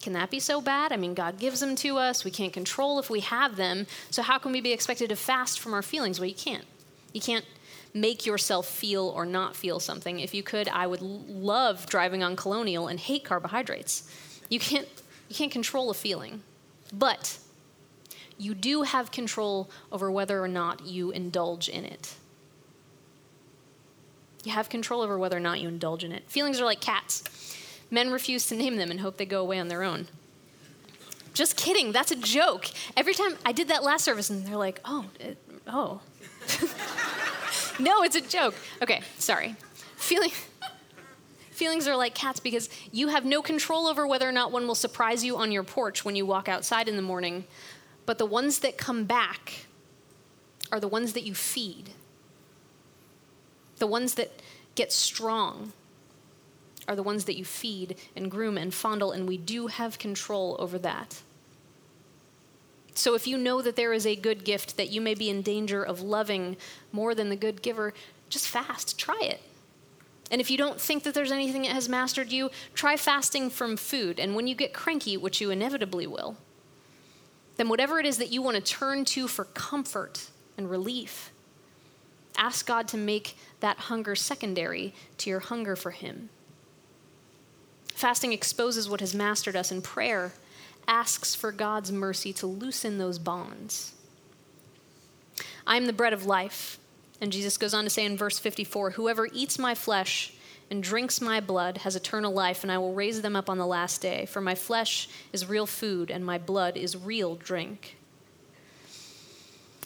can 0.00 0.12
that 0.14 0.30
be 0.30 0.40
so 0.40 0.60
bad? 0.60 0.92
I 0.92 0.96
mean, 0.96 1.14
God 1.14 1.38
gives 1.38 1.60
them 1.60 1.76
to 1.76 1.96
us. 1.96 2.24
We 2.24 2.30
can't 2.30 2.52
control 2.52 2.98
if 2.98 3.10
we 3.10 3.20
have 3.20 3.56
them. 3.56 3.86
So 4.10 4.22
how 4.22 4.38
can 4.38 4.52
we 4.52 4.60
be 4.60 4.72
expected 4.72 5.08
to 5.08 5.16
fast 5.16 5.60
from 5.60 5.74
our 5.74 5.82
feelings? 5.82 6.20
Well, 6.20 6.28
you 6.28 6.34
can't. 6.34 6.64
You 7.12 7.20
can't 7.20 7.44
make 7.94 8.24
yourself 8.24 8.66
feel 8.66 9.08
or 9.08 9.26
not 9.26 9.54
feel 9.54 9.80
something. 9.80 10.20
If 10.20 10.34
you 10.34 10.42
could, 10.42 10.68
I 10.68 10.86
would 10.86 11.02
love 11.02 11.86
driving 11.86 12.22
on 12.22 12.36
Colonial 12.36 12.88
and 12.88 12.98
hate 12.98 13.24
carbohydrates. 13.24 14.10
You 14.48 14.58
can't, 14.58 14.88
you 15.28 15.36
can't 15.36 15.52
control 15.52 15.90
a 15.90 15.94
feeling. 15.94 16.42
But 16.92 17.38
you 18.38 18.54
do 18.54 18.82
have 18.82 19.10
control 19.10 19.70
over 19.90 20.10
whether 20.10 20.42
or 20.42 20.48
not 20.48 20.86
you 20.86 21.10
indulge 21.10 21.68
in 21.68 21.84
it. 21.84 22.14
You 24.44 24.52
have 24.52 24.68
control 24.68 25.02
over 25.02 25.18
whether 25.18 25.36
or 25.36 25.40
not 25.40 25.60
you 25.60 25.68
indulge 25.68 26.02
in 26.02 26.12
it. 26.12 26.28
Feelings 26.28 26.60
are 26.60 26.64
like 26.64 26.80
cats. 26.80 27.56
Men 27.90 28.10
refuse 28.10 28.46
to 28.46 28.56
name 28.56 28.76
them 28.76 28.90
and 28.90 29.00
hope 29.00 29.16
they 29.16 29.26
go 29.26 29.40
away 29.40 29.58
on 29.58 29.68
their 29.68 29.82
own. 29.82 30.08
Just 31.34 31.56
kidding, 31.56 31.92
that's 31.92 32.10
a 32.10 32.16
joke. 32.16 32.66
Every 32.96 33.14
time 33.14 33.36
I 33.46 33.52
did 33.52 33.68
that 33.68 33.82
last 33.82 34.04
service, 34.04 34.28
and 34.28 34.46
they're 34.46 34.56
like, 34.56 34.80
oh, 34.84 35.06
it, 35.18 35.38
oh. 35.66 36.00
no, 37.78 38.02
it's 38.02 38.16
a 38.16 38.20
joke. 38.20 38.54
Okay, 38.82 39.02
sorry. 39.18 39.56
Feeling, 39.96 40.30
feelings 41.50 41.86
are 41.86 41.96
like 41.96 42.14
cats 42.14 42.40
because 42.40 42.68
you 42.90 43.08
have 43.08 43.24
no 43.24 43.42
control 43.42 43.86
over 43.86 44.06
whether 44.06 44.28
or 44.28 44.32
not 44.32 44.52
one 44.52 44.66
will 44.66 44.74
surprise 44.74 45.24
you 45.24 45.36
on 45.36 45.52
your 45.52 45.62
porch 45.62 46.04
when 46.04 46.16
you 46.16 46.26
walk 46.26 46.48
outside 46.48 46.88
in 46.88 46.96
the 46.96 47.02
morning, 47.02 47.44
but 48.06 48.18
the 48.18 48.26
ones 48.26 48.58
that 48.60 48.76
come 48.76 49.04
back 49.04 49.66
are 50.70 50.80
the 50.80 50.88
ones 50.88 51.12
that 51.12 51.22
you 51.22 51.34
feed. 51.34 51.90
The 53.78 53.86
ones 53.86 54.14
that 54.14 54.30
get 54.74 54.92
strong 54.92 55.72
are 56.88 56.96
the 56.96 57.02
ones 57.02 57.26
that 57.26 57.36
you 57.36 57.44
feed 57.44 57.96
and 58.16 58.30
groom 58.30 58.58
and 58.58 58.72
fondle, 58.72 59.12
and 59.12 59.28
we 59.28 59.36
do 59.38 59.68
have 59.68 59.98
control 59.98 60.56
over 60.58 60.78
that. 60.78 61.22
So 62.94 63.14
if 63.14 63.26
you 63.26 63.38
know 63.38 63.62
that 63.62 63.76
there 63.76 63.92
is 63.92 64.06
a 64.06 64.16
good 64.16 64.44
gift 64.44 64.76
that 64.76 64.90
you 64.90 65.00
may 65.00 65.14
be 65.14 65.30
in 65.30 65.42
danger 65.42 65.82
of 65.82 66.02
loving 66.02 66.56
more 66.92 67.14
than 67.14 67.30
the 67.30 67.36
good 67.36 67.62
giver, 67.62 67.94
just 68.28 68.48
fast. 68.48 68.98
Try 68.98 69.18
it. 69.22 69.40
And 70.30 70.40
if 70.40 70.50
you 70.50 70.58
don't 70.58 70.80
think 70.80 71.02
that 71.02 71.14
there's 71.14 71.32
anything 71.32 71.62
that 71.62 71.72
has 71.72 71.88
mastered 71.88 72.30
you, 72.30 72.50
try 72.74 72.96
fasting 72.96 73.50
from 73.50 73.76
food. 73.76 74.18
And 74.18 74.34
when 74.34 74.46
you 74.46 74.54
get 74.54 74.72
cranky, 74.72 75.16
which 75.16 75.40
you 75.40 75.50
inevitably 75.50 76.06
will, 76.06 76.36
then 77.56 77.68
whatever 77.68 77.98
it 77.98 78.06
is 78.06 78.18
that 78.18 78.32
you 78.32 78.40
want 78.40 78.56
to 78.56 78.62
turn 78.62 79.04
to 79.06 79.28
for 79.28 79.44
comfort 79.44 80.30
and 80.56 80.70
relief, 80.70 81.32
Ask 82.36 82.66
God 82.66 82.88
to 82.88 82.96
make 82.96 83.36
that 83.60 83.78
hunger 83.78 84.14
secondary 84.14 84.94
to 85.18 85.30
your 85.30 85.40
hunger 85.40 85.76
for 85.76 85.90
Him. 85.90 86.30
Fasting 87.94 88.32
exposes 88.32 88.88
what 88.88 89.00
has 89.00 89.14
mastered 89.14 89.54
us, 89.54 89.70
in 89.70 89.82
prayer 89.82 90.32
asks 90.88 91.34
for 91.34 91.52
God's 91.52 91.92
mercy 91.92 92.32
to 92.34 92.46
loosen 92.46 92.98
those 92.98 93.18
bonds. 93.18 93.94
I 95.66 95.76
am 95.76 95.86
the 95.86 95.92
bread 95.92 96.12
of 96.12 96.26
life. 96.26 96.78
And 97.20 97.30
Jesus 97.30 97.56
goes 97.56 97.72
on 97.72 97.84
to 97.84 97.90
say 97.90 98.04
in 98.04 98.16
verse 98.16 98.38
54 98.38 98.90
Whoever 98.90 99.28
eats 99.32 99.58
my 99.58 99.74
flesh 99.74 100.34
and 100.70 100.82
drinks 100.82 101.20
my 101.20 101.40
blood 101.40 101.78
has 101.78 101.94
eternal 101.94 102.32
life, 102.32 102.62
and 102.62 102.72
I 102.72 102.78
will 102.78 102.94
raise 102.94 103.22
them 103.22 103.36
up 103.36 103.48
on 103.48 103.58
the 103.58 103.66
last 103.66 104.00
day. 104.00 104.26
For 104.26 104.40
my 104.40 104.54
flesh 104.54 105.08
is 105.32 105.48
real 105.48 105.66
food, 105.66 106.10
and 106.10 106.24
my 106.24 106.38
blood 106.38 106.76
is 106.76 106.96
real 106.96 107.36
drink. 107.36 107.96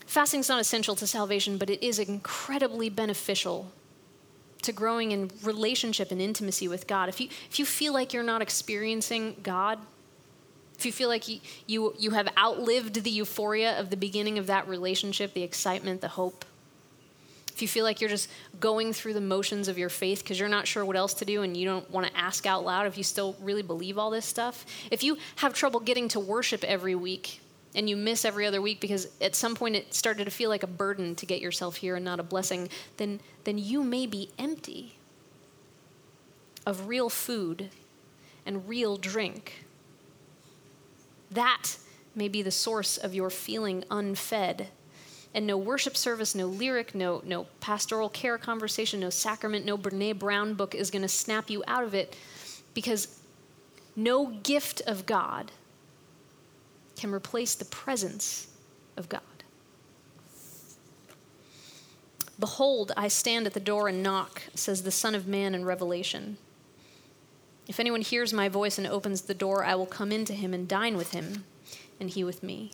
Fasting 0.07 0.41
is 0.41 0.49
not 0.49 0.61
essential 0.61 0.95
to 0.97 1.07
salvation, 1.07 1.59
but 1.59 1.69
it 1.69 1.85
is 1.85 1.99
incredibly 1.99 2.89
beneficial 2.89 3.71
to 4.63 4.73
growing 4.73 5.13
in 5.13 5.31
relationship 5.43 6.11
and 6.11 6.23
intimacy 6.23 6.69
with 6.69 6.87
God. 6.87 7.09
If 7.09 7.21
you, 7.21 7.29
if 7.51 7.59
you 7.59 7.67
feel 7.67 7.93
like 7.93 8.13
you're 8.13 8.23
not 8.23 8.41
experiencing 8.41 9.37
God, 9.43 9.79
if 10.79 10.85
you 10.85 10.93
feel 10.93 11.09
like 11.09 11.29
you, 11.29 11.41
you, 11.67 11.95
you 11.99 12.11
have 12.11 12.29
outlived 12.37 13.03
the 13.03 13.11
euphoria 13.11 13.79
of 13.79 13.91
the 13.91 13.97
beginning 13.97 14.39
of 14.39 14.47
that 14.49 14.69
relationship, 14.69 15.33
the 15.33 15.43
excitement, 15.43 16.01
the 16.01 16.09
hope, 16.09 16.45
if 17.57 17.63
you 17.63 17.69
feel 17.69 17.85
like 17.85 18.03
you're 18.03 18.11
just 18.11 18.29
going 18.61 18.93
through 18.93 19.15
the 19.15 19.21
motions 19.23 19.67
of 19.67 19.79
your 19.79 19.89
faith 19.89 20.23
because 20.23 20.39
you're 20.39 20.47
not 20.47 20.67
sure 20.67 20.85
what 20.85 20.95
else 20.95 21.15
to 21.15 21.25
do 21.25 21.41
and 21.41 21.57
you 21.57 21.65
don't 21.65 21.91
want 21.91 22.07
to 22.07 22.15
ask 22.15 22.45
out 22.45 22.67
loud, 22.67 22.87
if 22.87 22.99
you 22.99 23.03
still 23.03 23.35
really 23.41 23.63
believe 23.63 23.97
all 23.97 24.11
this 24.11 24.27
stuff, 24.27 24.67
if 24.91 25.03
you 25.03 25.17
have 25.37 25.55
trouble 25.55 25.81
getting 25.81 26.07
to 26.09 26.21
worship 26.21 26.63
every 26.65 26.95
week 26.95 27.41
and 27.75 27.89
you 27.89 27.97
miss 27.97 28.27
every 28.27 28.45
other 28.45 28.61
week 28.61 28.79
because 28.79 29.09
at 29.23 29.35
some 29.35 29.55
point 29.55 29.75
it 29.75 29.95
started 29.95 30.27
to 30.27 30.31
feel 30.31 30.51
like 30.51 30.65
a 30.65 30.67
burden 30.67 31.15
to 31.15 31.25
get 31.25 31.41
yourself 31.41 31.77
here 31.77 31.97
and 31.97 32.05
not 32.05 32.21
a 32.21 32.23
blessing, 32.23 32.69
then, 32.99 33.21
then 33.45 33.57
you 33.57 33.83
may 33.83 34.05
be 34.07 34.29
empty 34.39 34.99
of 36.67 36.89
real 36.89 37.09
food 37.09 37.71
and 38.45 38.69
real 38.69 38.99
drink. 38.99 39.65
That 41.37 41.77
may 42.15 42.29
be 42.29 42.41
the 42.41 42.51
source 42.51 42.97
of 42.97 43.15
your 43.15 43.29
feeling 43.29 43.85
unfed 43.91 44.69
and 45.35 45.47
no 45.47 45.59
worship 45.59 45.99
service, 45.99 46.35
no 46.35 46.47
lyric, 46.47 46.95
no, 46.95 47.21
no 47.27 47.47
pastoral 47.61 48.09
care 48.09 48.39
conversation, 48.39 49.01
no 49.01 49.11
sacrament, 49.11 49.67
no 49.67 49.77
Brene 49.77 50.19
Brown 50.19 50.55
book 50.55 50.75
is 50.75 50.91
going 50.91 51.03
to 51.03 51.09
snap 51.09 51.51
you 51.51 51.63
out 51.67 51.85
of 51.85 51.95
it 51.95 52.17
because 52.73 53.21
no 53.95 54.29
gift 54.29 54.81
of 54.87 55.05
God 55.05 55.53
can 56.97 57.13
replace 57.13 57.55
the 57.55 57.67
presence 57.67 58.47
of 58.97 59.11
God. 59.11 59.21
Behold, 62.39 62.93
I 62.97 63.09
stand 63.09 63.47
at 63.47 63.53
the 63.53 63.61
door 63.61 63.89
and 63.89 64.03
knock, 64.03 64.43
says 64.55 64.85
the 64.85 64.91
Son 64.91 65.15
of 65.15 65.27
Man 65.27 65.55
in 65.55 65.67
Revelation. 65.67 66.39
If 67.69 67.81
anyone 67.81 68.03
hears 68.03 68.33
my 68.33 68.49
voice 68.49 68.79
and 68.79 68.87
opens 68.87 69.23
the 69.23 69.35
door, 69.35 69.65
I 69.65 69.75
will 69.75 69.87
come 69.87 70.13
into 70.13 70.33
him 70.33 70.55
and 70.55 70.69
dine 70.69 70.97
with 70.97 71.11
him, 71.11 71.45
and 71.99 72.11
he 72.11 72.23
with 72.23 72.43
me. 72.43 72.73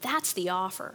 That's 0.00 0.32
the 0.32 0.48
offer. 0.48 0.94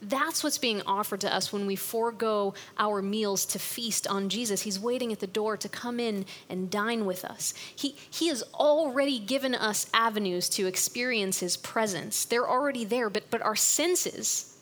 That's 0.00 0.44
what's 0.44 0.58
being 0.58 0.80
offered 0.82 1.20
to 1.22 1.34
us 1.34 1.52
when 1.52 1.66
we 1.66 1.74
forego 1.74 2.54
our 2.78 3.02
meals 3.02 3.44
to 3.46 3.58
feast 3.58 4.06
on 4.06 4.28
Jesus. 4.28 4.62
He's 4.62 4.78
waiting 4.78 5.12
at 5.12 5.18
the 5.18 5.26
door 5.26 5.56
to 5.56 5.68
come 5.68 5.98
in 5.98 6.24
and 6.48 6.70
dine 6.70 7.04
with 7.04 7.24
us. 7.24 7.52
He, 7.74 7.96
he 8.08 8.28
has 8.28 8.44
already 8.54 9.18
given 9.18 9.56
us 9.56 9.90
avenues 9.92 10.48
to 10.50 10.66
experience 10.66 11.40
His 11.40 11.56
presence. 11.56 12.24
They're 12.24 12.48
already 12.48 12.84
there, 12.84 13.10
but, 13.10 13.28
but 13.30 13.42
our 13.42 13.56
senses, 13.56 14.56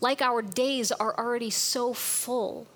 like 0.00 0.22
our 0.22 0.40
days, 0.40 0.92
are 0.92 1.18
already 1.18 1.50
so 1.50 1.92
full. 1.92 2.68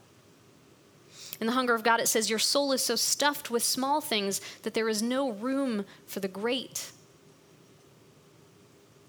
In 1.40 1.46
the 1.46 1.54
hunger 1.54 1.74
of 1.74 1.82
God, 1.82 2.00
it 2.00 2.08
says, 2.08 2.28
Your 2.28 2.38
soul 2.38 2.72
is 2.72 2.84
so 2.84 2.96
stuffed 2.96 3.50
with 3.50 3.62
small 3.62 4.00
things 4.00 4.40
that 4.62 4.74
there 4.74 4.88
is 4.88 5.02
no 5.02 5.30
room 5.30 5.86
for 6.06 6.20
the 6.20 6.28
great. 6.28 6.92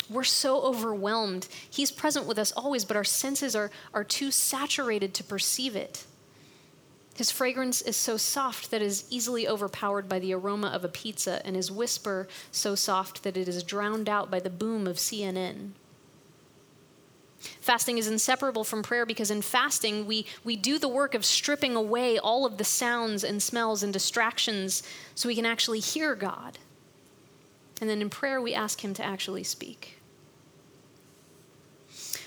We're 0.10 0.24
so 0.24 0.62
overwhelmed. 0.62 1.48
He's 1.70 1.92
present 1.92 2.26
with 2.26 2.38
us 2.38 2.52
always, 2.54 2.86
but 2.86 2.98
our 2.98 3.04
senses 3.04 3.56
are, 3.56 3.72
are 3.94 4.04
too 4.04 4.32
saturated 4.32 5.14
to 5.16 5.24
perceive 5.24 5.76
it. 5.76 6.06
His 7.16 7.32
fragrance 7.32 7.82
is 7.82 7.98
so 7.98 8.18
soft 8.18 8.72
that 8.72 8.82
it 8.82 8.86
is 8.86 9.06
easily 9.10 9.48
overpowered 9.48 10.08
by 10.08 10.20
the 10.20 10.34
aroma 10.34 10.68
of 10.68 10.84
a 10.84 10.90
pizza, 10.90 11.46
and 11.46 11.56
his 11.56 11.72
whisper 11.72 12.28
so 12.52 12.76
soft 12.76 13.24
that 13.24 13.38
it 13.38 13.48
is 13.48 13.64
drowned 13.64 14.10
out 14.10 14.32
by 14.32 14.40
the 14.40 14.50
boom 14.50 14.88
of 14.88 14.98
CNN. 14.98 15.72
Fasting 17.60 17.98
is 17.98 18.08
inseparable 18.08 18.64
from 18.64 18.84
prayer 18.84 19.06
because 19.06 19.32
in 19.32 19.42
fasting, 19.42 20.06
we, 20.06 20.26
we 20.44 20.56
do 20.56 20.78
the 20.78 20.88
work 20.88 21.16
of 21.16 21.26
stripping 21.26 21.76
away 21.76 22.20
all 22.20 22.46
of 22.46 22.58
the 22.58 22.64
sounds 22.64 23.24
and 23.24 23.42
smells 23.42 23.84
and 23.84 23.92
distractions 23.92 24.84
so 25.16 25.28
we 25.28 25.36
can 25.36 25.46
actually 25.46 25.80
hear 25.80 26.16
God. 26.16 26.60
And 27.80 27.90
then 27.90 28.02
in 28.02 28.10
prayer, 28.10 28.40
we 28.40 28.54
ask 28.54 28.84
Him 28.84 28.94
to 28.94 29.04
actually 29.04 29.44
speak. 29.44 29.98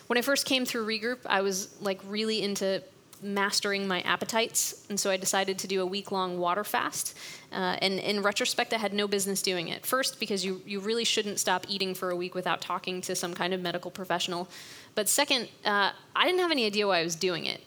When 0.08 0.18
I 0.18 0.22
first 0.22 0.46
came 0.46 0.64
through 0.64 0.86
regroup, 0.86 1.18
I 1.26 1.40
was 1.40 1.80
like 1.80 2.00
really 2.06 2.42
into 2.42 2.82
mastering 3.22 3.88
my 3.88 4.00
appetites, 4.02 4.84
and 4.88 4.98
so 4.98 5.10
I 5.10 5.16
decided 5.16 5.58
to 5.58 5.66
do 5.66 5.80
a 5.80 5.86
week 5.86 6.12
long 6.12 6.38
water 6.38 6.64
fast. 6.64 7.16
Uh, 7.52 7.76
and 7.80 7.98
in 7.98 8.22
retrospect, 8.22 8.72
I 8.72 8.78
had 8.78 8.92
no 8.92 9.08
business 9.08 9.40
doing 9.42 9.68
it. 9.68 9.86
First, 9.86 10.20
because 10.20 10.44
you, 10.44 10.60
you 10.66 10.80
really 10.80 11.04
shouldn't 11.04 11.38
stop 11.38 11.66
eating 11.68 11.94
for 11.94 12.10
a 12.10 12.16
week 12.16 12.34
without 12.34 12.60
talking 12.60 13.00
to 13.02 13.14
some 13.14 13.32
kind 13.32 13.54
of 13.54 13.60
medical 13.60 13.90
professional. 13.90 14.48
But 14.94 15.08
second, 15.08 15.48
uh, 15.64 15.92
I 16.14 16.24
didn't 16.24 16.40
have 16.40 16.50
any 16.50 16.66
idea 16.66 16.86
why 16.86 16.98
I 16.98 17.04
was 17.04 17.16
doing 17.16 17.46
it. 17.46 17.62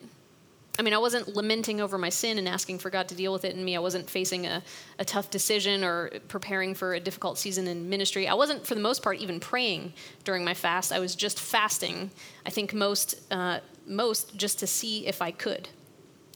I 0.79 0.83
mean, 0.83 0.93
I 0.93 0.99
wasn't 0.99 1.35
lamenting 1.35 1.81
over 1.81 1.97
my 1.97 2.09
sin 2.09 2.37
and 2.37 2.47
asking 2.47 2.77
for 2.79 2.91
God 2.91 3.07
to 3.07 3.15
deal 3.15 3.33
with 3.33 3.45
it 3.45 3.55
in 3.55 3.65
me. 3.65 3.75
I 3.75 3.79
wasn't 3.79 4.07
facing 4.07 4.45
a, 4.45 4.61
a 4.99 5.05
tough 5.05 5.31
decision 5.31 5.83
or 5.83 6.11
preparing 6.27 6.75
for 6.75 6.93
a 6.93 6.99
difficult 6.99 7.39
season 7.39 7.67
in 7.67 7.89
ministry. 7.89 8.27
I 8.27 8.35
wasn't, 8.35 8.65
for 8.65 8.75
the 8.75 8.81
most 8.81 9.01
part, 9.01 9.17
even 9.17 9.39
praying 9.39 9.93
during 10.23 10.45
my 10.45 10.53
fast. 10.53 10.91
I 10.91 10.99
was 10.99 11.15
just 11.15 11.39
fasting. 11.39 12.11
I 12.45 12.51
think 12.51 12.75
most, 12.75 13.19
uh, 13.31 13.59
most 13.87 14.35
just 14.35 14.59
to 14.59 14.67
see 14.67 15.07
if 15.07 15.21
I 15.21 15.31
could, 15.31 15.69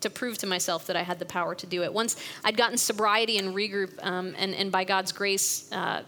to 0.02 0.10
prove 0.10 0.38
to 0.40 0.48
myself 0.48 0.88
that 0.88 0.96
I 0.96 1.04
had 1.04 1.20
the 1.20 1.26
power 1.26 1.56
to 1.56 1.68
do 1.68 1.84
it. 1.84 1.94
Once 1.94 2.16
I'd 2.44 2.58
gotten 2.58 2.78
sobriety 2.78 3.38
and 3.38 3.56
regroup, 3.56 3.92
um, 4.04 4.36
and, 4.38 4.54
and 4.56 4.72
by 4.72 4.84
God's 4.84 5.12
grace, 5.12 5.72
uh, 5.72 6.04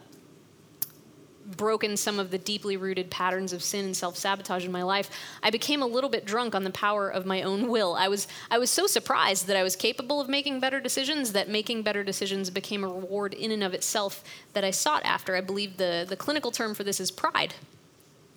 broken 1.45 1.97
some 1.97 2.19
of 2.19 2.31
the 2.31 2.37
deeply 2.37 2.77
rooted 2.77 3.09
patterns 3.11 3.53
of 3.53 3.61
sin 3.61 3.85
and 3.85 3.97
self-sabotage 3.97 4.65
in 4.65 4.71
my 4.71 4.83
life 4.83 5.09
i 5.41 5.49
became 5.49 5.81
a 5.81 5.85
little 5.85 6.09
bit 6.09 6.25
drunk 6.25 6.55
on 6.55 6.63
the 6.63 6.69
power 6.69 7.09
of 7.09 7.25
my 7.25 7.41
own 7.41 7.67
will. 7.67 7.95
I 7.95 8.07
was 8.07 8.27
i 8.49 8.57
was 8.57 8.69
so 8.69 8.87
surprised 8.87 9.47
that 9.47 9.57
i 9.57 9.63
was 9.63 9.75
capable 9.75 10.21
of 10.21 10.29
making 10.29 10.59
better 10.59 10.79
decisions 10.79 11.33
that 11.33 11.49
making 11.49 11.83
better 11.83 12.03
decisions 12.03 12.49
became 12.49 12.83
a 12.83 12.87
reward 12.87 13.33
in 13.33 13.51
and 13.51 13.63
of 13.63 13.73
itself 13.73 14.23
that 14.53 14.63
i 14.63 14.71
sought 14.71 15.03
after. 15.03 15.35
I 15.35 15.41
believe 15.41 15.77
the, 15.77 16.05
the 16.07 16.15
clinical 16.15 16.51
term 16.51 16.73
for 16.73 16.83
this 16.83 16.99
is 16.99 17.11
pride 17.11 17.53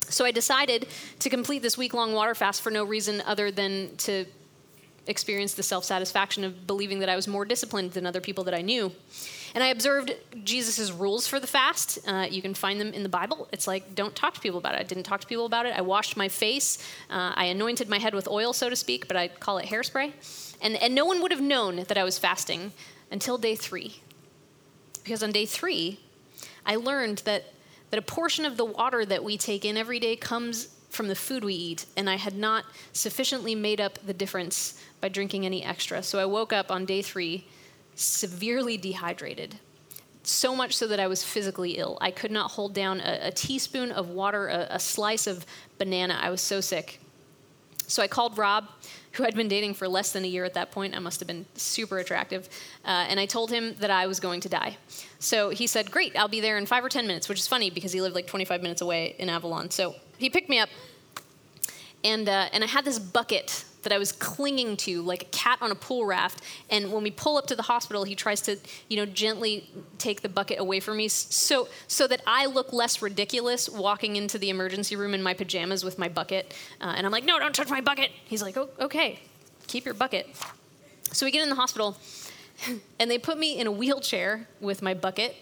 so 0.08 0.24
i 0.24 0.30
decided 0.30 0.86
to 1.18 1.28
complete 1.28 1.62
this 1.62 1.76
week-long 1.76 2.12
water 2.12 2.34
fast 2.34 2.62
for 2.62 2.70
no 2.70 2.84
reason 2.84 3.22
other 3.26 3.50
than 3.50 3.94
to 3.96 4.24
experience 5.06 5.54
the 5.54 5.62
self-satisfaction 5.62 6.44
of 6.44 6.66
believing 6.66 6.98
that 6.98 7.08
i 7.08 7.16
was 7.16 7.28
more 7.28 7.44
disciplined 7.44 7.92
than 7.92 8.06
other 8.06 8.20
people 8.20 8.44
that 8.44 8.54
i 8.54 8.62
knew 8.62 8.92
and 9.56 9.64
I 9.64 9.68
observed 9.68 10.14
Jesus' 10.44 10.92
rules 10.92 11.26
for 11.26 11.40
the 11.40 11.46
fast. 11.46 11.98
Uh, 12.06 12.26
you 12.30 12.42
can 12.42 12.52
find 12.52 12.78
them 12.78 12.92
in 12.92 13.02
the 13.02 13.08
Bible. 13.08 13.48
It's 13.52 13.66
like, 13.66 13.94
don't 13.94 14.14
talk 14.14 14.34
to 14.34 14.40
people 14.40 14.58
about 14.58 14.74
it. 14.74 14.80
I 14.80 14.82
didn't 14.82 15.04
talk 15.04 15.22
to 15.22 15.26
people 15.26 15.46
about 15.46 15.64
it. 15.64 15.74
I 15.74 15.80
washed 15.80 16.14
my 16.14 16.28
face. 16.28 16.76
Uh, 17.08 17.32
I 17.34 17.46
anointed 17.46 17.88
my 17.88 17.98
head 17.98 18.14
with 18.14 18.28
oil, 18.28 18.52
so 18.52 18.68
to 18.68 18.76
speak, 18.76 19.08
but 19.08 19.16
I 19.16 19.28
call 19.28 19.56
it 19.56 19.64
hairspray. 19.64 20.12
And, 20.60 20.76
and 20.76 20.94
no 20.94 21.06
one 21.06 21.22
would 21.22 21.30
have 21.30 21.40
known 21.40 21.76
that 21.76 21.96
I 21.96 22.04
was 22.04 22.18
fasting 22.18 22.72
until 23.10 23.38
day 23.38 23.54
three. 23.54 24.00
Because 25.02 25.22
on 25.22 25.32
day 25.32 25.46
three, 25.46 26.00
I 26.66 26.76
learned 26.76 27.22
that, 27.24 27.54
that 27.90 27.98
a 27.98 28.02
portion 28.02 28.44
of 28.44 28.56
the 28.56 28.64
water 28.64 29.04
that 29.04 29.22
we 29.22 29.36
take 29.36 29.64
in 29.64 29.76
every 29.76 30.00
day 30.00 30.16
comes 30.16 30.68
from 30.90 31.08
the 31.08 31.14
food 31.14 31.44
we 31.44 31.54
eat, 31.54 31.86
and 31.96 32.08
I 32.08 32.16
had 32.16 32.36
not 32.36 32.64
sufficiently 32.92 33.54
made 33.54 33.80
up 33.80 33.98
the 34.06 34.14
difference 34.14 34.80
by 35.00 35.08
drinking 35.08 35.44
any 35.44 35.62
extra. 35.62 36.02
So 36.02 36.18
I 36.18 36.24
woke 36.24 36.52
up 36.52 36.70
on 36.70 36.86
day 36.86 37.02
three 37.02 37.46
severely 37.94 38.76
dehydrated. 38.76 39.56
So 40.22 40.56
much 40.56 40.76
so 40.76 40.86
that 40.88 40.98
I 40.98 41.06
was 41.06 41.22
physically 41.22 41.72
ill. 41.78 41.98
I 42.00 42.10
could 42.10 42.30
not 42.30 42.50
hold 42.52 42.74
down 42.74 43.00
a, 43.00 43.28
a 43.28 43.30
teaspoon 43.30 43.92
of 43.92 44.08
water, 44.08 44.48
a, 44.48 44.66
a 44.70 44.78
slice 44.80 45.26
of 45.26 45.46
banana. 45.78 46.18
I 46.20 46.30
was 46.30 46.40
so 46.40 46.60
sick. 46.60 47.00
So 47.86 48.02
I 48.02 48.08
called 48.08 48.36
Rob, 48.36 48.68
who 49.12 49.24
I'd 49.24 49.34
been 49.34 49.48
dating 49.48 49.74
for 49.74 49.88
less 49.88 50.12
than 50.12 50.24
a 50.24 50.28
year 50.28 50.44
at 50.44 50.54
that 50.54 50.72
point. 50.72 50.94
I 50.94 50.98
must 50.98 51.20
have 51.20 51.26
been 51.26 51.46
super 51.54 51.98
attractive. 51.98 52.48
Uh, 52.84 53.06
and 53.08 53.18
I 53.18 53.26
told 53.26 53.50
him 53.50 53.74
that 53.78 53.90
I 53.90 54.06
was 54.06 54.20
going 54.20 54.40
to 54.40 54.48
die. 54.48 54.76
So 55.18 55.50
he 55.50 55.66
said, 55.66 55.90
Great, 55.90 56.16
I'll 56.16 56.28
be 56.28 56.40
there 56.40 56.58
in 56.58 56.66
five 56.66 56.84
or 56.84 56.88
10 56.88 57.06
minutes, 57.06 57.28
which 57.28 57.38
is 57.38 57.46
funny 57.46 57.70
because 57.70 57.92
he 57.92 58.00
lived 58.00 58.14
like 58.14 58.26
25 58.26 58.62
minutes 58.62 58.80
away 58.80 59.16
in 59.18 59.28
Avalon. 59.28 59.70
So 59.70 59.94
he 60.18 60.30
picked 60.30 60.48
me 60.48 60.58
up. 60.58 60.68
And, 62.04 62.28
uh, 62.28 62.48
and 62.52 62.62
I 62.62 62.66
had 62.66 62.84
this 62.84 62.98
bucket 62.98 63.64
that 63.86 63.94
I 63.94 63.98
was 63.98 64.10
clinging 64.10 64.76
to 64.78 65.00
like 65.02 65.22
a 65.22 65.26
cat 65.26 65.58
on 65.60 65.70
a 65.70 65.76
pool 65.76 66.04
raft. 66.04 66.42
And 66.68 66.92
when 66.92 67.04
we 67.04 67.12
pull 67.12 67.36
up 67.36 67.46
to 67.46 67.54
the 67.54 67.62
hospital, 67.62 68.02
he 68.02 68.16
tries 68.16 68.40
to, 68.42 68.56
you 68.88 68.96
know, 68.96 69.06
gently 69.06 69.70
take 69.98 70.22
the 70.22 70.28
bucket 70.28 70.58
away 70.58 70.80
from 70.80 70.96
me 70.96 71.06
so, 71.06 71.68
so 71.86 72.08
that 72.08 72.20
I 72.26 72.46
look 72.46 72.72
less 72.72 73.00
ridiculous 73.00 73.68
walking 73.68 74.16
into 74.16 74.38
the 74.38 74.50
emergency 74.50 74.96
room 74.96 75.14
in 75.14 75.22
my 75.22 75.34
pajamas 75.34 75.84
with 75.84 76.00
my 76.00 76.08
bucket. 76.08 76.52
Uh, 76.80 76.94
and 76.96 77.06
I'm 77.06 77.12
like, 77.12 77.24
no, 77.24 77.38
don't 77.38 77.54
touch 77.54 77.70
my 77.70 77.80
bucket. 77.80 78.10
He's 78.24 78.42
like, 78.42 78.56
oh, 78.56 78.68
okay, 78.80 79.20
keep 79.68 79.84
your 79.84 79.94
bucket. 79.94 80.26
So 81.12 81.24
we 81.24 81.30
get 81.30 81.44
in 81.44 81.48
the 81.48 81.54
hospital, 81.54 81.96
and 82.98 83.08
they 83.08 83.18
put 83.18 83.38
me 83.38 83.56
in 83.56 83.68
a 83.68 83.72
wheelchair 83.72 84.48
with 84.60 84.82
my 84.82 84.94
bucket. 84.94 85.36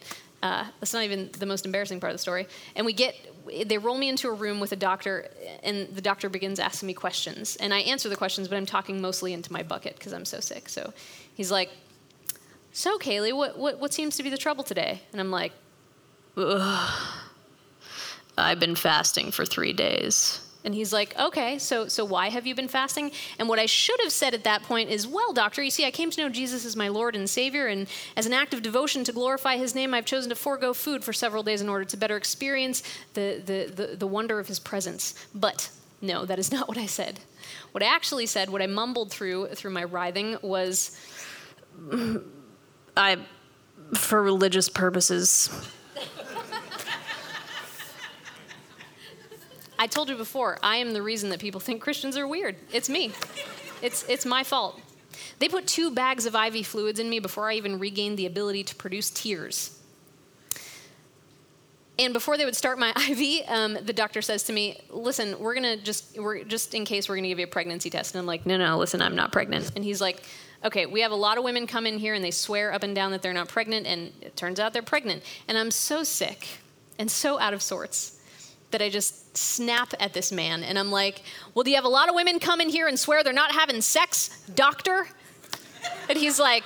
Uh, 0.45 0.67
that's 0.79 0.93
not 0.93 1.03
even 1.03 1.31
the 1.39 1.47
most 1.47 1.65
embarrassing 1.65 1.99
part 2.01 2.11
of 2.11 2.15
the 2.15 2.21
story. 2.21 2.47
And 2.77 2.85
we 2.85 2.93
get 2.93 3.15
they 3.67 3.79
roll 3.79 3.97
me 3.97 4.11
into 4.11 4.29
a 4.29 4.33
room 4.33 4.61
with 4.61 4.73
a 4.73 4.77
doctor, 4.77 5.31
and 5.63 5.89
the 5.89 6.03
doctor 6.03 6.29
begins 6.29 6.59
asking 6.59 6.87
me 6.87 6.93
questions. 6.93 7.57
And 7.57 7.73
I 7.73 7.79
answer 7.79 8.11
the 8.11 8.17
questions, 8.17 8.47
but 8.47 8.57
I'm 8.57 8.67
talking 8.67 9.01
mostly 9.01 9.33
into 9.33 9.51
my 9.53 9.63
bucket 9.63 9.97
because 9.97 10.13
I'm 10.13 10.27
so 10.27 10.41
sick. 10.41 10.69
So 10.69 10.93
he's 11.35 11.51
like, 11.51 11.71
So, 12.73 12.99
Kailey, 12.99 13.35
what, 13.35 13.59
what, 13.59 13.81
what 13.81 13.95
seems 13.95 14.17
to 14.19 14.23
be 14.23 14.29
the 14.29 14.37
trouble 14.37 14.65
today? 14.65 15.01
And 15.13 15.21
I'm 15.21 15.31
like, 15.31 15.53
Ugh. 16.37 17.21
I've 18.37 18.61
been 18.61 18.75
fasting 18.75 19.31
for 19.31 19.47
three 19.47 19.73
days. 19.73 20.41
And 20.65 20.75
he's 20.75 20.93
like, 20.95 21.17
okay, 21.19 21.59
so, 21.59 21.89
so 21.89 22.07
why 22.07 22.31
have 22.31 22.47
you 22.47 22.55
been 22.55 22.69
fasting? 22.69 23.13
And 23.39 23.49
what 23.51 23.59
I 23.59 23.67
should 23.67 24.01
have 24.03 24.13
said 24.13 24.33
at 24.33 24.45
that 24.45 24.63
point 24.63 24.89
is, 24.89 25.07
well, 25.07 25.35
doctor, 25.35 25.63
you 25.63 25.71
see, 25.71 25.85
I 25.85 25.91
came 25.91 26.11
to 26.11 26.21
know 26.23 26.31
Jesus 26.31 26.65
as 26.65 26.75
my 26.75 26.89
Lord 26.89 27.15
and 27.15 27.29
Savior, 27.29 27.67
and 27.67 27.87
as 28.17 28.25
an 28.25 28.33
act 28.33 28.55
of 28.55 28.63
devotion 28.63 29.05
to 29.05 29.13
glorify 29.13 29.59
his 29.59 29.75
name, 29.75 29.93
I've 29.93 30.07
chosen 30.07 30.31
to 30.31 30.35
forego 30.37 30.73
food 30.73 31.05
for 31.05 31.13
several 31.13 31.43
days 31.43 31.61
in 31.61 31.69
order 31.69 31.85
to 31.85 31.97
better 31.99 32.17
experience 32.17 32.83
the, 33.13 33.43
the, 33.45 33.73
the, 33.75 33.97
the 33.97 34.07
wonder 34.07 34.39
of 34.41 34.49
his 34.49 34.59
presence. 34.59 35.15
But 35.35 35.69
no, 36.01 36.25
that 36.25 36.39
is 36.39 36.51
not 36.57 36.67
what 36.67 36.79
I 36.79 36.87
said. 36.87 37.21
What 37.73 37.83
I 37.83 37.87
actually 37.87 38.27
said, 38.27 38.49
what 38.49 38.63
I 38.63 38.67
mumbled 38.67 39.11
through 39.11 39.49
through 39.49 39.73
my 39.73 39.85
writhing 39.85 40.39
was, 40.41 40.99
I, 42.97 43.19
for 43.95 44.23
religious 44.23 44.71
purposes, 44.71 45.51
I 49.79 49.87
told 49.87 50.09
you 50.09 50.17
before, 50.17 50.59
I 50.63 50.77
am 50.77 50.93
the 50.93 51.03
reason 51.03 51.31
that 51.31 51.41
people 51.41 51.61
think 51.61 51.81
Christians 51.81 52.17
are 52.17 52.27
weird. 52.27 52.57
It's 52.73 52.89
me. 52.89 53.13
It's, 53.83 54.05
it's 54.09 54.25
my 54.25 54.45
fault. 54.45 54.81
They 55.39 55.49
put 55.49 55.67
two 55.67 55.91
bags 55.91 56.27
of 56.27 56.35
IV 56.35 56.67
fluids 56.67 57.01
in 57.01 57.09
me 57.09 57.19
before 57.19 57.51
I 57.51 57.55
even 57.55 57.79
regained 57.79 58.19
the 58.19 58.27
ability 58.27 58.65
to 58.65 58.75
produce 58.75 59.11
tears. 59.11 59.79
And 61.99 62.13
before 62.13 62.37
they 62.37 62.45
would 62.45 62.57
start 62.57 62.79
my 62.79 62.91
IV, 63.09 63.49
um, 63.49 63.79
the 63.85 63.93
doctor 63.93 64.21
says 64.21 64.45
to 64.45 64.53
me, 64.53 64.81
"Listen, 64.91 65.39
we're 65.39 65.55
gonna 65.55 65.77
just, 65.77 66.19
we're 66.19 66.43
just 66.43 66.75
in 66.75 66.85
case 66.85 67.09
we're 67.09 67.17
gonna 67.17 67.29
give 67.29 67.39
you 67.39 67.45
a 67.45 67.49
pregnancy 67.49 67.89
test." 67.89 68.15
And 68.15 68.21
I'm 68.21 68.27
like, 68.27 68.47
"No, 68.47 68.57
no, 68.57 68.79
listen, 68.79 69.01
I'm 69.01 69.15
not 69.15 69.31
pregnant." 69.31 69.71
And 69.77 69.85
he's 69.85 70.01
like, 70.01 70.23
"Okay, 70.65 70.87
we 70.87 71.03
have 71.03 71.13
a 71.13 71.17
lot 71.17 71.39
of 71.39 71.45
women 71.45 71.69
come 71.69 71.87
in 71.87 71.99
here 71.99 72.15
and 72.15 72.25
they 72.25 72.33
swear 72.33 72.73
up 72.73 72.83
and 72.83 72.97
down 72.97 73.13
that 73.13 73.23
they're 73.23 73.33
not 73.33 73.49
pregnant, 73.49 73.87
and 73.87 74.13
it 74.21 74.37
turns 74.37 74.59
out 74.59 74.73
they're 74.73 74.83
pregnant." 74.83 75.23
And 75.47 75.57
I'm 75.57 75.71
so 75.71 76.03
sick 76.03 76.49
and 76.99 77.09
so 77.09 77.39
out 77.39 77.55
of 77.55 77.63
sorts 77.63 78.14
that 78.75 78.83
I 78.83 78.89
just 78.89 79.37
snap 79.37 79.95
at 80.01 80.15
this 80.15 80.33
man 80.33 80.65
and 80.65 80.77
I'm 80.77 80.91
like, 80.91 81.23
Well, 81.55 81.63
do 81.63 81.71
you 81.71 81.77
have 81.77 81.85
a 81.85 81.89
lot 81.89 82.09
of 82.09 82.17
women 82.17 82.41
come 82.41 82.61
in 82.61 82.69
here 82.69 82.89
and 82.89 82.99
swear 82.99 83.23
they're 83.23 83.33
not 83.33 83.53
having 83.53 83.81
sex, 83.81 84.41
doctor? 84.53 85.07
And 86.09 86.19
he's 86.19 86.41
like, 86.41 86.65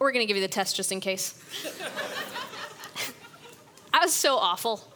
We're 0.00 0.10
gonna 0.10 0.26
give 0.26 0.36
you 0.36 0.42
the 0.42 0.48
test 0.48 0.74
just 0.74 0.90
in 0.90 0.98
case. 0.98 1.40
I 3.94 4.00
was 4.00 4.12
so 4.12 4.38
awful. 4.38 4.92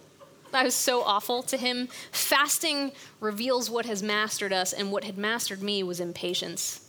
I 0.53 0.65
was 0.65 0.75
so 0.75 1.05
awful 1.05 1.41
to 1.45 1.57
him. 1.57 1.87
Fasting 2.11 2.91
reveals 3.21 3.71
what 3.71 3.87
has 3.87 4.03
mastered 4.03 4.53
us, 4.53 4.73
and 4.73 4.91
what 4.91 5.05
had 5.05 5.17
mastered 5.17 5.63
me 5.63 5.85
was 5.85 6.01
impatience 6.01 6.85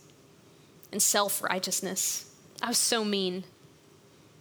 and 0.90 1.00
self 1.00 1.40
righteousness. 1.40 2.34
I 2.60 2.66
was 2.66 2.78
so 2.78 3.04
mean. 3.04 3.44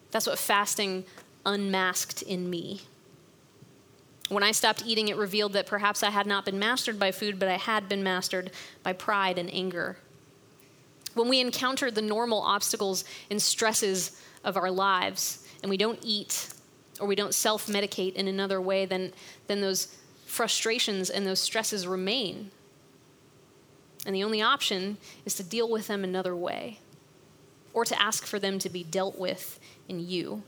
That's 0.10 0.26
what 0.26 0.40
fasting 0.40 1.06
unmasked 1.46 2.24
in 2.24 2.50
me. 2.50 2.82
When 4.34 4.44
I 4.44 4.52
stopped 4.52 4.84
eating, 4.86 5.10
it 5.10 5.16
revealed 5.16 5.54
that 5.54 5.68
perhaps 5.68 6.02
I 6.02 6.10
had 6.10 6.26
not 6.26 6.46
been 6.46 6.58
mastered 6.58 6.98
by 7.00 7.12
food, 7.12 7.40
but 7.40 7.50
I 7.50 7.58
had 7.58 7.88
been 7.88 8.04
mastered 8.04 8.52
by 8.82 8.94
pride 8.94 9.38
and 9.38 9.54
anger. 9.54 9.98
When 11.14 11.30
we 11.30 11.40
encounter 11.40 11.92
the 11.92 12.02
normal 12.02 12.42
obstacles 12.42 13.06
and 13.30 13.42
stresses 13.42 14.20
of 14.44 14.58
our 14.58 14.72
lives, 14.72 15.48
and 15.62 15.70
we 15.70 15.78
don't 15.78 16.00
eat 16.02 16.50
or 17.00 17.08
we 17.08 17.16
don't 17.16 17.34
self 17.34 17.68
medicate 17.68 18.14
in 18.14 18.28
another 18.28 18.60
way, 18.60 18.86
then, 18.86 19.14
then 19.48 19.62
those 19.62 19.96
frustrations 20.26 21.10
and 21.10 21.26
those 21.26 21.40
stresses 21.40 21.86
remain. 21.88 22.52
And 24.06 24.16
the 24.16 24.24
only 24.24 24.42
option 24.42 24.98
is 25.26 25.36
to 25.36 25.44
deal 25.44 25.70
with 25.70 25.88
them 25.88 26.04
another 26.04 26.36
way 26.36 26.80
or 27.74 27.86
to 27.86 28.02
ask 28.02 28.26
for 28.26 28.40
them 28.40 28.60
to 28.60 28.70
be 28.70 28.84
dealt 28.84 29.18
with 29.18 29.60
in 29.88 30.00
you. 30.00 30.44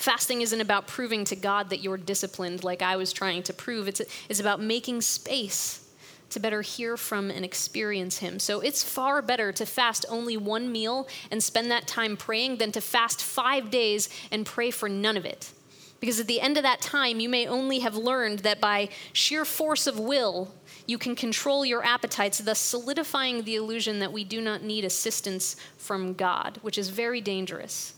Fasting 0.00 0.40
isn't 0.40 0.62
about 0.62 0.86
proving 0.86 1.26
to 1.26 1.36
God 1.36 1.68
that 1.68 1.82
you're 1.82 1.98
disciplined 1.98 2.64
like 2.64 2.80
I 2.80 2.96
was 2.96 3.12
trying 3.12 3.42
to 3.42 3.52
prove. 3.52 3.86
It's, 3.86 4.00
it's 4.30 4.40
about 4.40 4.58
making 4.58 5.02
space 5.02 5.86
to 6.30 6.40
better 6.40 6.62
hear 6.62 6.96
from 6.96 7.30
and 7.30 7.44
experience 7.44 8.16
Him. 8.16 8.38
So 8.38 8.60
it's 8.60 8.82
far 8.82 9.20
better 9.20 9.52
to 9.52 9.66
fast 9.66 10.06
only 10.08 10.38
one 10.38 10.72
meal 10.72 11.06
and 11.30 11.42
spend 11.42 11.70
that 11.70 11.86
time 11.86 12.16
praying 12.16 12.56
than 12.56 12.72
to 12.72 12.80
fast 12.80 13.22
five 13.22 13.70
days 13.70 14.08
and 14.30 14.46
pray 14.46 14.70
for 14.70 14.88
none 14.88 15.18
of 15.18 15.26
it. 15.26 15.52
Because 16.00 16.18
at 16.18 16.26
the 16.26 16.40
end 16.40 16.56
of 16.56 16.62
that 16.62 16.80
time, 16.80 17.20
you 17.20 17.28
may 17.28 17.46
only 17.46 17.80
have 17.80 17.94
learned 17.94 18.38
that 18.38 18.58
by 18.58 18.88
sheer 19.12 19.44
force 19.44 19.86
of 19.86 20.00
will, 20.00 20.54
you 20.86 20.96
can 20.96 21.14
control 21.14 21.66
your 21.66 21.84
appetites, 21.84 22.38
thus 22.38 22.58
solidifying 22.58 23.42
the 23.42 23.56
illusion 23.56 23.98
that 23.98 24.14
we 24.14 24.24
do 24.24 24.40
not 24.40 24.62
need 24.62 24.82
assistance 24.82 25.56
from 25.76 26.14
God, 26.14 26.58
which 26.62 26.78
is 26.78 26.88
very 26.88 27.20
dangerous. 27.20 27.92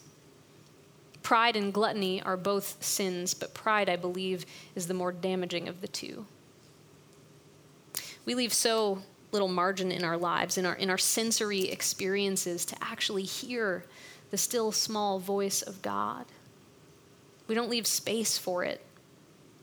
Pride 1.22 1.56
and 1.56 1.72
gluttony 1.72 2.20
are 2.22 2.36
both 2.36 2.82
sins, 2.82 3.34
but 3.34 3.54
pride, 3.54 3.88
I 3.88 3.96
believe, 3.96 4.44
is 4.74 4.86
the 4.86 4.94
more 4.94 5.12
damaging 5.12 5.68
of 5.68 5.80
the 5.80 5.88
two. 5.88 6.26
We 8.24 8.34
leave 8.34 8.52
so 8.52 9.02
little 9.30 9.48
margin 9.48 9.90
in 9.90 10.04
our 10.04 10.16
lives, 10.16 10.58
in 10.58 10.66
our, 10.66 10.74
in 10.74 10.90
our 10.90 10.98
sensory 10.98 11.68
experiences, 11.68 12.64
to 12.66 12.76
actually 12.82 13.22
hear 13.22 13.84
the 14.30 14.36
still 14.36 14.72
small 14.72 15.18
voice 15.18 15.62
of 15.62 15.82
God. 15.82 16.26
We 17.46 17.54
don't 17.54 17.70
leave 17.70 17.86
space 17.86 18.38
for 18.38 18.64
it. 18.64 18.84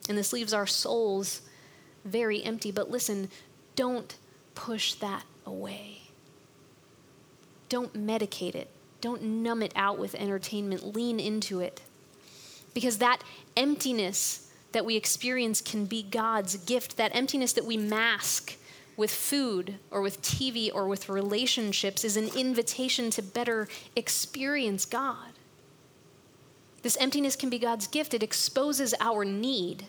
And 0.07 0.17
this 0.17 0.33
leaves 0.33 0.53
our 0.53 0.67
souls 0.67 1.41
very 2.05 2.43
empty. 2.43 2.71
But 2.71 2.89
listen, 2.89 3.29
don't 3.75 4.15
push 4.55 4.93
that 4.95 5.23
away. 5.45 6.01
Don't 7.69 7.93
medicate 7.93 8.55
it. 8.55 8.69
Don't 9.01 9.21
numb 9.21 9.61
it 9.61 9.73
out 9.75 9.97
with 9.97 10.15
entertainment. 10.15 10.95
Lean 10.95 11.19
into 11.19 11.59
it. 11.59 11.81
Because 12.73 12.97
that 12.97 13.23
emptiness 13.57 14.51
that 14.71 14.85
we 14.85 14.95
experience 14.95 15.61
can 15.61 15.85
be 15.85 16.03
God's 16.03 16.57
gift. 16.57 16.97
That 16.97 17.15
emptiness 17.15 17.53
that 17.53 17.65
we 17.65 17.77
mask 17.77 18.55
with 18.95 19.11
food 19.11 19.75
or 19.91 20.01
with 20.01 20.21
TV 20.21 20.69
or 20.73 20.87
with 20.87 21.09
relationships 21.09 22.03
is 22.03 22.17
an 22.17 22.29
invitation 22.35 23.09
to 23.11 23.21
better 23.21 23.67
experience 23.95 24.85
God. 24.85 25.31
This 26.81 26.97
emptiness 26.97 27.35
can 27.35 27.49
be 27.49 27.59
God's 27.59 27.87
gift. 27.87 28.13
It 28.13 28.23
exposes 28.23 28.93
our 28.99 29.25
need 29.25 29.85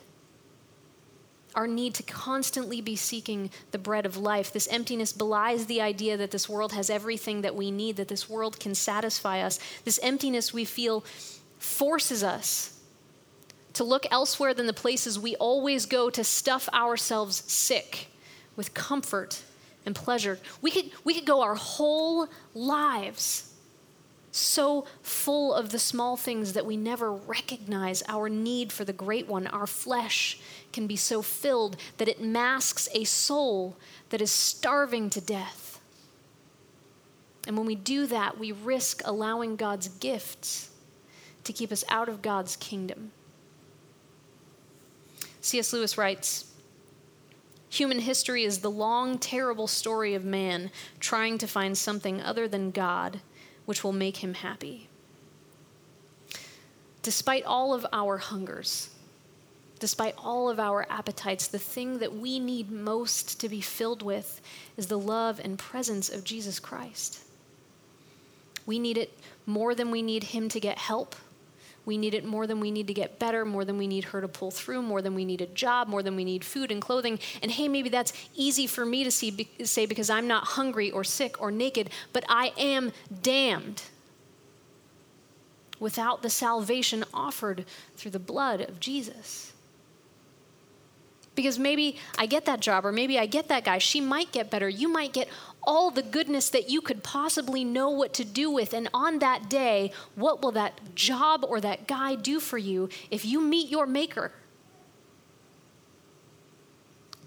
our 1.55 1.67
need 1.67 1.93
to 1.95 2.03
constantly 2.03 2.81
be 2.81 2.95
seeking 2.95 3.49
the 3.71 3.77
bread 3.77 4.05
of 4.05 4.17
life. 4.17 4.53
This 4.53 4.67
emptiness 4.69 5.11
belies 5.11 5.65
the 5.65 5.81
idea 5.81 6.17
that 6.17 6.31
this 6.31 6.47
world 6.47 6.73
has 6.73 6.89
everything 6.89 7.41
that 7.41 7.55
we 7.55 7.71
need, 7.71 7.97
that 7.97 8.07
this 8.07 8.29
world 8.29 8.59
can 8.59 8.75
satisfy 8.75 9.41
us. 9.41 9.59
This 9.83 9.99
emptiness 10.01 10.53
we 10.53 10.65
feel 10.65 11.03
forces 11.59 12.23
us 12.23 12.79
to 13.73 13.83
look 13.83 14.05
elsewhere 14.11 14.53
than 14.53 14.67
the 14.67 14.73
places 14.73 15.17
we 15.17 15.35
always 15.35 15.85
go 15.85 16.09
to 16.09 16.23
stuff 16.23 16.67
ourselves 16.73 17.43
sick 17.51 18.07
with 18.55 18.73
comfort 18.73 19.43
and 19.85 19.95
pleasure. 19.95 20.39
We 20.61 20.71
could, 20.71 20.91
we 21.03 21.13
could 21.13 21.25
go 21.25 21.41
our 21.41 21.55
whole 21.55 22.27
lives 22.53 23.50
so 24.31 24.85
full 25.01 25.53
of 25.53 25.71
the 25.71 25.79
small 25.79 26.15
things 26.15 26.53
that 26.53 26.65
we 26.65 26.77
never 26.77 27.11
recognize 27.11 28.01
our 28.07 28.29
need 28.29 28.71
for 28.71 28.85
the 28.85 28.93
great 28.93 29.27
one. 29.27 29.45
Our 29.47 29.67
flesh 29.67 30.39
can 30.71 30.87
be 30.87 30.95
so 30.95 31.21
filled 31.21 31.75
that 31.97 32.07
it 32.07 32.21
masks 32.21 32.87
a 32.93 33.03
soul 33.03 33.75
that 34.09 34.21
is 34.21 34.31
starving 34.31 35.09
to 35.11 35.21
death. 35.21 35.81
And 37.45 37.57
when 37.57 37.65
we 37.65 37.75
do 37.75 38.07
that, 38.07 38.39
we 38.39 38.51
risk 38.51 39.01
allowing 39.03 39.57
God's 39.57 39.89
gifts 39.89 40.69
to 41.43 41.51
keep 41.51 41.71
us 41.71 41.83
out 41.89 42.07
of 42.07 42.21
God's 42.21 42.55
kingdom. 42.55 43.11
C.S. 45.41 45.73
Lewis 45.73 45.97
writes 45.97 46.45
Human 47.69 47.99
history 47.99 48.43
is 48.43 48.59
the 48.59 48.69
long, 48.69 49.17
terrible 49.17 49.67
story 49.67 50.13
of 50.13 50.23
man 50.23 50.71
trying 50.99 51.37
to 51.39 51.47
find 51.47 51.77
something 51.77 52.21
other 52.21 52.47
than 52.47 52.71
God 52.71 53.21
which 53.65 53.83
will 53.83 53.93
make 53.93 54.17
him 54.17 54.33
happy. 54.35 54.87
Despite 57.01 57.45
all 57.45 57.73
of 57.73 57.85
our 57.91 58.17
hungers, 58.17 58.89
despite 59.79 60.13
all 60.17 60.49
of 60.49 60.59
our 60.59 60.85
appetites, 60.89 61.47
the 61.47 61.57
thing 61.57 61.97
that 61.97 62.15
we 62.15 62.39
need 62.39 62.71
most 62.71 63.39
to 63.41 63.49
be 63.49 63.61
filled 63.61 64.03
with 64.03 64.39
is 64.77 64.87
the 64.87 64.99
love 64.99 65.39
and 65.43 65.57
presence 65.57 66.09
of 66.09 66.23
Jesus 66.23 66.59
Christ. 66.59 67.23
We 68.67 68.77
need 68.77 68.97
it 68.97 69.17
more 69.47 69.73
than 69.73 69.89
we 69.89 70.03
need 70.03 70.25
Him 70.25 70.49
to 70.49 70.59
get 70.59 70.77
help. 70.77 71.15
We 71.85 71.97
need 71.97 72.13
it 72.13 72.23
more 72.23 72.45
than 72.45 72.59
we 72.59 72.69
need 72.69 72.87
to 72.87 72.93
get 72.93 73.17
better, 73.17 73.43
more 73.43 73.65
than 73.65 73.77
we 73.77 73.87
need 73.87 74.05
her 74.05 74.21
to 74.21 74.27
pull 74.27 74.51
through, 74.51 74.83
more 74.83 75.01
than 75.01 75.15
we 75.15 75.25
need 75.25 75.41
a 75.41 75.47
job, 75.47 75.87
more 75.87 76.03
than 76.03 76.15
we 76.15 76.23
need 76.23 76.45
food 76.45 76.71
and 76.71 76.81
clothing. 76.81 77.19
And 77.41 77.51
hey, 77.51 77.67
maybe 77.67 77.89
that's 77.89 78.13
easy 78.35 78.67
for 78.67 78.85
me 78.85 79.03
to 79.03 79.11
see, 79.11 79.47
say 79.63 79.85
because 79.87 80.09
I'm 80.09 80.27
not 80.27 80.43
hungry 80.43 80.91
or 80.91 81.03
sick 81.03 81.41
or 81.41 81.49
naked, 81.51 81.89
but 82.13 82.23
I 82.29 82.53
am 82.57 82.91
damned 83.21 83.83
without 85.79 86.21
the 86.21 86.29
salvation 86.29 87.03
offered 87.13 87.65
through 87.95 88.11
the 88.11 88.19
blood 88.19 88.61
of 88.61 88.79
Jesus. 88.79 89.51
Because 91.33 91.57
maybe 91.57 91.97
I 92.17 92.27
get 92.27 92.45
that 92.45 92.59
job, 92.59 92.85
or 92.85 92.91
maybe 92.91 93.17
I 93.17 93.25
get 93.25 93.47
that 93.47 93.63
guy. 93.63 93.79
She 93.79 93.99
might 93.99 94.31
get 94.31 94.51
better. 94.51 94.69
You 94.69 94.87
might 94.87 95.13
get 95.13 95.27
all 95.63 95.91
the 95.91 96.01
goodness 96.01 96.49
that 96.49 96.69
you 96.69 96.81
could 96.81 97.03
possibly 97.03 97.63
know 97.63 97.89
what 97.89 98.13
to 98.15 98.25
do 98.25 98.49
with. 98.49 98.73
And 98.73 98.89
on 98.93 99.19
that 99.19 99.49
day, 99.49 99.91
what 100.15 100.41
will 100.41 100.51
that 100.53 100.95
job 100.95 101.45
or 101.47 101.61
that 101.61 101.87
guy 101.87 102.15
do 102.15 102.39
for 102.39 102.57
you 102.57 102.89
if 103.09 103.25
you 103.25 103.41
meet 103.41 103.69
your 103.69 103.85
Maker? 103.85 104.31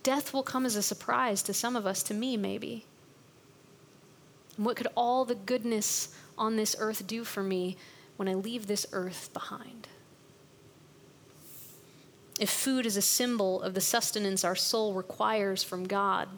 Death 0.03 0.35
will 0.35 0.43
come 0.43 0.67
as 0.67 0.77
a 0.77 0.83
surprise 0.83 1.43
to 1.43 1.55
some 1.55 1.77
of 1.77 1.87
us, 1.87 2.03
to 2.03 2.15
me, 2.15 2.37
maybe. 2.37 2.85
And 4.57 4.67
what 4.67 4.77
could 4.77 4.89
all 4.95 5.25
the 5.25 5.35
goodness 5.35 6.15
on 6.37 6.57
this 6.57 6.77
earth 6.79 7.07
do 7.07 7.25
for 7.25 7.43
me 7.43 7.77
when 8.17 8.29
I 8.29 8.35
leave 8.35 8.67
this 8.67 8.87
earth 8.93 9.31
behind? 9.33 9.89
If 12.39 12.51
food 12.51 12.85
is 12.85 12.97
a 12.97 13.03
symbol 13.03 13.63
of 13.63 13.75
the 13.75 13.81
sustenance 13.81 14.45
our 14.45 14.57
soul 14.57 14.93
requires 14.93 15.63
from 15.63 15.87
God, 15.87 16.29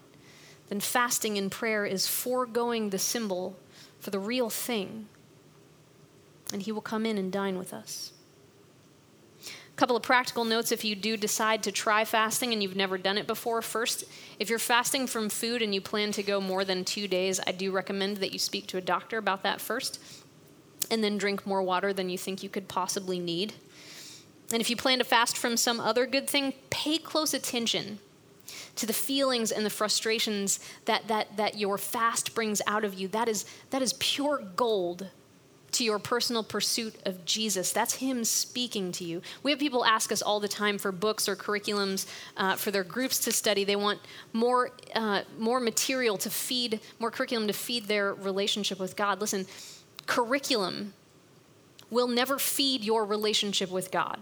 then 0.69 0.81
fasting 0.81 1.39
and 1.39 1.51
prayer 1.51 1.87
is 1.87 2.09
foregoing 2.09 2.91
the 2.91 2.99
symbol 2.99 3.57
for 4.01 4.11
the 4.11 4.19
real 4.19 4.51
thing, 4.51 5.07
and 6.53 6.63
He 6.63 6.73
will 6.73 6.81
come 6.81 7.07
in 7.07 7.19
and 7.19 7.33
dine 7.33 7.59
with 7.59 7.73
us. 7.73 8.13
A 9.43 9.77
couple 9.77 9.97
of 9.97 10.03
practical 10.03 10.45
notes 10.45 10.73
if 10.73 10.85
you 10.85 10.97
do 10.97 11.19
decide 11.19 11.63
to 11.65 11.71
try 11.71 12.05
fasting 12.07 12.53
and 12.53 12.63
you've 12.63 12.77
never 12.77 12.97
done 12.97 13.19
it 13.19 13.27
before. 13.27 13.61
First, 13.61 14.05
if 14.41 14.49
you're 14.49 14.59
fasting 14.59 15.07
from 15.07 15.29
food 15.29 15.61
and 15.61 15.75
you 15.75 15.83
plan 15.83 16.13
to 16.13 16.23
go 16.23 16.41
more 16.41 16.65
than 16.65 16.83
two 16.83 17.07
days, 17.07 17.41
I 17.47 17.53
do 17.53 17.71
recommend 17.71 18.17
that 18.19 18.33
you 18.33 18.39
speak 18.39 18.67
to 18.69 18.79
a 18.79 18.81
doctor 18.81 19.19
about 19.19 19.43
that 19.43 19.61
first, 19.61 20.03
and 20.91 21.05
then 21.05 21.19
drink 21.19 21.47
more 21.47 21.63
water 21.63 21.93
than 21.93 22.09
you 22.09 22.17
think 22.17 22.43
you 22.43 22.49
could 22.49 22.69
possibly 22.69 23.19
need. 23.19 23.53
And 24.53 24.61
if 24.61 24.71
you 24.71 24.77
plan 24.77 24.99
to 24.99 25.05
fast 25.05 25.37
from 25.37 25.57
some 25.57 25.79
other 25.79 26.07
good 26.07 26.29
thing, 26.29 26.55
pay 26.71 26.99
close 26.99 27.35
attention 27.35 27.99
to 28.77 28.87
the 28.87 28.93
feelings 28.93 29.51
and 29.51 29.65
the 29.65 29.71
frustrations 29.71 30.61
that, 30.85 31.09
that, 31.09 31.37
that 31.37 31.59
your 31.59 31.79
fast 31.79 32.35
brings 32.35 32.63
out 32.67 32.85
of 32.85 32.95
you. 32.95 33.09
That 33.09 33.29
is, 33.29 33.45
that 33.71 33.83
is 33.83 33.95
pure 33.95 34.43
gold 34.57 35.09
to 35.73 35.85
your 35.85 35.99
personal 35.99 36.43
pursuit 36.43 36.95
of 37.05 37.25
Jesus. 37.25 37.71
That's 37.73 37.97
Him 37.97 38.25
speaking 38.25 38.93
to 38.93 39.05
you. 39.05 39.21
We 39.43 39.51
have 39.51 39.61
people 39.61 39.85
ask 39.85 40.11
us 40.11 40.23
all 40.23 40.41
the 40.41 40.49
time 40.49 40.79
for 40.79 40.91
books 40.91 41.29
or 41.29 41.37
curriculums 41.37 42.07
uh, 42.37 42.57
for 42.57 42.71
their 42.71 42.85
groups 42.85 43.19
to 43.21 43.33
study. 43.33 43.65
They 43.65 43.77
want 43.77 44.01
more, 44.33 44.71
uh, 44.95 45.23
more 45.39 45.61
material 45.61 46.17
to 46.19 46.31
feed, 46.31 46.81
more 46.99 47.11
curriculum 47.11 47.47
to 47.49 47.53
feed 47.53 47.85
their 47.89 48.15
relationship 48.15 48.79
with 48.79 48.97
God. 48.97 49.21
Listen, 49.21 49.47
curriculum 50.07 50.95
will 51.91 52.09
never 52.09 52.39
feed 52.39 52.83
your 52.83 53.05
relationship 53.05 53.71
with 53.71 53.91
God. 53.91 54.21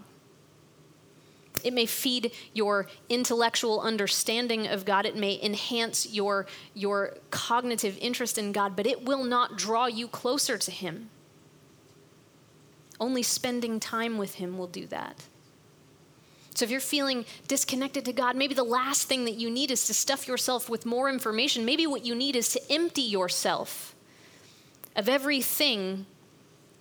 It 1.63 1.73
may 1.73 1.85
feed 1.85 2.31
your 2.53 2.87
intellectual 3.09 3.81
understanding 3.81 4.67
of 4.67 4.85
God. 4.85 5.05
It 5.05 5.15
may 5.15 5.39
enhance 5.41 6.13
your, 6.13 6.45
your 6.73 7.15
cognitive 7.31 7.97
interest 7.99 8.37
in 8.37 8.51
God, 8.51 8.75
but 8.75 8.85
it 8.85 9.05
will 9.05 9.23
not 9.23 9.57
draw 9.57 9.87
you 9.87 10.07
closer 10.07 10.57
to 10.57 10.71
Him. 10.71 11.09
Only 12.99 13.23
spending 13.23 13.79
time 13.79 14.17
with 14.17 14.35
Him 14.35 14.57
will 14.57 14.67
do 14.67 14.87
that. 14.87 15.25
So 16.55 16.63
if 16.63 16.71
you're 16.71 16.79
feeling 16.79 17.25
disconnected 17.49 18.05
to 18.05 18.13
God, 18.13 18.37
maybe 18.37 18.53
the 18.53 18.63
last 18.63 19.09
thing 19.09 19.25
that 19.25 19.35
you 19.35 19.51
need 19.51 19.71
is 19.71 19.87
to 19.87 19.93
stuff 19.93 20.25
yourself 20.25 20.69
with 20.69 20.85
more 20.85 21.09
information. 21.09 21.65
Maybe 21.65 21.85
what 21.85 22.05
you 22.05 22.15
need 22.15 22.37
is 22.37 22.49
to 22.53 22.71
empty 22.71 23.01
yourself 23.01 23.93
of 24.95 25.09
everything 25.09 26.05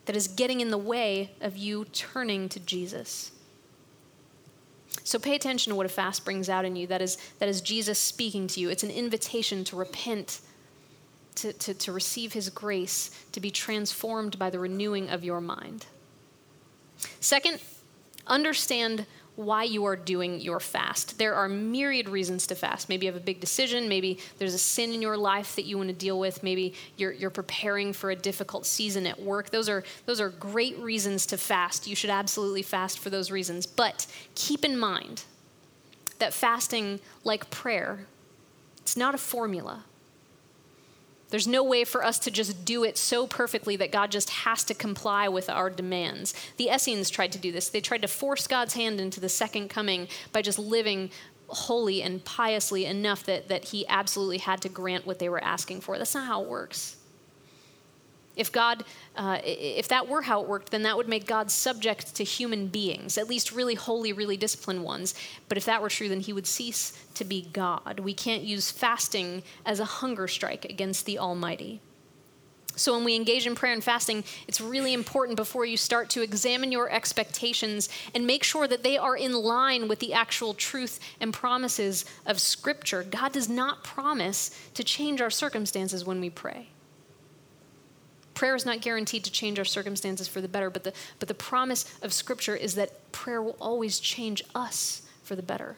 that 0.06 0.14
is 0.14 0.28
getting 0.28 0.60
in 0.60 0.70
the 0.70 0.78
way 0.78 1.32
of 1.40 1.56
you 1.56 1.86
turning 1.86 2.48
to 2.50 2.60
Jesus. 2.60 3.32
So 5.02 5.18
pay 5.18 5.34
attention 5.34 5.70
to 5.70 5.76
what 5.76 5.86
a 5.86 5.90
fast 5.90 6.24
brings 6.24 6.48
out 6.48 6.64
in 6.64 6.76
you. 6.76 6.86
That 6.86 7.02
is, 7.02 7.18
that 7.38 7.48
is 7.48 7.60
Jesus 7.60 7.98
speaking 7.98 8.46
to 8.48 8.60
you. 8.60 8.70
It's 8.70 8.82
an 8.82 8.90
invitation 8.90 9.64
to 9.64 9.76
repent, 9.76 10.40
to, 11.36 11.52
to, 11.52 11.74
to 11.74 11.92
receive 11.92 12.32
his 12.32 12.48
grace, 12.50 13.10
to 13.32 13.40
be 13.40 13.50
transformed 13.50 14.38
by 14.38 14.50
the 14.50 14.58
renewing 14.58 15.10
of 15.10 15.24
your 15.24 15.40
mind. 15.40 15.86
Second, 17.20 17.60
understand 18.26 19.06
why 19.36 19.64
you 19.64 19.84
are 19.84 19.96
doing 19.96 20.40
your 20.40 20.60
fast. 20.60 21.18
There 21.18 21.34
are 21.34 21.48
myriad 21.48 22.08
reasons 22.08 22.46
to 22.46 22.54
fast. 22.54 22.88
Maybe 22.88 23.06
you 23.06 23.12
have 23.12 23.20
a 23.20 23.24
big 23.24 23.40
decision. 23.40 23.88
Maybe 23.88 24.18
there's 24.38 24.54
a 24.54 24.58
sin 24.58 24.92
in 24.92 25.02
your 25.02 25.16
life 25.16 25.56
that 25.56 25.64
you 25.64 25.76
want 25.76 25.88
to 25.88 25.94
deal 25.94 26.18
with. 26.18 26.42
Maybe 26.42 26.74
you're, 26.96 27.12
you're 27.12 27.30
preparing 27.30 27.92
for 27.92 28.10
a 28.10 28.16
difficult 28.16 28.64
season 28.64 29.06
at 29.06 29.20
work. 29.20 29.50
Those 29.50 29.68
are, 29.68 29.82
those 30.06 30.20
are 30.20 30.28
great 30.28 30.78
reasons 30.78 31.26
to 31.26 31.36
fast. 31.36 31.86
You 31.88 31.96
should 31.96 32.10
absolutely 32.10 32.62
fast 32.62 33.00
for 33.00 33.10
those 33.10 33.30
reasons. 33.30 33.66
But 33.66 34.06
keep 34.36 34.64
in 34.64 34.78
mind 34.78 35.24
that 36.18 36.32
fasting, 36.32 37.00
like 37.24 37.50
prayer, 37.50 38.06
it's 38.82 38.96
not 38.96 39.14
a 39.14 39.18
formula. 39.18 39.84
There's 41.34 41.48
no 41.48 41.64
way 41.64 41.82
for 41.82 42.04
us 42.04 42.20
to 42.20 42.30
just 42.30 42.64
do 42.64 42.84
it 42.84 42.96
so 42.96 43.26
perfectly 43.26 43.74
that 43.74 43.90
God 43.90 44.12
just 44.12 44.30
has 44.30 44.62
to 44.62 44.72
comply 44.72 45.26
with 45.26 45.50
our 45.50 45.68
demands. 45.68 46.32
The 46.58 46.68
Essenes 46.68 47.10
tried 47.10 47.32
to 47.32 47.40
do 47.40 47.50
this. 47.50 47.68
They 47.70 47.80
tried 47.80 48.02
to 48.02 48.06
force 48.06 48.46
God's 48.46 48.74
hand 48.74 49.00
into 49.00 49.18
the 49.18 49.28
second 49.28 49.68
coming 49.68 50.06
by 50.30 50.42
just 50.42 50.60
living 50.60 51.10
holy 51.48 52.02
and 52.02 52.24
piously 52.24 52.84
enough 52.84 53.24
that, 53.24 53.48
that 53.48 53.64
He 53.64 53.84
absolutely 53.88 54.38
had 54.38 54.62
to 54.62 54.68
grant 54.68 55.08
what 55.08 55.18
they 55.18 55.28
were 55.28 55.42
asking 55.42 55.80
for. 55.80 55.98
That's 55.98 56.14
not 56.14 56.28
how 56.28 56.42
it 56.42 56.48
works. 56.48 56.98
If 58.36 58.50
God, 58.50 58.84
uh, 59.16 59.38
if 59.44 59.88
that 59.88 60.08
were 60.08 60.22
how 60.22 60.42
it 60.42 60.48
worked, 60.48 60.70
then 60.70 60.82
that 60.82 60.96
would 60.96 61.08
make 61.08 61.26
God 61.26 61.50
subject 61.50 62.14
to 62.16 62.24
human 62.24 62.66
beings, 62.66 63.16
at 63.16 63.28
least 63.28 63.52
really 63.52 63.74
holy, 63.74 64.12
really 64.12 64.36
disciplined 64.36 64.82
ones. 64.82 65.14
But 65.48 65.58
if 65.58 65.64
that 65.66 65.80
were 65.80 65.88
true, 65.88 66.08
then 66.08 66.20
he 66.20 66.32
would 66.32 66.46
cease 66.46 66.98
to 67.14 67.24
be 67.24 67.48
God. 67.52 68.00
We 68.00 68.14
can't 68.14 68.42
use 68.42 68.70
fasting 68.70 69.42
as 69.64 69.78
a 69.80 69.84
hunger 69.84 70.26
strike 70.26 70.64
against 70.64 71.06
the 71.06 71.18
Almighty. 71.18 71.80
So, 72.76 72.92
when 72.92 73.04
we 73.04 73.14
engage 73.14 73.46
in 73.46 73.54
prayer 73.54 73.72
and 73.72 73.84
fasting, 73.84 74.24
it's 74.48 74.60
really 74.60 74.92
important 74.94 75.36
before 75.36 75.64
you 75.64 75.76
start 75.76 76.10
to 76.10 76.22
examine 76.22 76.72
your 76.72 76.90
expectations 76.90 77.88
and 78.14 78.26
make 78.26 78.42
sure 78.42 78.66
that 78.66 78.82
they 78.82 78.98
are 78.98 79.16
in 79.16 79.32
line 79.32 79.86
with 79.86 80.00
the 80.00 80.12
actual 80.12 80.54
truth 80.54 80.98
and 81.20 81.32
promises 81.32 82.04
of 82.26 82.40
Scripture. 82.40 83.04
God 83.04 83.32
does 83.32 83.48
not 83.48 83.84
promise 83.84 84.50
to 84.74 84.82
change 84.82 85.20
our 85.20 85.30
circumstances 85.30 86.04
when 86.04 86.20
we 86.20 86.30
pray. 86.30 86.68
Prayer 88.34 88.54
is 88.54 88.66
not 88.66 88.80
guaranteed 88.80 89.24
to 89.24 89.32
change 89.32 89.58
our 89.58 89.64
circumstances 89.64 90.28
for 90.28 90.40
the 90.40 90.48
better, 90.48 90.68
but 90.68 90.84
the, 90.84 90.92
but 91.18 91.28
the 91.28 91.34
promise 91.34 91.84
of 92.02 92.12
Scripture 92.12 92.56
is 92.56 92.74
that 92.74 93.12
prayer 93.12 93.40
will 93.40 93.56
always 93.60 94.00
change 94.00 94.42
us 94.54 95.02
for 95.22 95.36
the 95.36 95.42
better. 95.42 95.76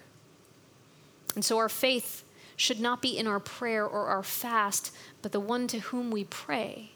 And 1.35 1.45
so 1.45 1.59
our 1.59 1.69
faith 1.69 2.25
should 2.57 2.81
not 2.81 3.03
be 3.03 3.17
in 3.17 3.27
our 3.27 3.39
prayer 3.39 3.85
or 3.85 4.07
our 4.07 4.23
fast, 4.23 4.91
but 5.21 5.33
the 5.33 5.41
one 5.41 5.67
to 5.69 5.79
whom 5.79 6.11
we 6.11 6.25
pray. 6.25 6.93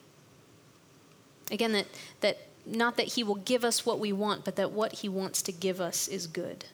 Again, 1.50 1.72
that, 1.72 1.86
that 2.20 2.38
not 2.64 2.96
that 2.96 3.08
he 3.08 3.22
will 3.22 3.34
give 3.34 3.64
us 3.64 3.84
what 3.84 3.98
we 3.98 4.12
want, 4.12 4.44
but 4.44 4.56
that 4.56 4.72
what 4.72 4.92
he 4.92 5.08
wants 5.08 5.42
to 5.42 5.52
give 5.52 5.80
us 5.80 6.08
is 6.08 6.26
good. 6.26 6.64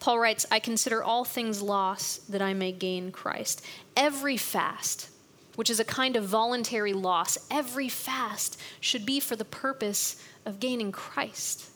Paul 0.00 0.18
writes, 0.18 0.44
I 0.50 0.58
consider 0.58 1.02
all 1.02 1.24
things 1.24 1.62
loss 1.62 2.18
that 2.28 2.42
I 2.42 2.54
may 2.54 2.72
gain 2.72 3.12
Christ. 3.12 3.64
Every 3.96 4.36
fast 4.36 5.08
which 5.56 5.70
is 5.70 5.80
a 5.80 5.84
kind 5.84 6.16
of 6.16 6.24
voluntary 6.24 6.92
loss, 6.92 7.38
every 7.50 7.88
fast 7.88 8.58
should 8.80 9.04
be 9.04 9.20
for 9.20 9.36
the 9.36 9.44
purpose 9.44 10.22
of 10.46 10.60
gaining 10.60 10.92
Christ, 10.92 11.70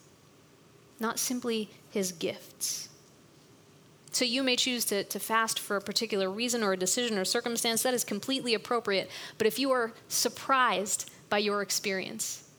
not 0.99 1.19
simply 1.19 1.69
his 1.91 2.11
gifts. 2.11 2.89
So 4.11 4.25
you 4.25 4.41
may 4.41 4.55
choose 4.55 4.83
to, 4.85 5.03
to 5.03 5.19
fast 5.19 5.59
for 5.59 5.77
a 5.77 5.81
particular 5.81 6.29
reason 6.29 6.63
or 6.63 6.73
a 6.73 6.77
decision 6.77 7.19
or 7.19 7.25
circumstance. 7.25 7.83
That 7.83 7.93
is 7.93 8.03
completely 8.03 8.55
appropriate. 8.55 9.11
But 9.37 9.45
if 9.45 9.59
you 9.59 9.69
are 9.71 9.93
surprised 10.07 11.11
by 11.29 11.37
your 11.37 11.61
experience, 11.61 12.49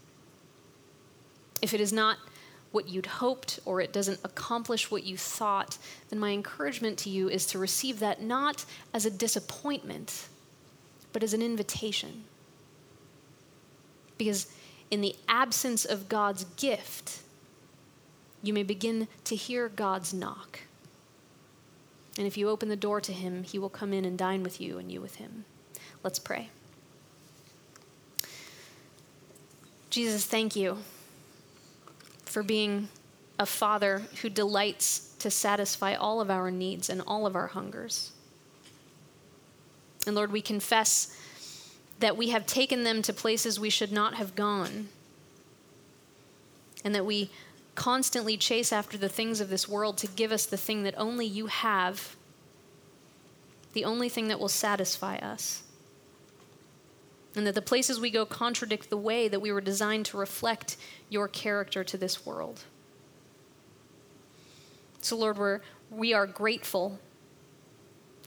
if 1.61 1.75
it 1.75 1.81
is 1.81 1.93
not 1.93 2.19
what 2.71 2.89
you'd 2.89 3.07
hoped 3.07 3.59
or 3.65 3.81
it 3.81 3.93
doesn't 3.93 4.21
accomplish 4.23 4.89
what 4.89 5.03
you 5.03 5.17
thought, 5.17 5.79
then 6.11 6.21
my 6.21 6.31
encouragement 6.31 6.97
to 6.99 7.11
you 7.11 7.29
is 7.29 7.45
to 7.47 7.59
receive 7.59 7.99
that 7.99 8.23
not 8.23 8.65
as 8.95 9.05
a 9.05 9.11
disappointment 9.11 10.28
but 11.19 11.25
as 11.25 11.35
an 11.35 11.43
invitation. 11.43 12.23
Because 14.19 14.47
in 14.89 15.01
the 15.01 15.17
absence 15.29 15.85
of 15.85 16.09
God's 16.09 16.45
gift, 16.57 17.23
you 18.41 18.53
may 18.53 18.63
begin 18.63 19.09
to 19.25 19.35
hear 19.35 19.69
God's 19.69 20.15
knock. 20.15 20.61
And 22.17 22.25
if 22.25 22.37
you 22.37 22.49
open 22.49 22.69
the 22.69 22.77
door 22.77 23.01
to 23.01 23.13
him, 23.13 23.43
he 23.43 23.59
will 23.59 23.69
come 23.69 23.93
in 23.93 24.05
and 24.05 24.17
dine 24.17 24.45
with 24.45 24.61
you 24.61 24.79
and 24.79 24.93
you 24.93 25.01
with 25.01 25.17
him. 25.17 25.45
Let's 26.05 26.21
pray. 26.21 26.51
Jesus, 29.91 30.25
thank 30.25 30.55
you 30.55 30.79
for 32.27 32.45
being 32.45 32.87
a 33.41 33.47
father 33.47 34.03
who 34.23 34.29
delights 34.29 35.17
to 35.19 35.33
satisfy 35.33 35.95
all 35.95 36.21
of 36.21 36.31
our 36.31 36.53
needs 36.53 36.89
and 36.89 37.03
all 37.09 37.27
of 37.27 37.35
our 37.35 37.49
hungers. 37.49 38.13
And 40.09 40.17
Lord, 40.17 40.33
we 40.33 40.41
confess 40.41 41.15
that 41.99 42.17
we 42.17 42.31
have 42.31 42.47
taken 42.47 42.83
them 42.83 43.03
to 43.03 43.13
places 43.13 43.61
we 43.61 43.69
should 43.69 43.93
not 43.93 44.15
have 44.15 44.35
gone, 44.35 44.89
and 46.83 46.95
that 46.95 47.05
we 47.05 47.31
constantly 47.75 48.39
chase 48.39 48.73
after 48.73 48.97
the 48.97 49.11
things 49.11 49.39
of 49.39 49.51
this 49.51 49.69
world 49.69 49.99
to 49.99 50.07
give 50.07 50.33
us 50.33 50.47
the 50.47 50.57
thing 50.57 50.83
that 50.85 50.95
only 50.97 51.27
you 51.27 51.49
have, 51.49 52.17
the 53.75 53.85
only 53.85 54.09
thing 54.09 54.29
that 54.29 54.41
will 54.41 54.49
satisfy 54.49 55.17
us. 55.17 55.63
And 57.37 57.47
that 57.47 57.55
the 57.55 57.61
places 57.61 58.01
we 58.01 58.11
go 58.11 58.25
contradict 58.25 58.89
the 58.89 58.97
way 58.97 59.29
that 59.29 59.41
we 59.41 59.53
were 59.53 59.61
designed 59.61 60.07
to 60.07 60.17
reflect 60.17 60.79
your 61.11 61.29
character 61.29 61.85
to 61.85 61.99
this 61.99 62.25
world. 62.25 62.65
So, 65.03 65.19
Lord, 65.19 65.37
we're, 65.37 65.61
we 65.91 66.15
are 66.15 66.27
grateful 66.27 66.99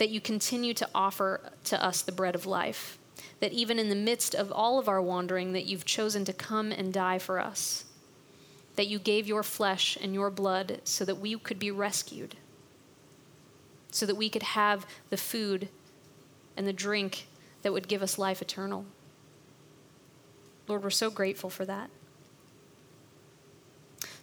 that 0.02 0.10
you 0.10 0.20
continue 0.20 0.74
to 0.74 0.90
offer 0.96 1.40
to 1.64 1.80
us 1.84 2.02
the 2.02 2.12
bread 2.12 2.34
of 2.34 2.48
life. 2.48 2.98
That 3.40 3.54
even 3.54 3.78
in 3.78 3.88
the 3.88 3.96
midst 3.96 4.34
of 4.34 4.52
all 4.52 4.80
of 4.80 4.90
our 4.90 5.00
wandering, 5.00 5.54
that 5.54 5.68
you've 5.68 5.86
chosen 5.86 6.26
to 6.26 6.34
come 6.34 6.72
and 6.72 6.92
die 6.92 7.20
for 7.20 7.40
us. 7.40 7.86
That 8.78 8.88
you 8.88 8.98
gave 8.98 9.28
your 9.28 9.44
flesh 9.44 10.00
and 10.02 10.12
your 10.12 10.32
blood 10.32 10.82
so 10.86 11.06
that 11.06 11.20
we 11.20 11.38
could 11.38 11.60
be 11.60 11.70
rescued. 11.70 12.34
So 13.92 14.08
that 14.08 14.18
we 14.18 14.28
could 14.28 14.42
have 14.42 14.88
the 15.12 15.18
food 15.18 15.70
and 16.58 16.66
the 16.66 16.74
drink 16.74 17.28
that 17.62 17.72
would 17.72 17.88
give 17.88 18.02
us 18.02 18.18
life 18.18 18.42
eternal. 18.42 18.86
Lord, 20.68 20.82
we're 20.82 20.90
so 20.90 21.12
grateful 21.12 21.52
for 21.52 21.66
that. 21.66 21.92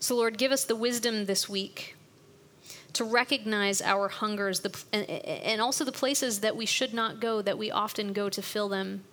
So, 0.00 0.16
Lord, 0.16 0.38
give 0.38 0.50
us 0.50 0.64
the 0.64 0.74
wisdom 0.74 1.26
this 1.26 1.48
week 1.48 1.94
to 2.94 3.04
recognize 3.04 3.80
our 3.82 4.08
hungers 4.08 4.60
the, 4.60 4.76
and, 4.92 5.08
and 5.08 5.60
also 5.60 5.84
the 5.84 5.92
places 5.92 6.40
that 6.40 6.56
we 6.56 6.66
should 6.66 6.94
not 6.94 7.20
go, 7.20 7.42
that 7.42 7.58
we 7.58 7.70
often 7.70 8.12
go 8.12 8.28
to 8.28 8.42
fill 8.42 8.68
them. 8.68 9.04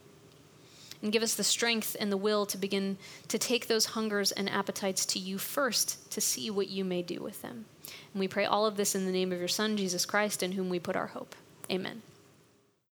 And 1.01 1.11
give 1.11 1.21
us 1.21 1.35
the 1.35 1.43
strength 1.43 1.95
and 1.99 2.11
the 2.11 2.17
will 2.17 2.47
to 2.47 2.57
begin 2.57 2.97
to 3.27 3.37
take 3.37 3.67
those 3.67 3.87
hungers 3.87 4.31
and 4.31 4.49
appetites 4.49 5.05
to 5.07 5.19
you 5.19 5.37
first 5.37 6.09
to 6.11 6.19
see 6.19 6.49
what 6.49 6.69
you 6.69 6.83
may 6.83 7.03
do 7.03 7.19
with 7.19 7.43
them. 7.43 7.65
And 8.13 8.19
we 8.19 8.27
pray 8.27 8.45
all 8.45 8.65
of 8.65 8.75
this 8.75 8.95
in 8.95 9.05
the 9.05 9.11
name 9.11 9.31
of 9.31 9.37
your 9.37 9.47
Son, 9.47 9.77
Jesus 9.77 10.05
Christ, 10.05 10.41
in 10.41 10.53
whom 10.53 10.69
we 10.69 10.79
put 10.79 10.95
our 10.95 11.07
hope. 11.07 11.35
Amen. 11.69 12.01